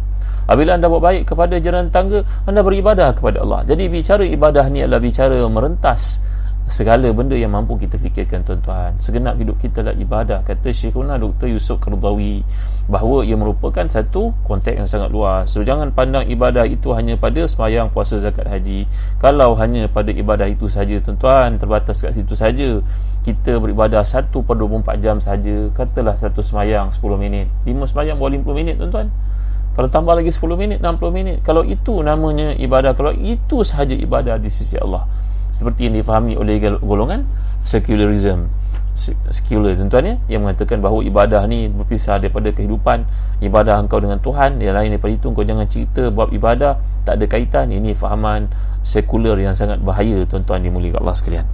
Apabila 0.45 0.77
anda 0.77 0.93
buat 0.93 1.01
baik 1.01 1.33
kepada 1.33 1.57
jalan 1.57 1.89
tangga 1.89 2.21
Anda 2.45 2.61
beribadah 2.61 3.17
kepada 3.17 3.41
Allah. 3.41 3.65
Jadi 3.65 3.89
bicara 3.89 4.29
ibadah 4.29 4.69
ni 4.69 4.85
adalah 4.85 5.01
bicara 5.01 5.41
merentas 5.49 6.21
segala 6.63 7.11
benda 7.11 7.35
yang 7.35 7.51
mampu 7.51 7.75
kita 7.75 7.99
fikirkan 7.99 8.47
tuan-tuan. 8.47 8.95
Segenap 8.95 9.35
hidup 9.35 9.59
kita 9.59 9.83
adalah 9.83 9.99
ibadah. 9.99 10.39
Kata 10.47 10.71
Syekhuna 10.71 11.19
Dr. 11.19 11.51
Yusuf 11.51 11.83
Qardawi 11.83 12.39
bahawa 12.87 13.27
ia 13.27 13.35
merupakan 13.35 13.83
satu 13.83 14.31
konteks 14.47 14.75
yang 14.75 14.87
sangat 14.87 15.07
luas 15.11 15.47
so 15.47 15.63
jangan 15.63 15.95
pandang 15.95 16.27
ibadah 16.27 16.67
itu 16.67 16.91
hanya 16.91 17.15
pada 17.15 17.43
semayang 17.47 17.91
puasa 17.91 18.15
zakat 18.15 18.47
haji. 18.47 18.87
Kalau 19.19 19.59
hanya 19.59 19.91
pada 19.91 20.15
ibadah 20.15 20.47
itu 20.47 20.71
saja 20.71 20.95
tuan-tuan 21.03 21.59
terbatas 21.59 21.99
kat 21.99 22.15
situ 22.15 22.35
saja. 22.35 22.79
Kita 23.23 23.59
beribadah 23.59 24.03
1 24.03 24.31
per 24.31 24.55
24 24.55 25.03
jam 25.03 25.19
saja. 25.19 25.67
Katalah 25.75 26.15
satu 26.15 26.39
semayang 26.39 26.95
10 26.95 27.19
minit. 27.19 27.51
5 27.67 27.91
semayang 27.91 28.15
boleh 28.19 28.39
50 28.39 28.55
minit 28.55 28.75
tuan-tuan. 28.79 29.11
Kalau 29.73 29.89
tambah 29.91 30.15
lagi 30.15 30.31
10 30.31 30.55
minit 30.55 30.79
60 30.79 31.11
minit. 31.11 31.37
Kalau 31.43 31.67
itu 31.67 31.99
namanya 31.99 32.55
ibadah 32.55 32.95
kalau 32.95 33.11
itu 33.11 33.67
sahaja 33.67 33.95
ibadah 33.99 34.39
di 34.39 34.47
sisi 34.47 34.79
Allah 34.79 35.22
seperti 35.53 35.87
yang 35.87 35.95
difahami 36.01 36.33
oleh 36.35 36.57
golongan 36.81 37.29
secularism. 37.61 38.49
Secular 38.93 39.73
tuan-tuan 39.73 40.05
ya 40.05 40.15
yang 40.37 40.45
mengatakan 40.45 40.77
bahawa 40.77 41.01
ibadah 41.01 41.41
ni 41.49 41.65
berpisah 41.65 42.21
daripada 42.21 42.53
kehidupan 42.53 43.09
ibadah 43.41 43.81
engkau 43.81 43.97
dengan 43.97 44.21
Tuhan 44.21 44.61
yang 44.61 44.77
lain 44.77 44.93
daripada 44.93 45.17
itu 45.17 45.33
engkau 45.33 45.41
jangan 45.41 45.65
cerita 45.65 46.13
buat 46.13 46.29
ibadah 46.29 46.77
tak 47.01 47.17
ada 47.17 47.25
kaitan. 47.25 47.73
Ini 47.73 47.97
fahaman 47.97 48.53
sekular 48.85 49.33
yang 49.41 49.57
sangat 49.57 49.81
bahaya 49.81 50.21
tuan-tuan 50.29 50.61
dimuliakan 50.61 51.01
Allah 51.01 51.17
sekalian. 51.17 51.45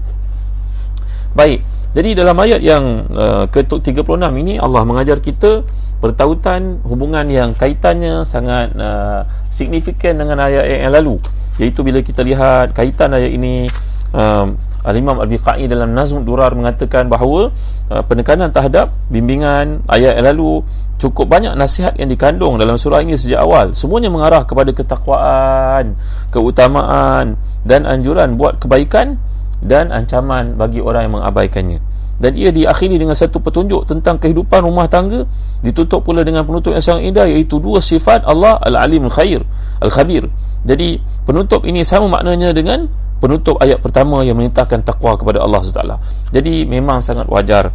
Baik 1.32 1.64
jadi 1.90 2.22
dalam 2.22 2.38
ayat 2.38 2.62
yang 2.62 3.10
uh, 3.18 3.50
ke-36 3.50 4.06
ini 4.38 4.62
Allah 4.62 4.86
mengajar 4.86 5.18
kita 5.26 5.66
bertautan 5.98 6.86
hubungan 6.86 7.26
yang 7.34 7.58
kaitannya 7.58 8.30
sangat 8.30 8.78
uh, 8.78 9.26
signifikan 9.50 10.22
dengan 10.22 10.38
ayat 10.38 10.86
yang 10.86 10.94
lalu. 10.94 11.18
Iaitu 11.58 11.82
bila 11.82 12.06
kita 12.06 12.22
lihat 12.22 12.78
kaitan 12.78 13.18
ayat 13.18 13.34
ini 13.34 13.74
um, 14.14 14.58
Al-Imam 14.80 15.20
Al-Biqai 15.20 15.68
dalam 15.68 15.92
Nazm 15.92 16.24
Durar 16.24 16.56
mengatakan 16.56 17.12
bahawa 17.12 17.52
uh, 17.92 18.04
penekanan 18.08 18.56
terhadap 18.56 18.96
bimbingan 19.12 19.84
ayat 19.92 20.18
yang 20.18 20.28
lalu 20.36 20.64
cukup 21.00 21.32
banyak 21.32 21.56
nasihat 21.56 21.96
yang 21.96 22.12
dikandung 22.12 22.56
dalam 22.60 22.76
surah 22.76 23.04
ini 23.04 23.16
sejak 23.16 23.44
awal. 23.44 23.76
Semuanya 23.76 24.12
mengarah 24.12 24.44
kepada 24.48 24.72
ketakwaan 24.72 26.00
keutamaan 26.32 27.40
dan 27.64 27.84
anjuran 27.88 28.40
buat 28.40 28.60
kebaikan 28.60 29.20
dan 29.60 29.92
ancaman 29.92 30.56
bagi 30.56 30.80
orang 30.80 31.08
yang 31.08 31.14
mengabaikannya. 31.20 31.80
Dan 32.20 32.36
ia 32.36 32.52
diakhiri 32.52 33.00
dengan 33.00 33.16
satu 33.16 33.40
petunjuk 33.40 33.88
tentang 33.88 34.20
kehidupan 34.20 34.60
rumah 34.68 34.92
tangga 34.92 35.24
ditutup 35.64 36.04
pula 36.04 36.28
dengan 36.28 36.44
penutup 36.44 36.76
yang 36.76 36.84
sangat 36.84 37.16
indah 37.16 37.26
iaitu 37.32 37.64
dua 37.64 37.80
sifat 37.80 38.28
Allah 38.28 38.60
Al-Alim 38.60 39.08
Al-Khair 39.08 39.40
Al-Khabir. 39.80 40.28
Jadi 40.68 41.00
penutup 41.24 41.64
ini 41.64 41.88
sama 41.88 42.20
maknanya 42.20 42.52
dengan 42.52 42.92
penutup 43.20 43.60
ayat 43.60 43.84
pertama 43.84 44.24
yang 44.24 44.40
menintahkan 44.40 44.82
takwa 44.82 45.20
kepada 45.20 45.44
Allah 45.44 45.60
SWT 45.62 45.84
jadi 46.32 46.66
memang 46.66 47.04
sangat 47.04 47.28
wajar. 47.28 47.72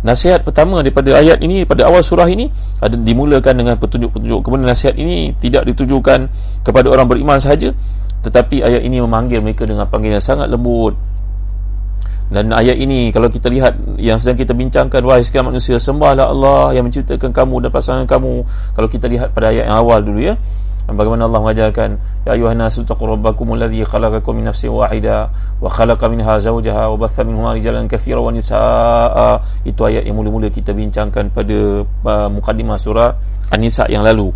Nasihat 0.00 0.40
pertama 0.40 0.80
daripada 0.80 1.12
ayat 1.12 1.44
ini 1.44 1.68
pada 1.68 1.84
awal 1.84 2.00
surah 2.00 2.24
ini 2.24 2.48
ada 2.80 2.96
dimulakan 2.96 3.52
dengan 3.52 3.76
petunjuk-petunjuk. 3.76 4.40
Kemudian 4.40 4.64
nasihat 4.64 4.96
ini 4.96 5.36
tidak 5.36 5.68
ditujukan 5.68 6.24
kepada 6.64 6.88
orang 6.88 7.04
beriman 7.04 7.36
sahaja 7.36 7.76
tetapi 8.20 8.64
ayat 8.64 8.84
ini 8.84 9.00
memanggil 9.00 9.44
mereka 9.44 9.68
dengan 9.68 9.88
panggilan 9.88 10.20
sangat 10.20 10.48
lembut. 10.48 10.96
Dan 12.30 12.54
ayat 12.54 12.78
ini 12.78 13.10
kalau 13.10 13.26
kita 13.26 13.50
lihat 13.50 13.98
yang 13.98 14.16
sedang 14.16 14.38
kita 14.38 14.54
bincangkan 14.54 15.02
wahai 15.02 15.20
sekalian 15.20 15.50
manusia 15.50 15.82
sembahlah 15.82 16.30
Allah 16.30 16.72
yang 16.78 16.86
menciptakan 16.86 17.34
kamu 17.34 17.68
dan 17.68 17.70
pasangan 17.74 18.06
kamu. 18.08 18.46
Kalau 18.72 18.88
kita 18.88 19.10
lihat 19.10 19.36
pada 19.36 19.52
ayat 19.52 19.68
yang 19.68 19.76
awal 19.76 20.00
dulu 20.00 20.22
ya 20.22 20.38
bagaimana 20.94 21.26
Allah 21.30 21.40
mengajarkan 21.42 21.90
ya 22.26 22.34
ayuhan 22.34 22.58
nasu 22.58 22.82
taqu 22.82 23.06
rabbakum 23.06 23.54
alladhi 23.54 23.82
khalaqakum 23.86 24.38
min 24.38 24.50
nafsin 24.50 24.74
wahida 24.74 25.30
wa 25.62 25.70
khalaqa 25.70 26.10
minha 26.10 26.36
zawjaha 26.36 26.90
wa 26.92 26.96
batha 26.98 27.22
minhuma 27.22 27.54
rijalan 27.54 27.86
katsiran 27.86 28.22
wa 28.22 28.32
nisaa 28.34 29.40
itu 29.62 29.80
ayat 29.86 30.06
yang 30.06 30.18
mula-mula 30.18 30.50
kita 30.50 30.74
bincangkan 30.74 31.30
pada 31.30 31.84
uh, 31.86 32.28
mukadimah 32.28 32.78
surah 32.78 33.16
An-Nisa 33.50 33.90
yang 33.90 34.06
lalu. 34.06 34.30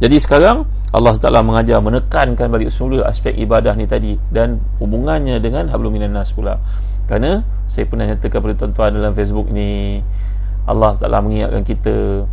Jadi 0.00 0.16
sekarang 0.16 0.64
Allah 0.96 1.12
Taala 1.20 1.44
mengajar 1.44 1.76
menekankan 1.84 2.48
balik 2.48 2.72
semula 2.72 3.04
aspek 3.04 3.36
ibadah 3.36 3.76
ni 3.76 3.84
tadi 3.84 4.16
dan 4.32 4.56
hubungannya 4.80 5.36
dengan 5.44 5.68
hablum 5.68 5.92
minan 5.92 6.16
nas 6.16 6.32
pula. 6.32 6.56
Kerana 7.04 7.44
saya 7.68 7.84
pernah 7.84 8.08
nyatakan 8.08 8.40
kepada 8.40 8.54
tuan-tuan 8.64 8.96
dalam 8.96 9.12
Facebook 9.12 9.52
ni 9.52 10.00
Allah 10.64 10.96
Taala 10.96 11.20
mengingatkan 11.20 11.62
kita 11.68 12.24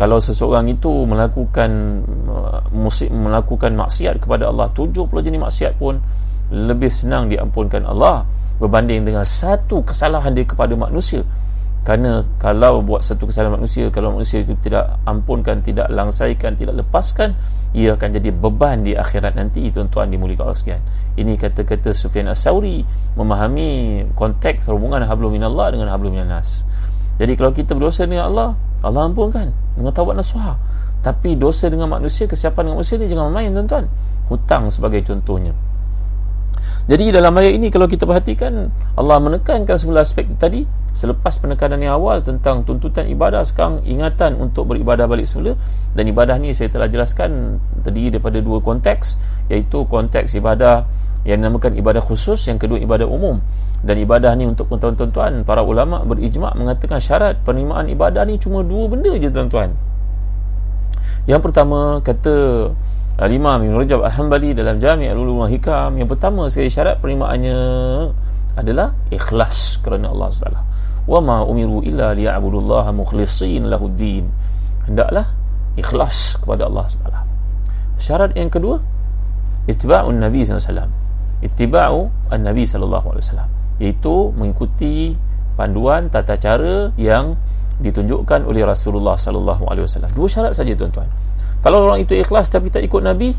kalau 0.00 0.16
seseorang 0.16 0.64
itu 0.72 0.88
melakukan 1.04 2.00
uh, 2.24 2.64
musik 2.72 3.12
melakukan 3.12 3.76
maksiat 3.76 4.16
kepada 4.16 4.48
Allah 4.48 4.72
70 4.72 5.12
jenis 5.12 5.36
maksiat 5.44 5.76
pun 5.76 6.00
lebih 6.48 6.88
senang 6.88 7.28
diampunkan 7.28 7.84
Allah 7.84 8.24
berbanding 8.56 9.04
dengan 9.04 9.28
satu 9.28 9.84
kesalahan 9.84 10.32
dia 10.32 10.48
kepada 10.48 10.72
manusia. 10.72 11.20
Kerana 11.84 12.24
kalau 12.40 12.80
buat 12.80 13.04
satu 13.04 13.28
kesalahan 13.28 13.60
manusia 13.60 13.92
kalau 13.92 14.16
manusia 14.16 14.40
itu 14.40 14.56
tidak 14.64 15.04
ampunkan 15.04 15.60
tidak 15.60 15.92
langsaikan 15.92 16.56
tidak 16.56 16.80
lepaskan 16.80 17.36
ia 17.76 17.92
akan 17.92 18.08
jadi 18.08 18.32
beban 18.32 18.80
di 18.80 18.96
akhirat 18.96 19.36
nanti 19.36 19.68
tuan-tuan 19.68 20.08
dimuliakan 20.08 20.48
Allah 20.48 20.56
sekalian. 20.56 20.84
Ini 21.20 21.36
kata-kata 21.36 21.92
Sufyan 21.92 22.32
As-Sauri 22.32 22.88
memahami 23.20 23.68
konteks 24.16 24.64
hubungan 24.72 25.04
hablum 25.04 25.36
minallah 25.36 25.76
dengan 25.76 25.92
hablum 25.92 26.16
minas 26.16 26.64
jadi 27.20 27.36
kalau 27.36 27.52
kita 27.52 27.76
berdosa 27.76 28.08
dengan 28.08 28.32
Allah 28.32 28.48
Allah 28.80 29.12
ampunkan 29.12 29.52
dengan 29.80 29.96
taubat 29.96 30.20
nasuha 30.20 30.60
tapi 31.00 31.36
dosa 31.36 31.72
dengan 31.72 31.88
manusia 31.88 32.28
kesiapan 32.28 32.70
dengan 32.70 32.76
manusia 32.80 33.00
ni 33.00 33.08
jangan 33.08 33.32
main 33.32 33.50
tuan-tuan. 33.56 33.84
Hutang 34.28 34.68
sebagai 34.68 35.00
contohnya. 35.02 35.56
Jadi 36.84 37.08
dalam 37.14 37.32
ayat 37.40 37.56
ini 37.56 37.72
kalau 37.72 37.88
kita 37.88 38.04
perhatikan 38.04 38.68
Allah 38.98 39.16
menekankan 39.22 39.78
semula 39.80 40.04
aspek 40.04 40.26
tadi 40.36 40.66
selepas 40.92 41.38
penekanan 41.38 41.80
yang 41.80 41.96
awal 41.96 42.20
tentang 42.20 42.66
tuntutan 42.66 43.06
ibadah 43.08 43.46
sekarang 43.46 43.80
ingatan 43.86 44.36
untuk 44.36 44.68
beribadah 44.68 45.08
balik 45.08 45.24
semula. 45.24 45.56
Dan 45.96 46.04
ibadah 46.12 46.36
ni 46.36 46.52
saya 46.52 46.68
telah 46.68 46.92
jelaskan 46.92 47.58
tadi 47.80 48.12
daripada 48.12 48.44
dua 48.44 48.60
konteks 48.60 49.16
iaitu 49.48 49.88
konteks 49.88 50.36
ibadah 50.36 50.84
yang 51.28 51.44
dinamakan 51.44 51.76
ibadah 51.76 52.00
khusus 52.00 52.48
yang 52.48 52.56
kedua 52.56 52.80
ibadah 52.80 53.04
umum. 53.04 53.40
Dan 53.80 53.96
ibadah 53.96 54.36
ni 54.36 54.44
untuk 54.44 54.68
tuan-tuan 54.76 55.44
para 55.44 55.64
ulama 55.64 56.04
berijma' 56.04 56.52
mengatakan 56.56 57.00
syarat 57.00 57.40
penerimaan 57.44 57.88
ibadah 57.88 58.24
ni 58.28 58.36
cuma 58.36 58.60
dua 58.60 58.88
benda 58.88 59.12
je 59.16 59.28
tuan-tuan. 59.32 59.72
Yang 61.28 61.40
pertama 61.48 62.00
kata 62.00 62.68
Al-Imam 63.20 63.60
Ibn 63.60 63.76
Rajab 63.76 64.00
Al-Hambali 64.00 64.56
dalam 64.56 64.80
Jami' 64.80 65.12
Al-Ulum 65.12 65.44
Hikam 65.44 66.00
yang 66.00 66.08
pertama 66.08 66.48
sekali 66.48 66.72
syarat 66.72 67.04
penerimaannya 67.04 67.58
adalah 68.56 68.96
ikhlas 69.12 69.76
kerana 69.84 70.08
Allah 70.08 70.32
SWT 70.32 70.56
wa 71.04 71.20
ma 71.20 71.36
umiru 71.44 71.84
illa 71.84 72.16
liya'budullaha 72.16 72.96
mukhlisin 72.96 73.68
lahuddin 73.68 74.24
hendaklah 74.88 75.36
ikhlas 75.76 76.40
kepada 76.40 76.68
Allah 76.72 76.88
SWT 76.88 77.18
syarat 78.00 78.32
yang 78.40 78.48
kedua 78.48 78.80
itiba'un 79.68 80.16
Nabi 80.16 80.48
SAW 80.48 80.88
itiba'u 81.40 82.12
an-Nabi 82.28 82.68
SAW 82.68 83.04
iaitu 83.80 84.14
mengikuti 84.36 85.16
panduan 85.56 86.12
tata 86.12 86.36
cara 86.36 86.92
yang 87.00 87.36
ditunjukkan 87.80 88.44
oleh 88.44 88.64
Rasulullah 88.68 89.16
sallallahu 89.16 89.64
alaihi 89.68 89.88
wasallam. 89.88 90.12
Dua 90.12 90.28
syarat 90.28 90.52
saja 90.52 90.76
tuan-tuan. 90.76 91.08
Kalau 91.64 91.88
orang 91.88 92.04
itu 92.04 92.12
ikhlas 92.16 92.52
tapi 92.52 92.68
tak 92.68 92.84
ikut 92.84 93.00
Nabi, 93.00 93.32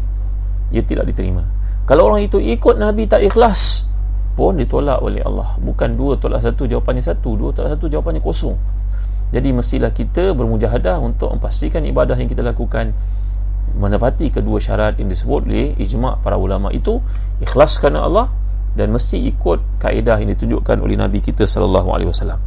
ia 0.73 0.81
tidak 0.81 1.09
diterima. 1.13 1.45
Kalau 1.85 2.09
orang 2.09 2.25
itu 2.25 2.41
ikut 2.41 2.77
Nabi 2.77 3.05
tak 3.05 3.21
ikhlas, 3.21 3.85
pun 4.33 4.57
ditolak 4.57 5.03
oleh 5.03 5.21
Allah. 5.21 5.53
Bukan 5.59 5.99
dua 5.99 6.17
tolak 6.17 6.41
satu, 6.41 6.65
jawapannya 6.65 7.03
satu. 7.03 7.35
Dua 7.35 7.51
tolak 7.51 7.77
satu, 7.77 7.91
jawapannya 7.91 8.23
kosong. 8.23 8.55
Jadi 9.31 9.49
mestilah 9.55 9.95
kita 9.95 10.35
bermujahadah 10.35 10.99
untuk 10.99 11.31
memastikan 11.31 11.85
ibadah 11.87 12.19
yang 12.19 12.27
kita 12.27 12.43
lakukan 12.43 12.91
menepati 13.75 14.31
kedua 14.31 14.59
syarat 14.59 14.99
yang 14.99 15.07
disebut 15.07 15.47
oleh 15.47 15.75
ijma' 15.79 16.19
para 16.21 16.35
ulama 16.35 16.71
itu 16.71 16.99
ikhlas 17.39 17.79
kerana 17.79 18.05
Allah 18.07 18.27
dan 18.75 18.91
mesti 18.91 19.19
ikut 19.27 19.83
kaedah 19.83 20.19
yang 20.23 20.31
ditunjukkan 20.35 20.79
oleh 20.79 20.95
Nabi 20.95 21.19
kita 21.19 21.43
sallallahu 21.43 21.89
alaihi 21.91 22.09
wasallam. 22.11 22.39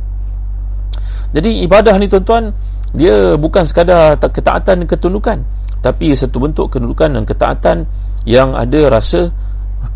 Jadi 1.35 1.67
ibadah 1.67 1.99
ni 1.99 2.07
tuan-tuan 2.07 2.55
dia 2.95 3.35
bukan 3.35 3.67
sekadar 3.67 4.17
ketaatan 4.17 4.85
dan 4.85 4.89
ketundukan 4.89 5.39
tapi 5.85 6.17
satu 6.17 6.41
bentuk 6.41 6.73
kedudukan 6.73 7.13
dan 7.13 7.25
ketaatan 7.29 7.85
yang 8.25 8.57
ada 8.57 8.89
rasa 8.89 9.29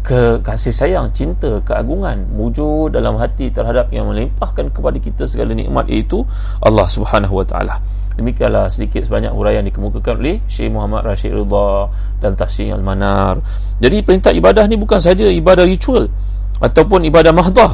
ke 0.05 0.45
kasih 0.45 0.73
sayang, 0.73 1.17
cinta, 1.17 1.65
keagungan 1.65 2.29
wujud 2.37 2.93
dalam 2.93 3.17
hati 3.17 3.49
terhadap 3.49 3.89
yang 3.89 4.13
melimpahkan 4.13 4.69
kepada 4.69 5.01
kita 5.01 5.25
segala 5.25 5.57
nikmat 5.57 5.89
iaitu 5.89 6.29
Allah 6.61 6.85
Subhanahu 6.85 7.41
wa 7.41 7.47
taala. 7.49 7.81
Demikianlah 8.19 8.67
sedikit 8.67 9.07
sebanyak 9.07 9.31
huraian 9.31 9.63
dikemukakan 9.63 10.19
oleh 10.19 10.43
Syekh 10.51 10.75
Muhammad 10.75 11.07
Rashid 11.07 11.31
Ridha 11.31 11.87
dan 12.19 12.35
Tafsir 12.35 12.75
Al-Manar. 12.75 13.39
Jadi 13.79 14.03
perintah 14.03 14.35
ibadah 14.35 14.67
ni 14.67 14.75
bukan 14.75 14.99
saja 14.99 15.31
ibadah 15.31 15.63
ritual 15.63 16.11
ataupun 16.59 17.07
ibadah 17.07 17.31
mahdah. 17.31 17.73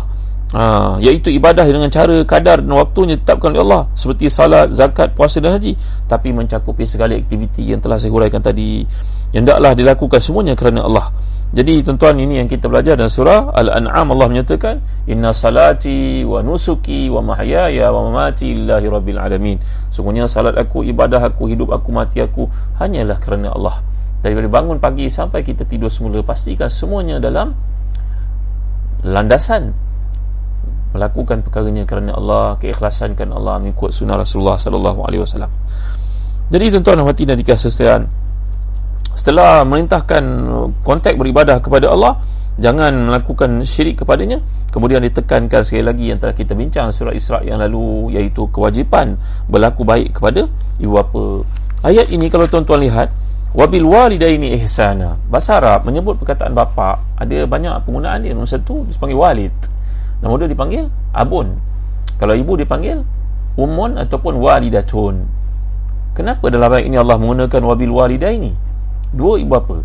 Ha, 0.55 0.63
iaitu 1.01 1.33
ibadah 1.33 1.65
dengan 1.65 1.89
cara 1.89 2.21
kadar 2.29 2.61
dan 2.61 2.77
waktunya 2.77 3.17
ditetapkan 3.17 3.57
oleh 3.57 3.65
Allah. 3.65 3.83
Seperti 3.97 4.29
salat, 4.29 4.69
zakat, 4.77 5.17
puasa 5.17 5.41
dan 5.41 5.57
haji. 5.57 5.81
Tapi 6.05 6.37
mencakupi 6.37 6.85
segala 6.85 7.17
aktiviti 7.17 7.73
yang 7.73 7.81
telah 7.81 7.97
saya 7.97 8.13
huraikan 8.13 8.45
tadi. 8.45 8.85
Yang 9.33 9.51
taklah 9.51 9.73
dilakukan 9.73 10.21
semuanya 10.21 10.55
kerana 10.55 10.85
Allah 10.85 11.09
jadi 11.55 11.87
tuan-tuan 11.87 12.19
ini 12.19 12.43
yang 12.43 12.51
kita 12.51 12.67
belajar 12.67 12.99
dalam 12.99 13.07
surah 13.07 13.55
Al-An'am. 13.55 14.11
Allah 14.11 14.27
menyatakan 14.27 14.83
inna 15.07 15.31
salati 15.31 16.27
wa 16.27 16.43
nusuki 16.43 17.07
wa 17.07 17.23
mahyaya 17.23 17.95
wa 17.95 18.11
mamati 18.11 18.59
lillahi 18.59 18.91
rabbil 18.91 19.23
alamin. 19.23 19.63
Sungguhnya 19.95 20.27
salat 20.27 20.59
aku, 20.59 20.83
ibadah 20.83 21.23
aku, 21.23 21.47
hidup 21.47 21.71
aku, 21.71 21.95
mati 21.95 22.19
aku 22.19 22.51
hanyalah 22.83 23.23
kerana 23.23 23.55
Allah. 23.55 23.87
Daripada 24.19 24.51
bangun 24.51 24.83
pagi 24.83 25.07
sampai 25.07 25.47
kita 25.47 25.63
tidur 25.63 25.95
semula 25.95 26.27
pastikan 26.27 26.67
semuanya 26.67 27.23
dalam 27.23 27.55
landasan. 29.07 29.71
Melakukan 30.91 31.47
perkaranya 31.47 31.87
kerana 31.87 32.19
Allah 32.19 32.59
keikhlasan 32.59 33.15
kerana 33.15 33.39
Allah 33.39 33.63
mengikut 33.63 33.95
sunnah 33.95 34.19
Rasulullah 34.19 34.59
sallallahu 34.59 35.07
alaihi 35.07 35.23
wasallam. 35.23 35.55
Jadi 36.51 36.75
tuan-tuan 36.75 36.99
dan 36.99 37.07
hadirin 37.07 37.59
sekalian, 37.63 38.03
setelah 39.15 39.63
merintahkan 39.63 40.23
konteks 40.83 41.15
beribadah 41.15 41.63
kepada 41.63 41.91
Allah, 41.91 42.19
jangan 42.59 43.11
melakukan 43.11 43.63
syirik 43.63 44.03
kepadanya. 44.03 44.43
Kemudian 44.71 45.03
ditekankan 45.07 45.63
sekali 45.63 45.87
lagi 45.87 46.05
yang 46.11 46.19
telah 46.19 46.35
kita 46.35 46.55
bincang 46.59 46.91
surah 46.91 47.15
Isra 47.15 47.39
yang 47.47 47.63
lalu 47.63 48.15
iaitu 48.19 48.51
kewajipan 48.51 49.15
berlaku 49.47 49.87
baik 49.87 50.19
kepada 50.19 50.51
ibu 50.83 50.93
bapa. 50.99 51.47
Ayat 51.87 52.11
ini 52.11 52.27
kalau 52.27 52.51
tuan-tuan 52.51 52.83
lihat 52.83 53.15
wabil 53.55 53.87
walidaini 53.87 54.59
ihsana. 54.59 55.15
Bahasa 55.31 55.63
Arab 55.63 55.87
menyebut 55.87 56.19
perkataan 56.19 56.55
bapa 56.59 56.99
ada 57.15 57.39
banyak 57.47 57.71
penggunaan 57.87 58.27
dia. 58.27 58.35
Nombor 58.35 58.51
satu 58.51 58.83
dipanggil 58.91 59.19
walid. 59.19 59.55
Nama 60.19 60.35
dia 60.43 60.49
dipanggil 60.51 60.85
abun. 61.15 61.55
Kalau 62.19 62.35
ibu 62.35 62.59
dipanggil 62.59 63.07
ummun 63.55 63.95
ataupun 63.95 64.43
walidatun. 64.43 65.31
Kenapa 66.15 66.47
dalam 66.51 66.71
ayat 66.71 66.87
ini 66.87 66.99
Allah 66.99 67.19
menggunakan 67.19 67.63
wabil 67.63 67.91
walidaini? 67.95 68.74
Dua 69.15 69.39
ibu 69.39 69.55
bapa. 69.55 69.79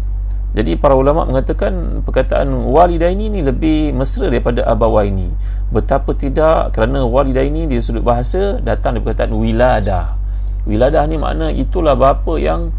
jadi 0.49 0.73
para 0.81 0.97
ulama 0.97 1.29
mengatakan 1.29 2.01
perkataan 2.01 2.49
walidaini 2.73 3.29
ni 3.29 3.45
lebih 3.45 3.93
mesra 3.93 4.25
daripada 4.33 4.65
abawaini. 4.65 5.29
Betapa 5.69 6.17
tidak 6.17 6.73
kerana 6.73 7.05
walidaini 7.05 7.69
di 7.69 7.77
sudut 7.77 8.01
bahasa 8.01 8.57
datang 8.57 8.97
dari 8.97 9.05
perkataan 9.05 9.29
wiladah. 9.37 10.17
Wiladah 10.65 11.05
ni 11.05 11.21
makna 11.21 11.53
itulah 11.53 11.93
bapa 11.93 12.41
yang 12.41 12.73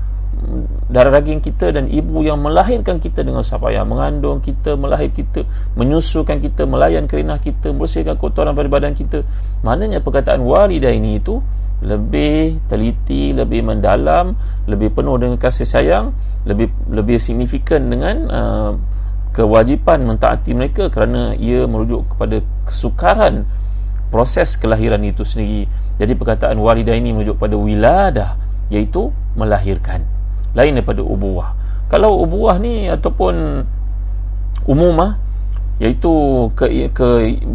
darah 0.90 1.22
daging 1.22 1.38
kita 1.38 1.70
dan 1.70 1.86
ibu 1.86 2.26
yang 2.26 2.42
melahirkan 2.42 2.98
kita 2.98 3.22
dengan 3.22 3.46
yang 3.70 3.86
mengandung 3.86 4.42
kita, 4.42 4.74
melahir 4.74 5.12
kita, 5.14 5.46
menyusukan 5.78 6.42
kita, 6.42 6.66
melayan 6.66 7.07
kerinah 7.07 7.38
kita, 7.38 7.70
bersihkan 7.70 8.18
kotoran 8.18 8.57
pada 8.57 8.66
badan 8.66 8.94
kita. 8.98 9.22
Maknanya 9.62 10.03
perkataan 10.03 10.42
walidaini 10.42 11.22
itu 11.22 11.38
lebih 11.81 12.61
teliti, 12.68 13.33
lebih 13.33 13.64
mendalam, 13.64 14.37
lebih 14.68 14.93
penuh 14.93 15.16
dengan 15.16 15.41
kasih 15.41 15.64
sayang, 15.64 16.12
lebih 16.45 16.68
lebih 16.93 17.16
signifikan 17.16 17.89
dengan 17.89 18.16
uh, 18.28 18.72
kewajipan 19.33 20.05
mentaati 20.05 20.53
mereka 20.53 20.93
kerana 20.93 21.33
ia 21.39 21.64
merujuk 21.64 22.14
kepada 22.14 22.45
kesukaran 22.68 23.49
proses 24.12 24.59
kelahiran 24.59 25.01
itu 25.07 25.24
sendiri. 25.24 25.70
Jadi 25.97 26.12
perkataan 26.18 26.59
walidah 26.59 26.93
ini 26.93 27.14
merujuk 27.14 27.41
pada 27.41 27.57
wiladah 27.57 28.37
iaitu 28.68 29.09
melahirkan. 29.39 30.05
Lain 30.53 30.74
daripada 30.74 31.01
ubuah. 31.01 31.55
Kalau 31.89 32.22
ubuah 32.22 32.59
ni 32.59 32.91
ataupun 32.91 33.66
umumah 34.66 35.30
iaitu 35.81 36.12
ke 36.53 36.93
ke 36.93 37.09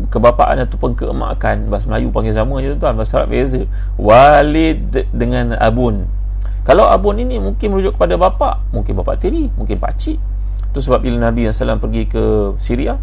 kebapaan 0.10 0.66
ataupun 0.66 0.98
keemakan 0.98 1.70
bahasa 1.70 1.86
Melayu 1.86 2.10
panggil 2.10 2.34
sama 2.34 2.58
je 2.66 2.74
tuan 2.74 2.98
bahasa 2.98 3.22
Arab 3.22 3.30
beza. 3.38 3.70
Walid 4.02 5.06
dengan 5.14 5.54
abun. 5.62 6.10
Kalau 6.66 6.90
abun 6.90 7.22
ini 7.22 7.38
mungkin 7.38 7.78
merujuk 7.78 8.02
kepada 8.02 8.18
bapa 8.18 8.66
mungkin 8.74 8.98
bapa 8.98 9.14
tiri 9.22 9.54
mungkin 9.54 9.78
pak 9.78 9.94
cik. 10.02 10.18
Itu 10.74 10.82
sebab 10.82 11.06
bila 11.06 11.30
Nabi 11.30 11.46
SAW 11.46 11.78
pergi 11.78 12.10
ke 12.10 12.58
Syria 12.58 12.98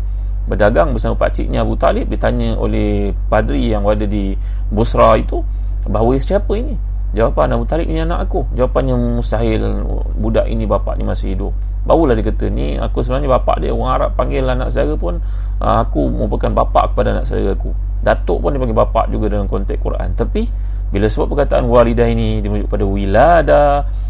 berdagang 0.50 0.90
bersama 0.90 1.14
pak 1.14 1.38
ciknya 1.38 1.62
Abu 1.62 1.78
Talib 1.78 2.10
ditanya 2.10 2.58
oleh 2.58 3.14
padri 3.30 3.70
yang 3.70 3.86
ada 3.86 4.02
di 4.02 4.34
Busra 4.74 5.14
itu 5.14 5.46
bahawa 5.86 6.18
siapa 6.18 6.50
ini 6.58 6.74
Jawapan 7.12 7.60
Abu 7.60 7.68
Talib 7.68 7.92
ini 7.92 8.00
anak 8.00 8.24
aku. 8.24 8.48
Jawapan 8.56 8.96
yang 8.96 9.00
mustahil 9.20 9.84
Budak 10.16 10.48
ini 10.48 10.64
bapak 10.64 10.96
ni 10.96 11.04
masih 11.04 11.36
hidup. 11.36 11.52
Barulah 11.84 12.16
dia 12.16 12.24
kata 12.24 12.48
Ni 12.48 12.80
aku 12.80 13.04
sebenarnya 13.04 13.36
bapak 13.36 13.60
dia 13.60 13.74
Orang 13.74 13.90
Arab 13.90 14.10
panggil 14.16 14.46
anak 14.46 14.72
saudara 14.72 14.94
pun 14.96 15.18
ah, 15.60 15.84
Aku 15.84 16.08
merupakan 16.08 16.48
bapak 16.64 16.94
kepada 16.94 17.20
anak 17.20 17.24
saudara 17.28 17.52
aku. 17.52 17.76
Datuk 18.00 18.38
pun 18.40 18.56
dia 18.56 18.60
panggil 18.64 18.78
bapak 18.80 19.04
juga 19.12 19.28
Dalam 19.28 19.44
konteks 19.44 19.76
Quran. 19.76 20.08
Tapi 20.16 20.48
Bila 20.88 21.06
sebut 21.12 21.36
perkataan 21.36 21.68
walidah 21.68 22.08
ini 22.08 22.40
Dia 22.40 22.48
merujuk 22.48 22.72
pada 22.72 22.84
wilada 22.88 23.64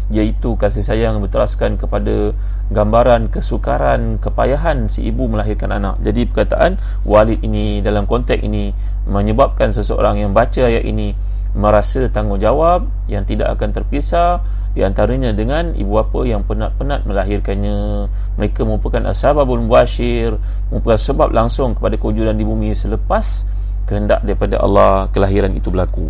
Iaitu 0.07 0.55
kasih 0.55 0.85
sayang 0.87 1.19
Berteraskan 1.19 1.75
kepada 1.75 2.31
Gambaran 2.71 3.27
kesukaran 3.27 4.21
Kepayahan 4.23 4.87
si 4.87 5.03
ibu 5.03 5.27
melahirkan 5.27 5.75
anak. 5.75 5.99
Jadi 5.99 6.23
perkataan 6.29 6.79
Walid 7.03 7.43
ini 7.43 7.83
Dalam 7.83 8.07
konteks 8.07 8.39
ini 8.39 8.71
Menyebabkan 9.11 9.75
seseorang 9.75 10.23
yang 10.23 10.31
baca 10.31 10.63
ayat 10.63 10.87
ini 10.87 11.32
merasa 11.53 12.09
tanggungjawab 12.09 12.89
yang 13.05 13.29
tidak 13.29 13.53
akan 13.53 13.69
terpisah 13.77 14.41
di 14.73 14.81
antaranya 14.81 15.29
dengan 15.37 15.77
ibu 15.77 16.01
bapa 16.01 16.25
yang 16.25 16.41
penat-penat 16.49 17.05
melahirkannya. 17.05 18.09
Mereka 18.41 18.65
merupakan 18.65 19.05
asbabul 19.05 19.61
mubashir 19.61 20.41
merupakan 20.73 20.97
sebab 20.97 21.29
langsung 21.29 21.77
kepada 21.77 21.93
kewujudan 22.01 22.33
di 22.33 22.41
bumi 22.41 22.73
selepas 22.73 23.45
kehendak 23.85 24.25
daripada 24.25 24.57
Allah 24.57 25.13
kelahiran 25.13 25.53
itu 25.53 25.69
berlaku. 25.69 26.09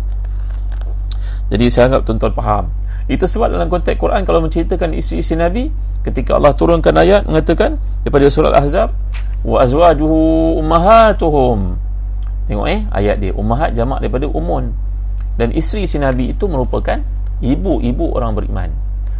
Jadi 1.52 1.68
saya 1.68 1.92
harap 1.92 2.08
tuan-tuan 2.08 2.32
faham. 2.32 2.64
Itu 3.04 3.28
sebab 3.28 3.52
dalam 3.52 3.68
konteks 3.68 4.00
Quran 4.00 4.24
kalau 4.24 4.40
menceritakan 4.40 4.96
isi-isi 4.96 5.36
Nabi 5.36 5.68
ketika 6.00 6.40
Allah 6.40 6.56
turunkan 6.56 6.96
ayat 6.96 7.28
mengatakan 7.28 7.76
daripada 8.00 8.32
surah 8.32 8.48
Al-Ahzab 8.48 8.96
wa 9.44 9.60
azwajuhu 9.60 10.56
ummahatuhum. 10.56 11.76
Tengok 12.48 12.66
eh 12.72 12.80
ayat 12.96 13.20
dia. 13.20 13.36
Ummahat 13.36 13.76
jamak 13.76 14.00
daripada 14.00 14.24
umun 14.24 14.72
dan 15.34 15.50
isteri 15.50 15.90
si 15.90 15.98
Nabi 15.98 16.30
itu 16.30 16.46
merupakan 16.46 17.02
ibu-ibu 17.42 18.14
orang 18.14 18.38
beriman. 18.38 18.70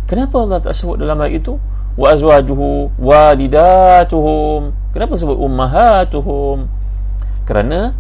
Kenapa 0.05 0.37
Allah 0.45 0.61
tak 0.61 0.77
sebut 0.77 1.01
dalam 1.01 1.19
ayat 1.19 1.43
itu 1.43 1.59
wa 1.99 2.07
azwajuhu 2.13 2.95
walidatuhum? 3.01 4.75
Kenapa 4.95 5.13
sebut 5.19 5.39
ummahatuhum? 5.41 6.71
Kerana 7.45 7.93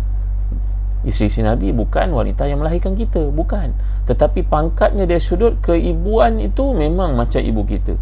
isteri 1.05 1.29
si 1.29 1.41
Nabi 1.45 1.75
bukan 1.75 2.15
wanita 2.15 2.49
yang 2.49 2.63
melahirkan 2.63 2.97
kita, 2.97 3.29
bukan. 3.29 3.75
Tetapi 4.09 4.47
pangkatnya 4.47 5.05
dari 5.05 5.21
sudut 5.21 5.59
keibuan 5.61 6.39
itu 6.41 6.73
memang 6.73 7.19
macam 7.19 7.43
ibu 7.43 7.63
kita. 7.67 7.97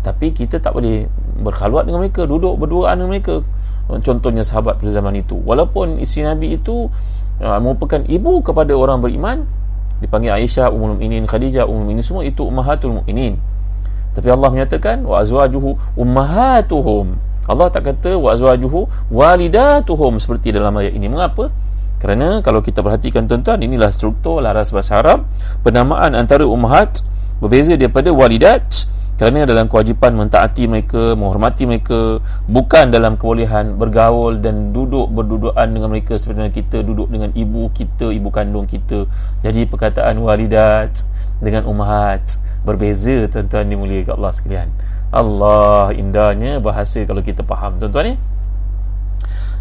Tapi 0.00 0.32
kita 0.32 0.62
tak 0.62 0.78
boleh 0.78 1.10
berkhaluat 1.42 1.84
dengan 1.84 2.06
mereka, 2.06 2.24
duduk 2.24 2.56
berduaan 2.56 3.02
dengan 3.02 3.10
mereka. 3.12 3.42
Contohnya 3.88 4.44
sahabat 4.44 4.80
pada 4.80 4.90
zaman 4.92 5.16
itu. 5.16 5.36
Walaupun 5.40 6.00
isteri 6.00 6.28
Nabi 6.28 6.60
itu 6.60 6.92
uh, 7.42 7.58
merupakan 7.62 8.02
ibu 8.06 8.42
kepada 8.42 8.72
orang 8.74 9.02
beriman. 9.02 9.46
Dipanggil 9.98 10.30
Aisyah 10.30 10.70
Ummul 10.70 10.94
Mukminin 10.94 11.26
Khadijah 11.26 11.66
Ummul 11.66 11.90
Mukminin 11.90 12.06
semua 12.06 12.22
itu 12.22 12.46
ummahatul 12.46 13.02
mukminin 13.02 13.34
tapi 14.18 14.34
Allah 14.34 14.50
menyatakan 14.50 15.06
wa 15.06 15.22
azwajuhu 15.22 15.94
ummahatuhum. 15.94 17.06
Allah 17.46 17.70
tak 17.70 17.86
kata 17.86 18.18
wa 18.18 18.34
azwajuhu 18.34 18.90
walidatuhum. 19.14 20.18
Seperti 20.18 20.50
dalam 20.50 20.74
ayat 20.74 20.98
ini. 20.98 21.06
Mengapa? 21.06 21.54
Kerana 22.02 22.42
kalau 22.42 22.58
kita 22.58 22.82
perhatikan 22.82 23.30
tuan-tuan 23.30 23.62
inilah 23.62 23.94
struktur 23.94 24.42
laras 24.42 24.74
bahasa 24.74 24.98
Arab 24.98 25.26
penamaan 25.62 26.18
antara 26.18 26.46
ummahat 26.46 27.02
berbeza 27.38 27.78
daripada 27.78 28.10
walidat 28.10 28.90
kerana 29.18 29.50
dalam 29.50 29.66
kewajipan 29.66 30.14
mentaati 30.14 30.70
mereka, 30.70 31.18
menghormati 31.18 31.66
mereka 31.66 32.22
bukan 32.46 32.94
dalam 32.94 33.18
kebolehan 33.18 33.74
bergaul 33.74 34.38
dan 34.38 34.70
duduk 34.70 35.10
berdudukan 35.10 35.66
dengan 35.66 35.90
mereka 35.90 36.14
seperti 36.14 36.62
kita 36.62 36.86
duduk 36.86 37.10
dengan 37.10 37.34
ibu 37.34 37.66
kita, 37.74 38.14
ibu 38.14 38.30
kandung 38.30 38.70
kita. 38.70 39.10
Jadi 39.42 39.66
perkataan 39.66 40.22
walidat 40.22 41.02
dengan 41.42 41.66
umahat 41.66 42.22
berbeza 42.62 43.26
tuan-tuan 43.26 43.66
dimuliakan 43.66 44.22
Allah 44.22 44.30
sekalian. 44.30 44.68
Allah 45.10 45.90
indahnya 45.98 46.62
bahasa 46.62 47.02
kalau 47.02 47.18
kita 47.18 47.42
faham 47.42 47.82
tuan-tuan 47.82 48.14
ni. 48.14 48.22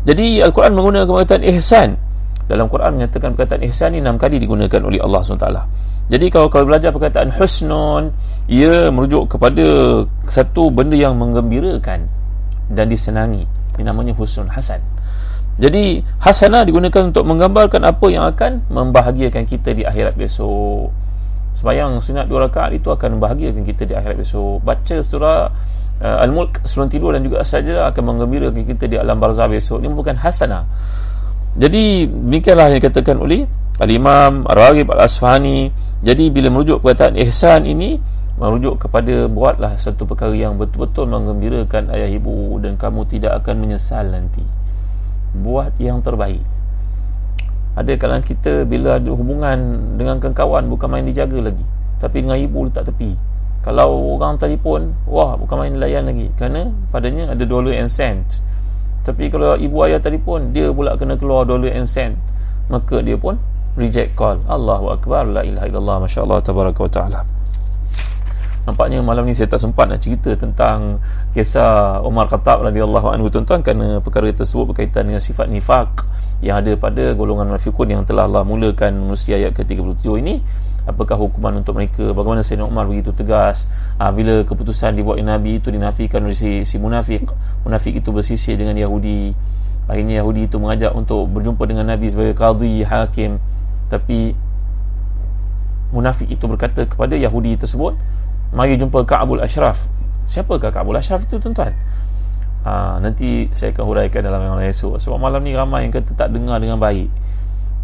Jadi 0.05 0.45
Al-Quran 0.45 0.77
menggunakan 0.77 1.09
perkataan 1.09 1.43
ihsan. 1.57 1.97
Dalam 2.45 2.69
Quran 2.69 3.01
menyatakan 3.01 3.33
perkataan 3.33 3.65
ihsan 3.73 3.97
ini 3.97 4.05
enam 4.05 4.21
kali 4.21 4.37
digunakan 4.37 4.79
oleh 4.85 5.01
Allah 5.01 5.25
SWT 5.25 5.86
jadi 6.07 6.25
kalau 6.31 6.47
kau 6.47 6.63
belajar 6.63 6.95
perkataan 6.95 7.35
husnun 7.35 8.15
ia 8.47 8.87
merujuk 8.95 9.35
kepada 9.35 9.67
satu 10.23 10.71
benda 10.71 10.95
yang 10.95 11.19
menggembirakan 11.19 12.07
dan 12.71 12.85
disenangi. 12.87 13.43
Ini 13.75 13.83
namanya 13.83 14.15
husnul 14.15 14.47
hasan. 14.47 14.79
Jadi 15.57 16.05
hasanah 16.21 16.63
digunakan 16.63 17.09
untuk 17.09 17.27
menggambarkan 17.27 17.81
apa 17.83 18.05
yang 18.07 18.23
akan 18.29 18.63
membahagiakan 18.71 19.43
kita 19.49 19.75
di 19.75 19.83
akhirat 19.83 20.15
besok. 20.15 20.95
Sebayang 21.57 21.97
sunat 21.97 22.29
dua 22.29 22.47
rakaat 22.47 22.77
itu 22.77 22.93
akan 22.93 23.17
membahagiakan 23.17 23.65
kita 23.65 23.89
di 23.89 23.93
akhirat 23.97 24.15
besok. 24.21 24.61
Baca 24.61 24.95
surah 25.01 25.49
uh, 25.99 26.23
Al-Mulk 26.23 26.63
sebelum 26.63 26.87
tidur 26.93 27.11
dan 27.17 27.25
juga 27.25 27.41
saja 27.41 27.89
akan 27.89 28.03
menggembirakan 28.15 28.63
kita 28.63 28.85
di 28.85 28.95
alam 28.95 29.17
barzah 29.17 29.49
besok. 29.49 29.81
Ini 29.81 29.91
bukan 29.91 30.15
hasanah. 30.15 30.63
Jadi 31.57 32.05
demikianlah 32.05 32.69
yang 32.69 32.77
dikatakan 32.77 33.17
oleh 33.17 33.49
Al-Imam 33.81 34.45
Ar-Raghib 34.45 34.93
Al-Asfahani. 34.93 35.86
Jadi 36.07 36.31
bila 36.31 36.47
merujuk 36.47 36.79
perkataan 36.79 37.19
ihsan 37.27 37.67
ini 37.67 37.99
merujuk 38.39 38.79
kepada 38.79 39.27
buatlah 39.27 39.75
satu 39.75 40.07
perkara 40.07 40.31
yang 40.31 40.55
betul-betul 40.55 41.03
menggembirakan 41.03 41.91
ayah 41.91 42.07
ibu 42.07 42.55
dan 42.63 42.79
kamu 42.79 43.03
tidak 43.11 43.43
akan 43.43 43.67
menyesal 43.67 44.07
nanti. 44.07 44.39
Buat 45.35 45.75
yang 45.83 45.99
terbaik. 45.99 46.39
Ada 47.75 47.99
kalangan 47.99 48.23
kita 48.23 48.63
bila 48.63 49.03
ada 49.03 49.11
hubungan 49.11 49.59
dengan 49.99 50.23
kawan 50.23 50.71
bukan 50.71 50.87
main 50.87 51.03
dijaga 51.03 51.51
lagi. 51.51 51.67
Tapi 51.99 52.23
dengan 52.23 52.39
ibu 52.39 52.63
letak 52.63 52.87
tepi. 52.87 53.11
Kalau 53.67 54.15
orang 54.15 54.39
telefon, 54.39 54.95
wah 55.11 55.35
bukan 55.35 55.59
main 55.59 55.75
layan 55.75 56.07
lagi. 56.07 56.31
Kerana 56.39 56.71
padanya 56.87 57.35
ada 57.35 57.43
dollar 57.43 57.75
and 57.75 57.91
cent. 57.91 58.39
Tapi 59.03 59.27
kalau 59.27 59.55
ibu 59.55 59.87
ayah 59.87 60.03
telefon 60.03 60.51
Dia 60.51 60.67
pula 60.67 60.99
kena 60.99 61.15
keluar 61.15 61.47
dollar 61.47 61.71
and 61.71 61.87
cent 61.87 62.19
Maka 62.67 62.99
dia 62.99 63.15
pun 63.15 63.39
reject 63.77 64.17
call. 64.17 64.41
Allahu 64.49 64.91
Akbar 64.91 65.29
La 65.29 65.45
ilaha 65.45 65.69
illallah 65.69 65.97
Masya 66.03 66.25
Allah 66.25 66.41
Tabaraka 66.41 66.81
wa 66.81 66.91
ta'ala. 66.91 67.19
Nampaknya 68.67 68.99
malam 68.99 69.23
ni 69.23 69.31
saya 69.31 69.47
tak 69.47 69.63
sempat 69.63 69.87
nak 69.87 70.03
cerita 70.03 70.35
tentang 70.35 70.99
kisah 71.31 72.03
Umar 72.03 72.27
Khattab 72.27 72.67
radhiyallahu 72.67 73.15
anhu. 73.15 73.31
Tuan-tuan 73.31 73.63
kerana 73.63 74.03
perkara 74.03 74.27
tersebut 74.35 74.75
berkaitan 74.75 75.07
dengan 75.07 75.23
sifat 75.23 75.47
nifak 75.47 76.03
yang 76.43 76.59
ada 76.59 76.75
pada 76.75 77.15
golongan 77.15 77.47
munafikun 77.47 77.87
yang 77.87 78.03
telah 78.03 78.27
Allah 78.27 78.43
mulakan 78.43 79.07
manusia 79.07 79.39
ayat 79.39 79.55
ke-37 79.55 80.03
ini. 80.19 80.43
Apakah 80.83 81.15
hukuman 81.15 81.55
untuk 81.63 81.79
mereka? 81.79 82.11
Bagaimana 82.11 82.43
Sayyidina 82.43 82.67
Umar 82.67 82.91
begitu 82.91 83.15
tegas? 83.15 83.71
Ha, 84.03 84.11
bila 84.11 84.43
keputusan 84.43 84.99
dibuat 84.99 85.19
Nabi 85.23 85.63
itu 85.63 85.71
dinafikan 85.71 86.27
oleh 86.27 86.35
si, 86.35 86.67
si 86.67 86.75
munafik 86.75 87.23
munafik 87.63 88.03
itu 88.03 88.11
bersisir 88.11 88.59
dengan 88.59 88.75
Yahudi. 88.75 89.31
Akhirnya 89.87 90.19
Yahudi 90.19 90.51
itu 90.51 90.59
mengajak 90.59 90.91
untuk 90.91 91.23
berjumpa 91.31 91.63
dengan 91.63 91.87
Nabi 91.87 92.11
sebagai 92.11 92.35
qadhi 92.35 92.83
hakim 92.83 93.39
tapi 93.87 94.35
munafik 95.91 96.27
itu 96.27 96.43
berkata 96.51 96.83
kepada 96.83 97.15
Yahudi 97.15 97.55
tersebut 97.55 97.95
mari 98.51 98.75
jumpa 98.75 99.03
Ka'bul 99.07 99.39
Ashraf. 99.39 99.87
Siapakah 100.27 100.71
Ka'bul 100.75 100.99
Ashraf 100.99 101.23
itu 101.23 101.39
tuan-tuan? 101.39 101.71
Ha, 102.67 102.99
nanti 102.99 103.47
saya 103.55 103.71
akan 103.71 103.83
huraikan 103.87 104.27
dalam 104.27 104.43
malam 104.43 104.59
esok. 104.67 104.99
Sebab 104.99 105.15
malam 105.15 105.39
ni 105.39 105.55
ramai 105.55 105.87
yang 105.87 105.95
kata 105.95 106.11
tak 106.19 106.35
dengar 106.35 106.59
dengan 106.59 106.75
baik. 106.75 107.07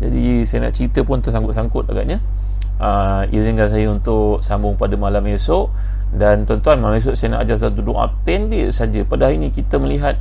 Jadi 0.03 0.43
saya 0.43 0.67
nak 0.67 0.75
cerita 0.75 1.07
pun 1.07 1.23
tersangkut-sangkut 1.23 1.87
agaknya. 1.87 2.19
Uh, 2.83 3.23
izinkan 3.31 3.71
saya 3.71 3.87
untuk 3.87 4.43
sambung 4.43 4.75
pada 4.75 4.99
malam 4.99 5.23
esok. 5.31 5.71
Dan 6.11 6.43
tuan-tuan 6.43 6.83
malam 6.83 6.99
esok 6.99 7.15
saya 7.15 7.39
nak 7.39 7.47
ajar 7.47 7.63
satu 7.63 7.79
doa 7.79 8.11
pendek 8.27 8.75
saja. 8.75 9.07
Pada 9.07 9.31
hari 9.31 9.39
ini 9.39 9.55
kita 9.55 9.79
melihat 9.79 10.19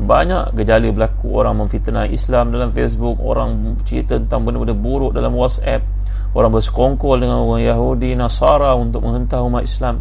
banyak 0.00 0.56
gejala 0.56 0.88
berlaku 0.90 1.28
orang 1.36 1.60
memfitnah 1.60 2.08
Islam 2.08 2.56
dalam 2.56 2.72
Facebook 2.72 3.20
orang 3.20 3.76
cerita 3.84 4.16
tentang 4.16 4.48
benda-benda 4.48 4.72
buruk 4.72 5.12
dalam 5.12 5.36
WhatsApp 5.36 5.84
orang 6.32 6.50
bersekongkol 6.54 7.20
dengan 7.20 7.44
orang 7.44 7.62
Yahudi 7.66 8.16
Nasara 8.16 8.72
untuk 8.78 9.04
menghentak 9.04 9.42
umat 9.44 9.66
Islam. 9.66 10.00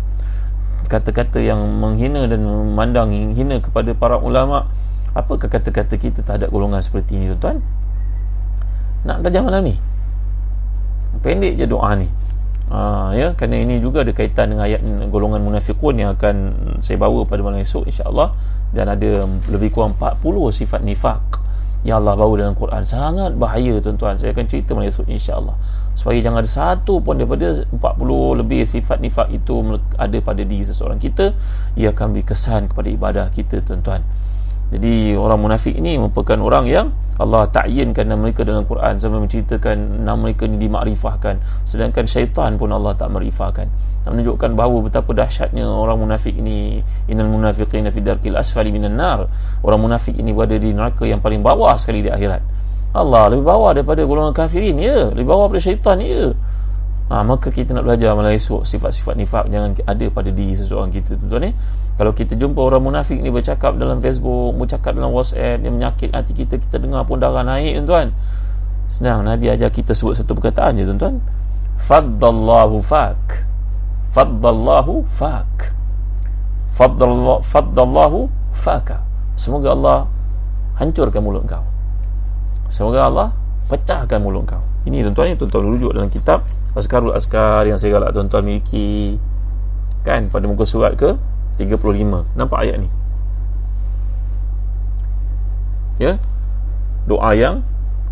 Kata-kata 0.89 1.37
yang 1.43 1.61
menghina 1.77 2.25
dan 2.25 2.41
memandang 2.41 3.13
hina 3.13 3.61
kepada 3.61 3.93
para 3.93 4.17
ulama. 4.17 4.65
Apakah 5.13 5.49
kata-kata 5.49 5.97
kita 5.97 6.21
terhadap 6.21 6.53
golongan 6.53 6.85
seperti 6.85 7.17
ini 7.17 7.33
tuan-tuan 7.33 7.65
nak 9.09 9.25
belajar 9.25 9.41
malam 9.41 9.65
ni? 9.65 9.75
Pendek 11.25 11.57
je 11.57 11.65
doa 11.65 11.97
ni 11.97 12.05
Ha, 12.69 13.17
ya 13.17 13.33
kerana 13.33 13.65
ini 13.65 13.81
juga 13.81 14.05
ada 14.05 14.13
kaitan 14.13 14.53
dengan 14.53 14.69
ayat 14.69 14.85
golongan 15.09 15.41
munafikun 15.41 15.97
yang 15.97 16.13
akan 16.13 16.53
saya 16.85 17.01
bawa 17.01 17.25
pada 17.25 17.41
malam 17.41 17.65
esok 17.65 17.89
insya-Allah. 17.89 18.37
Dan 18.69 18.85
ada 18.85 19.25
lebih 19.49 19.73
kurang 19.73 19.97
40 19.97 20.21
sifat 20.53 20.85
nifak 20.85 21.17
yang 21.81 22.05
Allah 22.05 22.13
bawa 22.13 22.33
dalam 22.37 22.53
Quran. 22.53 22.85
Sangat 22.85 23.33
bahaya 23.33 23.81
tuan-tuan. 23.81 24.21
Saya 24.21 24.37
akan 24.37 24.45
cerita 24.45 24.77
malam 24.77 24.93
esok 24.93 25.09
insya-Allah. 25.09 25.57
Supaya 25.97 26.21
jangan 26.21 26.45
ada 26.45 26.51
satu 26.51 27.01
pun 27.01 27.17
daripada 27.17 27.65
40 27.73 28.39
lebih 28.39 28.63
sifat 28.63 29.01
nifak 29.01 29.33
itu 29.33 29.81
ada 29.99 30.17
pada 30.23 30.41
diri 30.47 30.63
seseorang 30.63 30.95
kita 30.95 31.35
ia 31.75 31.91
akan 31.91 32.15
beri 32.15 32.23
kesan 32.23 32.71
kepada 32.71 32.87
ibadah 32.87 33.25
kita 33.35 33.59
tuan-tuan 33.59 33.99
jadi 34.69 35.17
orang 35.17 35.41
munafik 35.41 35.73
ini 35.73 35.97
merupakan 35.97 36.37
orang 36.37 36.69
yang 36.69 36.87
Allah 37.17 37.49
ta'yinkan 37.49 38.05
nama 38.05 38.21
mereka 38.21 38.45
dalam 38.45 38.69
Quran 38.69 39.01
sampai 39.01 39.19
menceritakan 39.25 40.05
nama 40.05 40.15
mereka 40.15 40.45
ini 40.45 40.61
dimakrifahkan. 40.61 41.65
Sedangkan 41.65 42.05
syaitan 42.05 42.55
pun 42.55 42.69
Allah 42.69 42.93
tak 42.95 43.09
makrifahkan. 43.09 43.67
Nak 44.05 44.11
menunjukkan 44.13 44.55
bahawa 44.55 44.77
betapa 44.85 45.11
dahsyatnya 45.11 45.67
orang 45.67 46.05
munafik 46.05 46.37
ini. 46.37 46.79
Innal 47.09 47.27
munafiqina 47.27 47.89
fi 47.91 47.99
darkil 47.99 48.37
asfali 48.37 48.69
minan 48.69 48.95
nar. 48.95 49.25
Orang 49.65 49.83
munafik 49.83 50.15
ini 50.15 50.31
berada 50.31 50.55
di 50.55 50.69
neraka 50.71 51.03
yang 51.03 51.19
paling 51.19 51.41
bawah 51.41 51.75
sekali 51.75 52.05
di 52.05 52.13
akhirat. 52.13 52.39
Allah 52.93 53.29
lebih 53.33 53.45
bawah 53.49 53.73
daripada 53.73 54.05
golongan 54.05 54.37
kafirin 54.37 54.79
ya. 54.79 55.11
Lebih 55.11 55.27
bawah 55.27 55.49
daripada 55.49 55.65
syaitan 55.65 55.97
ya 55.99 56.31
ha, 57.09 57.25
maka 57.25 57.49
kita 57.49 57.73
nak 57.73 57.89
belajar 57.89 58.13
malam 58.13 58.31
esok 58.31 58.63
sifat-sifat 58.63 59.17
nifak. 59.17 59.45
Jangan 59.49 59.75
ada 59.83 60.05
pada 60.13 60.29
diri 60.29 60.53
seseorang 60.53 60.93
kita 60.93 61.17
tuan-tuan 61.17 61.51
eh? 61.51 61.53
kalau 61.99 62.15
kita 62.15 62.39
jumpa 62.39 62.63
orang 62.63 62.79
munafik 62.79 63.19
ni 63.19 63.27
bercakap 63.27 63.75
dalam 63.75 63.99
Facebook 63.99 64.55
bercakap 64.55 64.95
dalam 64.95 65.11
WhatsApp 65.11 65.59
yang 65.59 65.75
menyakit 65.75 66.15
hati 66.15 66.31
kita 66.31 66.55
kita 66.55 66.79
dengar 66.79 67.03
pun 67.03 67.19
darah 67.19 67.43
naik 67.43 67.75
tuan-tuan. 67.83 68.15
Senang 68.87 69.27
Nabi 69.27 69.51
ajar 69.51 69.67
kita 69.67 69.91
sebut 69.91 70.15
satu 70.15 70.31
perkataan 70.37 70.79
je 70.79 70.87
tuan-tuan. 70.87 71.19
Faddallahu 71.75 72.79
fak. 72.79 73.43
Faddallahu 74.15 75.03
fak. 75.11 75.75
Faddallahu, 76.79 77.43
faddallahu 77.43 78.31
faka. 78.55 79.03
Semoga 79.35 79.75
Allah 79.75 79.99
hancurkan 80.79 81.19
mulut 81.19 81.43
kau. 81.43 81.67
Semoga 82.71 83.11
Allah 83.11 83.27
pecahkan 83.67 84.23
mulut 84.23 84.47
kau. 84.47 84.63
Ini 84.87 85.03
tuan-tuan 85.03 85.31
ni 85.31 85.35
tuan-tuan 85.35 85.63
rujuk 85.67 85.91
dalam 85.91 86.07
kitab 86.07 86.47
Askarul 86.77 87.17
Askar 87.17 87.65
yang 87.65 87.81
saya 87.81 87.97
galak 87.97 88.13
tuan-tuan 88.13 88.45
miliki. 88.45 89.17
Kan 90.05 90.29
pada 90.29 90.45
muka 90.45 90.65
surat 90.69 90.93
ke? 90.95 91.17
35 91.57 92.37
nampak 92.39 92.59
ayat 92.61 92.79
ni? 92.79 92.89
Ya? 95.99 96.15
Doa 97.09 97.35
yang 97.35 97.65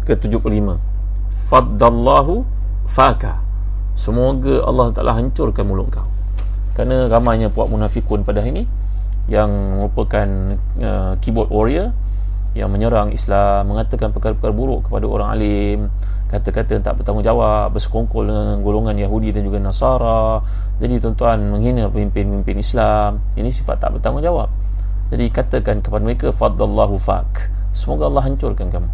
ke 0.04 0.18
75 0.18 0.80
faddallahu 1.48 2.44
faka. 2.88 3.40
Semoga 3.98 4.62
Allah 4.68 4.94
Taala 4.94 5.16
hancurkan 5.16 5.66
mulut 5.66 5.90
kau. 5.90 6.06
Kerana 6.78 7.10
ramainya 7.10 7.50
puak 7.50 7.72
munafikun 7.72 8.22
pada 8.22 8.44
hari 8.44 8.54
ini 8.54 8.64
yang 9.28 9.50
merupakan 9.82 10.28
uh, 10.80 11.14
keyboard 11.20 11.50
warrior 11.50 11.92
yang 12.58 12.74
menyerang 12.74 13.14
Islam 13.14 13.70
mengatakan 13.70 14.10
perkara-perkara 14.10 14.54
buruk 14.54 14.90
kepada 14.90 15.06
orang 15.06 15.30
alim 15.38 15.80
kata-kata 16.28 16.76
yang 16.76 16.84
tak 16.84 17.00
bertanggungjawab 17.00 17.72
bersekongkol 17.72 18.28
dengan 18.28 18.60
golongan 18.60 19.00
Yahudi 19.00 19.32
dan 19.32 19.48
juga 19.48 19.64
Nasara. 19.64 20.44
Jadi 20.78 21.00
tuan-tuan 21.00 21.40
menghina 21.40 21.88
pemimpin-pemimpin 21.88 22.60
Islam 22.60 23.24
ini 23.40 23.48
sifat 23.48 23.80
tak 23.80 23.96
bertanggungjawab. 23.96 24.52
Jadi 25.08 25.26
katakan 25.32 25.80
kepada 25.80 26.04
mereka 26.04 26.28
faddallahu 26.36 27.00
fak. 27.00 27.48
Semoga 27.72 28.12
Allah 28.12 28.28
hancurkan 28.28 28.68
kamu. 28.68 28.90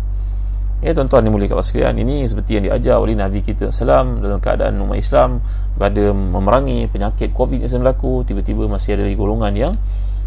Ya 0.83 0.91
tuan-tuan 0.91 1.25
dimuliakan 1.25 1.57
Allah 1.57 1.65
sekalian. 1.65 1.95
Ini 2.05 2.27
seperti 2.29 2.59
yang 2.59 2.63
diajar 2.69 2.99
oleh 2.99 3.17
Nabi 3.17 3.39
kita 3.41 3.71
Salam 3.73 4.19
dalam 4.19 4.37
keadaan 4.43 4.77
umat 4.83 4.99
Islam 4.99 5.39
pada 5.79 6.11
memerangi 6.11 6.85
penyakit 6.91 7.33
COVID 7.33 7.63
yang 7.63 7.81
berlaku. 7.81 8.27
Tiba-tiba 8.27 8.67
masih 8.69 8.99
ada 8.99 9.07
golongan 9.15 9.53
yang 9.55 9.73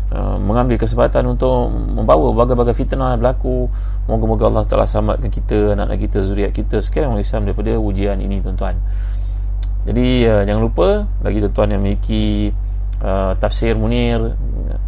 Uh, 0.06 0.38
mengambil 0.38 0.78
kesempatan 0.78 1.26
untuk 1.26 1.66
membawa 1.74 2.30
berbagai-bagai 2.30 2.78
fitnah 2.78 3.18
yang 3.18 3.26
berlaku. 3.26 3.66
Moga-moga 4.06 4.46
Allah 4.46 4.62
telah 4.62 4.86
selamatkan 4.86 5.34
kita 5.34 5.74
anak-anak 5.74 5.98
kita 5.98 6.18
zuriat 6.22 6.54
kita 6.54 6.78
sekian 6.78 7.10
orang 7.10 7.26
Islam 7.26 7.42
daripada 7.42 7.74
ujian 7.74 8.22
ini 8.22 8.38
tuan-tuan. 8.38 8.78
Jadi 9.82 10.22
uh, 10.30 10.46
jangan 10.46 10.62
lupa 10.62 11.10
bagi 11.18 11.42
tuan-tuan 11.42 11.74
yang 11.74 11.82
memiliki 11.82 12.54
uh, 13.02 13.34
tafsir 13.34 13.74
munir 13.74 14.38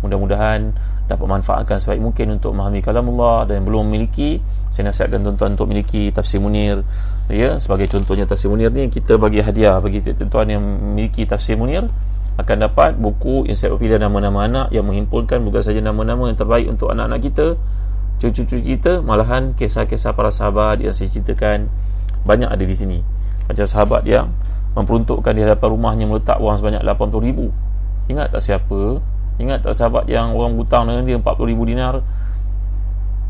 mudah-mudahan 0.07 0.79
dapat 1.11 1.27
manfaatkan 1.27 1.83
sebaik 1.83 1.99
mungkin 1.99 2.39
untuk 2.39 2.55
memahami 2.55 2.79
kalam 2.79 3.11
Allah 3.19 3.51
dan 3.51 3.55
yang 3.59 3.67
belum 3.67 3.91
memiliki 3.91 4.39
saya 4.71 4.95
nasihatkan 4.95 5.27
tuan-tuan 5.27 5.59
untuk 5.59 5.67
memiliki 5.67 6.15
tafsir 6.15 6.39
munir. 6.39 6.87
Ya 7.27 7.59
sebagai 7.59 7.91
contohnya 7.91 8.23
tafsir 8.23 8.55
munir 8.55 8.71
ni 8.71 8.87
kita 8.87 9.19
bagi 9.19 9.43
hadiah 9.43 9.83
bagi 9.83 9.99
tuan-tuan 9.99 10.47
yang 10.47 10.63
memiliki 10.63 11.27
tafsir 11.27 11.59
munir 11.59 11.91
akan 12.39 12.57
dapat 12.71 12.95
buku 12.95 13.51
ensiklopedia 13.51 13.99
nama-nama 13.99 14.47
anak 14.47 14.67
yang 14.71 14.87
menghimpunkan 14.87 15.43
bukan 15.43 15.59
saja 15.59 15.83
nama-nama 15.83 16.31
yang 16.31 16.39
terbaik 16.39 16.71
untuk 16.71 16.95
anak-anak 16.95 17.21
kita 17.27 17.47
cucu-cucu 18.19 18.79
kita 18.79 19.03
malahan 19.03 19.55
kisah-kisah 19.55 20.15
para 20.15 20.31
sahabat 20.31 20.83
yang 20.83 20.91
saya 20.91 21.11
ceritakan 21.11 21.71
banyak 22.27 22.51
ada 22.51 22.65
di 22.67 22.75
sini. 22.75 22.99
Macam 23.47 23.65
sahabat 23.65 24.03
yang 24.05 24.35
memperuntukkan 24.75 25.33
di 25.35 25.41
hadapan 25.47 25.69
rumahnya 25.71 26.05
meletak 26.11 26.39
wang 26.43 26.59
sebanyak 26.59 26.83
80 26.83 27.27
ribu. 27.31 27.47
Ingat 28.11 28.35
tak 28.35 28.43
siapa? 28.43 29.03
Ingat 29.39 29.63
tak 29.63 29.75
sahabat 29.79 30.11
yang 30.11 30.35
orang 30.35 30.59
hutang 30.59 30.91
dengan 30.91 31.07
dia 31.07 31.17
40 31.19 31.51
ribu 31.51 31.63
dinar? 31.67 32.03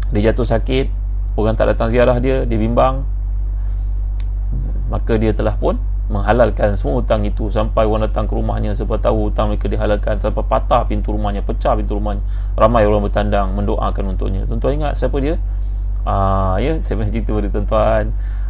Dia 0.09 0.33
jatuh 0.33 0.49
sakit 0.49 0.87
orang 1.37 1.55
tak 1.55 1.77
datang 1.77 1.93
ziarah 1.93 2.17
dia 2.17 2.49
dia 2.49 2.59
bimbang. 2.59 3.05
Maka 4.89 5.21
dia 5.21 5.37
telah 5.37 5.53
pun 5.61 5.77
menghalalkan 6.09 6.73
semua 6.81 7.05
hutang 7.05 7.25
itu 7.29 7.53
sampai 7.53 7.85
orang 7.85 8.09
datang 8.09 8.25
ke 8.25 8.33
rumahnya 8.33 8.73
sebab 8.73 8.97
tahu 8.97 9.29
hutang 9.29 9.53
mereka 9.53 9.69
dihalalkan 9.69 10.17
sampai 10.19 10.41
patah 10.41 10.89
pintu 10.89 11.13
rumahnya 11.13 11.45
pecah 11.45 11.77
pintu 11.77 12.01
rumahnya 12.01 12.25
ramai 12.57 12.89
orang 12.89 13.05
bertandang 13.05 13.53
mendoakan 13.53 14.17
untuknya. 14.17 14.49
Tuan-tuan 14.49 14.81
ingat 14.81 14.97
siapa 14.97 15.17
dia? 15.21 15.37
Ah, 16.09 16.57
ya 16.57 16.81
saya 16.81 16.97
pernah 16.97 17.13
cerita 17.13 17.31
pada 17.37 17.49
tuan-tuan. 17.53 18.05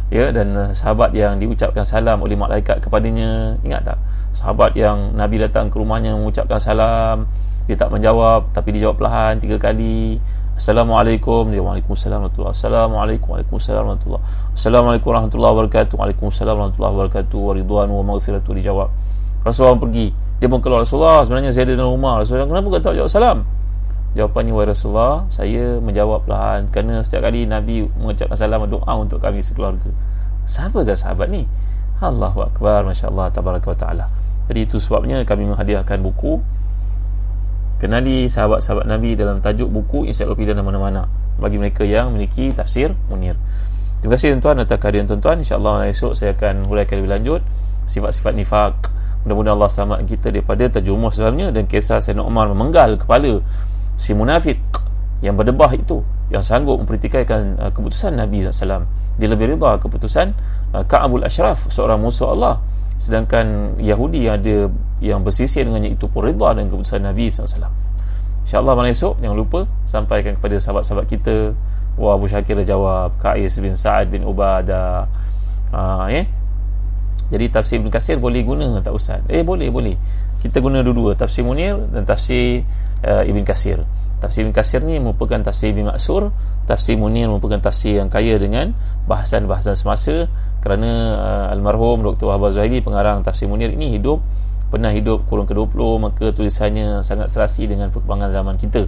Ya 0.09 0.33
dan 0.33 0.57
uh, 0.57 0.71
sahabat 0.73 1.13
yang 1.13 1.37
diucapkan 1.37 1.85
salam 1.85 2.23
oleh 2.25 2.33
malaikat 2.33 2.81
kepadanya. 2.81 3.61
Ingat 3.61 3.93
tak? 3.93 3.97
Sahabat 4.33 4.73
yang 4.73 5.13
Nabi 5.13 5.37
datang 5.37 5.69
ke 5.69 5.77
rumahnya 5.77 6.15
mengucapkan 6.15 6.57
salam 6.57 7.29
dia 7.69 7.77
tak 7.77 7.93
menjawab 7.93 8.49
tapi 8.49 8.73
dia 8.73 8.89
jawab 8.89 8.97
perlahan 8.97 9.37
tiga 9.37 9.61
kali 9.61 10.17
Assalamualaikum. 10.59 11.55
Waalaikumsalam 11.55 12.19
warahmatullahi 12.19 12.51
Assalamualaikum 12.51 13.27
Waalaikumsalam 13.31 13.79
warahmatullahi 13.87 14.23
Assalamualaikum 14.51 15.07
warahmatullahi 15.07 15.51
wabarakatuh. 15.55 15.95
Waalaikumsalam 15.95 16.53
warahmatullahi 16.59 16.93
wabarakatuh. 16.99 17.39
Waridwanu 17.39 17.91
wa 17.95 18.03
maghfiratu 18.11 18.51
dijawab. 18.59 18.91
Rasulullah 19.47 19.79
pergi. 19.79 20.11
Dia 20.43 20.51
pun 20.51 20.59
keluar. 20.59 20.83
Rasulullah 20.83 21.23
Sebenarnya 21.23 21.55
ada 21.55 21.73
dalam 21.79 21.95
rumah. 21.95 22.19
Rasulullah 22.19 22.51
kenapa 22.51 22.67
kata 22.75 22.91
jawab 22.91 23.07
salam? 23.07 23.37
Jawapannya 24.19 24.51
Wahai 24.51 24.67
Rasulullah 24.75 25.15
Saya 25.31 25.79
menjawab 25.79 26.27
perlahan. 26.27 26.67
Kerana 26.75 27.07
setiap 27.07 27.31
kali 27.31 27.47
Nabi 27.47 27.87
mengucapkan 27.95 28.35
salam 28.35 28.67
Doa 28.67 28.93
untuk 28.99 29.23
kami 29.23 29.39
sekeluarga. 29.39 29.87
Siapa 30.43 30.83
ke 30.83 30.91
sahabat 30.91 31.31
ni? 31.31 31.47
Allahu 32.03 32.43
Akbar 32.43 32.83
Masya 32.83 33.07
Allah 33.07 33.31
Tabaraka 33.31 33.71
wa 33.71 33.77
ta'ala. 33.79 34.05
Jadi 34.51 34.59
itu 34.67 34.83
sebabnya 34.83 35.23
kami 35.23 35.47
menghadiahkan 35.47 36.03
buku 36.03 36.43
kenali 37.79 38.27
sahabat-sahabat 38.27 38.85
Nabi 38.85 39.15
dalam 39.15 39.39
tajuk 39.39 39.71
buku 39.71 40.05
ensiklopedia 40.11 40.51
nama-nama 40.51 41.07
bagi 41.39 41.55
mereka 41.55 41.87
yang 41.87 42.11
memiliki 42.11 42.51
tafsir 42.51 42.91
Munir. 43.07 43.39
Terima 44.03 44.15
kasih 44.15 44.35
tuan-tuan 44.35 44.63
atas 44.63 44.77
kehadiran 44.79 45.07
tuan-tuan. 45.07 45.43
Insya-Allah 45.43 45.87
esok 45.91 46.15
saya 46.15 46.35
akan 46.35 46.67
huraikan 46.67 47.03
lebih 47.03 47.11
lanjut 47.15 47.41
sifat-sifat 47.87 48.35
nifak. 48.35 48.75
Mudah-mudahan 49.23 49.55
Allah 49.59 49.71
selamatkan 49.71 50.07
kita 50.07 50.27
daripada 50.31 50.63
terjumus 50.71 51.19
dalamnya 51.19 51.51
dan 51.51 51.67
kisah 51.67 51.99
Sayyidina 51.99 52.23
Umar 52.23 52.47
memenggal 52.51 52.95
kepala 52.95 53.43
si 53.99 54.15
munafik 54.15 54.59
yang 55.19 55.35
berdebah 55.35 55.75
itu 55.75 55.99
yang 56.31 56.39
sanggup 56.39 56.79
mempertikaikan 56.79 57.59
uh, 57.59 57.71
keputusan 57.75 58.15
Nabi 58.15 58.47
SAW 58.47 58.87
dia 59.19 59.27
lebih 59.27 59.51
rida 59.51 59.75
keputusan 59.83 60.31
uh, 60.71 60.83
Ka'abul 60.87 61.27
Ashraf 61.27 61.67
seorang 61.67 61.99
musuh 61.99 62.31
Allah 62.31 62.63
sedangkan 62.99 63.79
Yahudi 63.79 64.27
yang 64.27 64.43
ada 64.43 64.67
yang 64.99 65.23
bersisir 65.23 65.63
dengannya 65.63 65.95
itu 65.95 66.11
pun 66.11 66.27
redha 66.27 66.51
dengan 66.51 66.67
keputusan 66.75 66.99
Nabi 66.99 67.31
SAW 67.31 67.71
insyaAllah 68.43 68.73
malam 68.75 68.91
esok 68.91 69.23
jangan 69.23 69.37
lupa 69.39 69.59
sampaikan 69.87 70.35
kepada 70.35 70.59
sahabat-sahabat 70.59 71.05
kita. 71.07 71.55
Wah 71.99 72.15
Abu 72.15 72.31
Syakir 72.31 72.55
jawab 72.63 73.19
Qais 73.19 73.59
bin 73.59 73.75
Sa'ad 73.75 74.07
bin 74.07 74.23
Ubadah 74.23 75.03
uh, 75.75 76.07
eh? 76.07 76.27
jadi 77.29 77.45
tafsir 77.53 77.77
Ibn 77.83 77.91
Kasir 77.93 78.17
boleh 78.17 78.41
guna 78.41 78.81
tak 78.81 78.95
Ustaz? 78.95 79.21
Eh 79.29 79.45
boleh 79.45 79.69
boleh. 79.69 79.95
Kita 80.39 80.63
guna 80.63 80.81
dua-dua 80.81 81.13
tafsir 81.13 81.45
Munir 81.45 81.77
dan 81.91 82.07
tafsir 82.07 82.63
uh, 83.03 83.23
Ibn 83.27 83.43
Kasir 83.45 83.83
tafsir 84.19 84.43
Ibn 84.43 84.53
Kasir 84.53 84.83
ni 84.83 84.99
merupakan 84.99 85.39
tafsir 85.39 85.71
Ibn 85.71 85.95
Maksur 85.95 86.35
tafsir 86.67 86.99
Munir 86.99 87.31
merupakan 87.31 87.59
tafsir 87.63 88.03
yang 88.03 88.11
kaya 88.11 88.35
dengan 88.35 88.75
bahasan-bahasan 89.07 89.79
semasa 89.79 90.27
kerana 90.59 90.91
uh, 91.15 91.53
almarhum 91.55 92.03
Dr. 92.03 92.27
Wahab 92.27 92.51
Zahiri 92.51 92.83
pengarang 92.83 93.23
tafsir 93.23 93.47
Munir 93.47 93.71
ini 93.71 93.95
hidup 93.95 94.19
pernah 94.69 94.93
hidup 94.93 95.25
kurun 95.25 95.49
ke-20 95.49 95.79
maka 95.97 96.25
tulisannya 96.29 97.01
sangat 97.01 97.33
serasi 97.33 97.65
dengan 97.65 97.89
perkembangan 97.89 98.29
zaman 98.29 98.55
kita. 98.59 98.85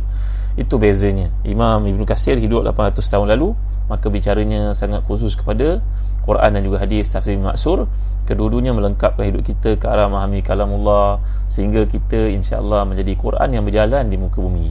Itu 0.59 0.77
bezanya. 0.77 1.33
Imam 1.47 1.87
Ibn 1.87 2.01
Qasir 2.05 2.37
hidup 2.37 2.61
800 2.67 3.01
tahun 3.01 3.27
lalu 3.33 3.57
maka 3.89 4.07
bicaranya 4.07 4.77
sangat 4.77 5.03
khusus 5.09 5.33
kepada 5.33 5.81
Quran 6.21 6.49
dan 6.53 6.61
juga 6.61 6.77
hadis 6.85 7.09
tafsir 7.09 7.35
maksur. 7.39 7.89
Kedua-duanya 8.29 8.77
melengkapkan 8.77 9.25
hidup 9.25 9.41
kita 9.41 9.81
ke 9.81 9.85
arah 9.89 10.05
memahami 10.05 10.45
kalamullah 10.45 11.17
sehingga 11.49 11.89
kita 11.89 12.29
insya-Allah 12.29 12.85
menjadi 12.85 13.17
Quran 13.17 13.49
yang 13.49 13.63
berjalan 13.65 14.05
di 14.05 14.15
muka 14.21 14.37
bumi. 14.37 14.69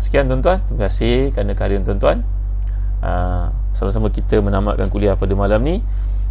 Sekian 0.00 0.32
tuan-tuan. 0.32 0.64
Terima 0.64 0.88
kasih. 0.88 1.36
Kerana 1.36 1.52
kehadiran 1.52 1.84
tuan-tuan. 1.84 2.18
Uh, 3.04 3.52
sama-sama 3.76 4.08
kita 4.08 4.40
menamatkan 4.40 4.88
kuliah 4.88 5.16
pada 5.16 5.32
malam 5.36 5.60
ni 5.64 5.80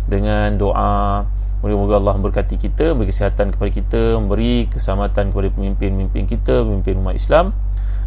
dengan 0.10 0.58
doa 0.58 1.24
Moga-moga 1.60 2.00
Allah 2.00 2.16
memberkati 2.16 2.56
kita, 2.56 2.96
beri 2.96 3.12
kesihatan 3.12 3.52
kepada 3.52 3.68
kita, 3.68 4.02
memberi 4.16 4.72
keselamatan 4.72 5.36
kepada 5.36 5.52
pemimpin-pemimpin 5.52 6.24
kita, 6.24 6.64
pemimpin 6.64 7.04
umat 7.04 7.20
Islam 7.20 7.52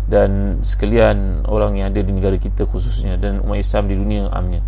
dan 0.08 0.58
sekalian 0.64 1.44
orang 1.44 1.76
yang 1.76 1.92
ada 1.92 2.00
di 2.00 2.16
negara 2.16 2.40
kita 2.40 2.64
khususnya 2.64 3.20
dan 3.20 3.44
umat 3.44 3.60
Islam 3.60 3.92
di 3.92 3.94
dunia 4.00 4.32
amnya. 4.32 4.64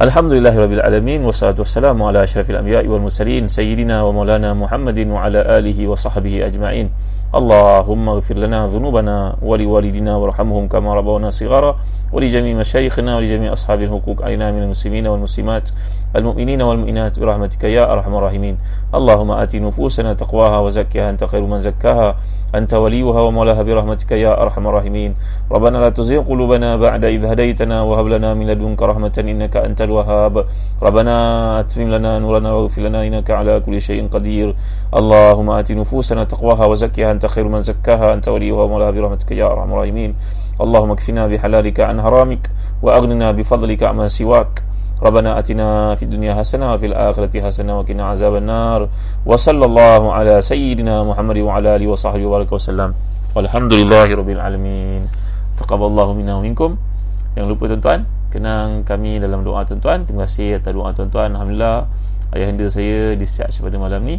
Alhamdulillahirabbil 0.00 0.80
alamin 0.80 1.22
wassalatu 1.28 1.62
wassalamu 1.62 2.08
ala 2.08 2.24
asyrafil 2.24 2.56
anbiya'i 2.56 2.88
wal 2.88 3.04
mursalin 3.04 3.52
sayyidina 3.52 4.00
wa 4.00 4.16
maulana 4.16 4.56
Muhammadin 4.56 5.12
wa 5.12 5.28
ala 5.28 5.44
alihi 5.44 5.84
wa 5.84 5.94
sahbihi 5.94 6.40
ajma'in. 6.40 6.88
اللهم 7.34 8.08
اغفر 8.08 8.36
لنا 8.36 8.66
ذنوبنا 8.66 9.36
ولوالدنا 9.42 10.16
وارحمهم 10.16 10.68
كما 10.68 10.94
ربونا 10.94 11.30
صغارا 11.30 11.76
ولجميع 12.12 12.56
مشايخنا 12.56 13.16
ولجميع 13.16 13.52
أصحاب 13.52 13.82
الحقوق. 13.82 14.22
علينا 14.22 14.52
من 14.52 14.62
المسلمين 14.62 15.06
والمسلمات 15.06 15.70
المؤمنين 16.16 16.62
والمؤمنات 16.62 17.18
برحمتك 17.18 17.64
يا 17.64 17.92
أرحم 17.92 18.14
الراحمين. 18.14 18.58
اللهم 18.94 19.30
آت 19.30 19.56
نفوسنا 19.56 20.14
تقواها 20.14 20.58
وزكها. 20.58 21.10
أنت 21.10 21.24
خير 21.24 21.42
من 21.42 21.58
زكاها. 21.58 22.16
أنت 22.58 22.74
وليها 22.74 23.20
ومولاها 23.20 23.62
برحمتك 23.62 24.12
يا 24.12 24.42
أرحم 24.42 24.66
الراحمين. 24.66 25.14
ربنا 25.52 25.78
لا 25.78 25.88
تزغ 25.88 26.22
قلوبنا 26.22 26.76
بعد 26.76 27.04
إذ 27.04 27.26
هديتنا 27.26 27.82
وهب 27.82 28.06
لنا 28.06 28.34
من 28.34 28.46
لدنك 28.46 28.82
رحمة 28.82 29.16
إنك 29.18 29.56
أنت 29.56 29.82
الوهاب. 29.82 30.44
ربنا 30.82 31.14
أتمم 31.60 31.88
لنا 31.94 32.18
نورنا 32.18 32.52
واغفر 32.52 32.82
لنا 32.82 33.06
إنك 33.06 33.30
على 33.30 33.60
كل 33.60 33.80
شيء 33.80 34.08
قدير. 34.08 34.54
اللهم 34.96 35.50
آت 35.50 35.72
نفوسنا 35.72 36.24
تقواها 36.24 36.64
وزكها. 36.66 37.10
أنت 37.12 37.26
خير 37.26 37.48
من 37.48 37.62
زكاها. 37.62 38.14
أنت 38.14 38.28
وليها 38.28 38.56
ومولاها 38.56 38.90
برحمتك 38.90 39.32
يا 39.32 39.46
أرحم 39.46 39.72
الراحمين. 39.72 40.14
اللهم 40.60 40.90
اكفنا 40.90 41.26
بحلالك 41.26 41.80
عن 41.80 42.02
حرامك 42.02 42.50
وأغننا 42.82 43.32
بفضلك 43.32 43.82
عمن 43.82 44.08
سواك. 44.08 44.73
ربنا 45.03 45.39
أتنا 45.39 45.95
في 45.95 46.03
الدنيا 46.11 46.35
حسنة 46.35 46.75
وفي 46.75 46.91
الآخرة 46.91 47.31
حسنة 47.31 47.71
وقنا 47.79 48.03
عذاب 48.03 48.35
النار 48.35 48.79
وصلى 49.25 49.65
الله 49.65 50.01
على 50.13 50.35
سيدنا 50.43 51.07
محمد 51.07 51.37
وعلى 51.47 51.67
آله 51.75 51.87
وصحبه 51.87 52.25
وبارك 52.27 52.51
وسلم 52.51 52.91
والحمد 53.35 53.73
لله 53.79 54.07
رب 54.11 54.29
العالمين 54.29 55.01
تقبل 55.55 55.87
الله 55.87 56.07
منا 56.13 56.33
ومنكم 56.35 56.71
Jangan 57.29 57.47
lupa 57.47 57.71
tuan-tuan 57.71 57.99
Kenang 58.33 58.83
kami 58.83 59.21
dalam 59.21 59.45
doa 59.45 59.63
tuan-tuan 59.63 60.03
Terima 60.03 60.25
kasih 60.27 60.59
atas 60.59 60.73
doa 60.73 60.91
tuan-tuan 60.91 61.31
Alhamdulillah 61.37 61.87
Ayahanda 62.35 62.65
saya 62.67 63.13
disiap 63.15 63.53
pada 63.53 63.77
malam 63.79 64.01
ni 64.03 64.17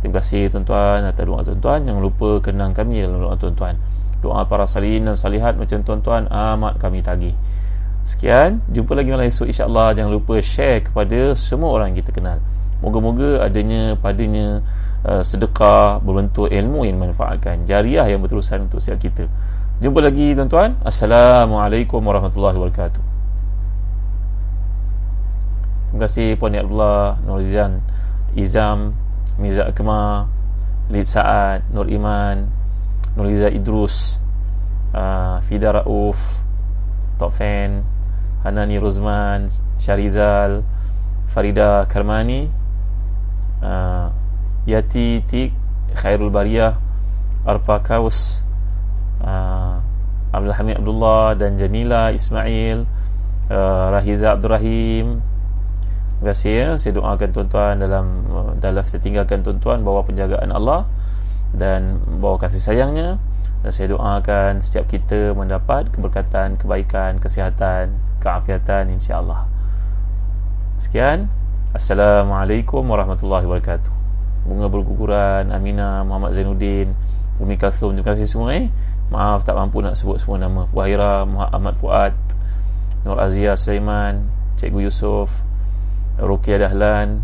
Terima 0.00 0.22
kasih 0.22 0.48
tuan-tuan 0.48 1.02
atas 1.04 1.26
doa 1.26 1.42
tuan-tuan 1.42 1.84
Jangan 1.84 2.00
lupa 2.00 2.38
kenang 2.40 2.72
kami 2.72 3.02
dalam 3.02 3.18
doa 3.18 3.34
tuan-tuan 3.36 3.76
Doa 4.22 4.46
para 4.46 4.64
salin 4.64 5.04
dan 5.10 5.18
salihat 5.18 5.58
macam 5.58 5.82
tuan-tuan 5.82 6.30
Amat 6.30 6.78
kami 6.78 7.02
tagih 7.02 7.34
Sekian, 8.07 8.63
jumpa 8.71 8.95
lagi 8.95 9.11
malam 9.11 9.27
esok 9.27 9.51
insya-Allah. 9.51 9.91
Jangan 9.91 10.11
lupa 10.15 10.39
share 10.39 10.79
kepada 10.79 11.35
semua 11.35 11.75
orang 11.75 11.91
yang 11.91 11.99
kita 11.99 12.15
kenal. 12.15 12.39
Moga-moga 12.79 13.43
adanya 13.43 13.99
padanya 13.99 14.63
uh, 15.03 15.19
sedekah 15.19 15.99
berbentuk 15.99 16.47
ilmu 16.47 16.87
yang 16.87 17.03
manfaatkan, 17.03 17.67
jariah 17.67 18.07
yang 18.07 18.23
berterusan 18.23 18.71
untuk 18.71 18.79
setiap 18.79 19.03
kita. 19.03 19.27
Jumpa 19.83 19.99
lagi 19.99 20.31
tuan-tuan. 20.39 20.79
Assalamualaikum 20.87 21.99
warahmatullahi 21.99 22.55
wabarakatuh. 22.55 23.03
Terima 25.91 25.99
kasih 26.07 26.39
Puan 26.39 26.55
Abdullah, 26.55 27.19
Nur 27.27 27.43
Izan, 27.43 27.83
Izam, 28.39 28.95
Miza 29.35 29.67
Akmal, 29.67 30.31
Lid 30.87 31.11
Saad, 31.11 31.67
Nur 31.75 31.91
Iman, 31.91 32.47
Nur 33.19 33.27
Liza 33.27 33.51
Idrus, 33.51 34.15
uh, 34.95 35.43
Fida 35.43 35.75
Rauf, 35.75 36.39
Top 37.19 37.35
Fan, 37.35 37.96
Hanani 38.47 38.79
Ruzman 38.79 39.51
Syarizal 39.75 40.63
Farida 41.27 41.83
Karmani 41.91 42.47
uh, 43.59 44.07
Yati 44.63 45.19
Tik 45.27 45.51
Khairul 45.91 46.31
Bariyah 46.31 46.79
Arpa 47.43 47.83
Kaus 47.83 48.47
uh, 49.19 49.83
Abdul 50.31 50.55
Hamid 50.55 50.79
Abdullah 50.79 51.35
dan 51.35 51.59
Janila 51.59 52.15
Ismail 52.15 52.87
uh, 53.51 53.85
Rahiza 53.91 54.39
Abdul 54.39 54.51
Rahim 54.55 55.07
Terima 56.17 56.33
kasih 56.33 56.53
ya. 56.57 56.69
Saya 56.81 56.97
doakan 56.97 57.29
tuan-tuan 57.29 57.77
dalam 57.77 58.05
dalam 58.57 58.81
Saya 58.81 59.05
tinggalkan 59.05 59.45
tuan-tuan 59.45 59.85
Bawa 59.85 60.01
penjagaan 60.01 60.49
Allah 60.49 60.89
Dan 61.53 62.01
bawa 62.17 62.41
kasih 62.41 62.57
sayangnya. 62.57 63.21
Dan 63.61 63.69
saya 63.69 63.93
doakan 63.93 64.57
setiap 64.57 64.89
kita 64.89 65.37
mendapat 65.37 65.93
Keberkatan, 65.93 66.57
kebaikan, 66.57 67.21
kesihatan 67.21 67.93
keafiatan 68.27 68.91
insya-Allah. 68.91 69.47
Sekian. 70.83 71.31
Assalamualaikum 71.71 72.83
warahmatullahi 72.83 73.47
wabarakatuh. 73.47 73.91
Bunga 74.47 74.67
berguguran 74.67 75.51
Amina 75.51 76.03
Muhammad 76.03 76.35
Zainuddin 76.35 76.91
Umi 77.37 77.55
Kalsum 77.59 77.93
terima 77.93 78.11
kasih 78.11 78.25
semua 78.25 78.55
eh. 78.55 78.67
Maaf 79.07 79.47
tak 79.47 79.55
mampu 79.55 79.79
nak 79.79 79.95
sebut 79.95 80.19
semua 80.19 80.41
nama. 80.41 80.67
Wahira 80.75 81.23
Muhammad 81.23 81.75
Fuad, 81.79 82.15
Nur 83.07 83.21
Azia 83.23 83.55
Sulaiman, 83.55 84.27
Cikgu 84.59 84.91
Yusof, 84.91 85.31
Rukia 86.19 86.59
Dahlan. 86.59 87.23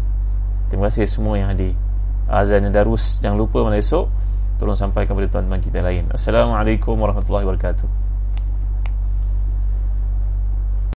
Terima 0.72 0.88
kasih 0.88 1.10
semua 1.10 1.36
yang 1.36 1.52
hadir. 1.52 1.76
Azan 2.32 2.72
Darus 2.72 3.20
jangan 3.20 3.36
lupa 3.36 3.60
malam 3.60 3.84
esok 3.84 4.08
tolong 4.56 4.80
sampaikan 4.80 5.18
kepada 5.18 5.28
tuan-tuan 5.40 5.60
kita 5.60 5.84
lain. 5.84 6.08
Assalamualaikum 6.14 6.96
warahmatullahi 6.96 7.44
wabarakatuh. 7.44 8.03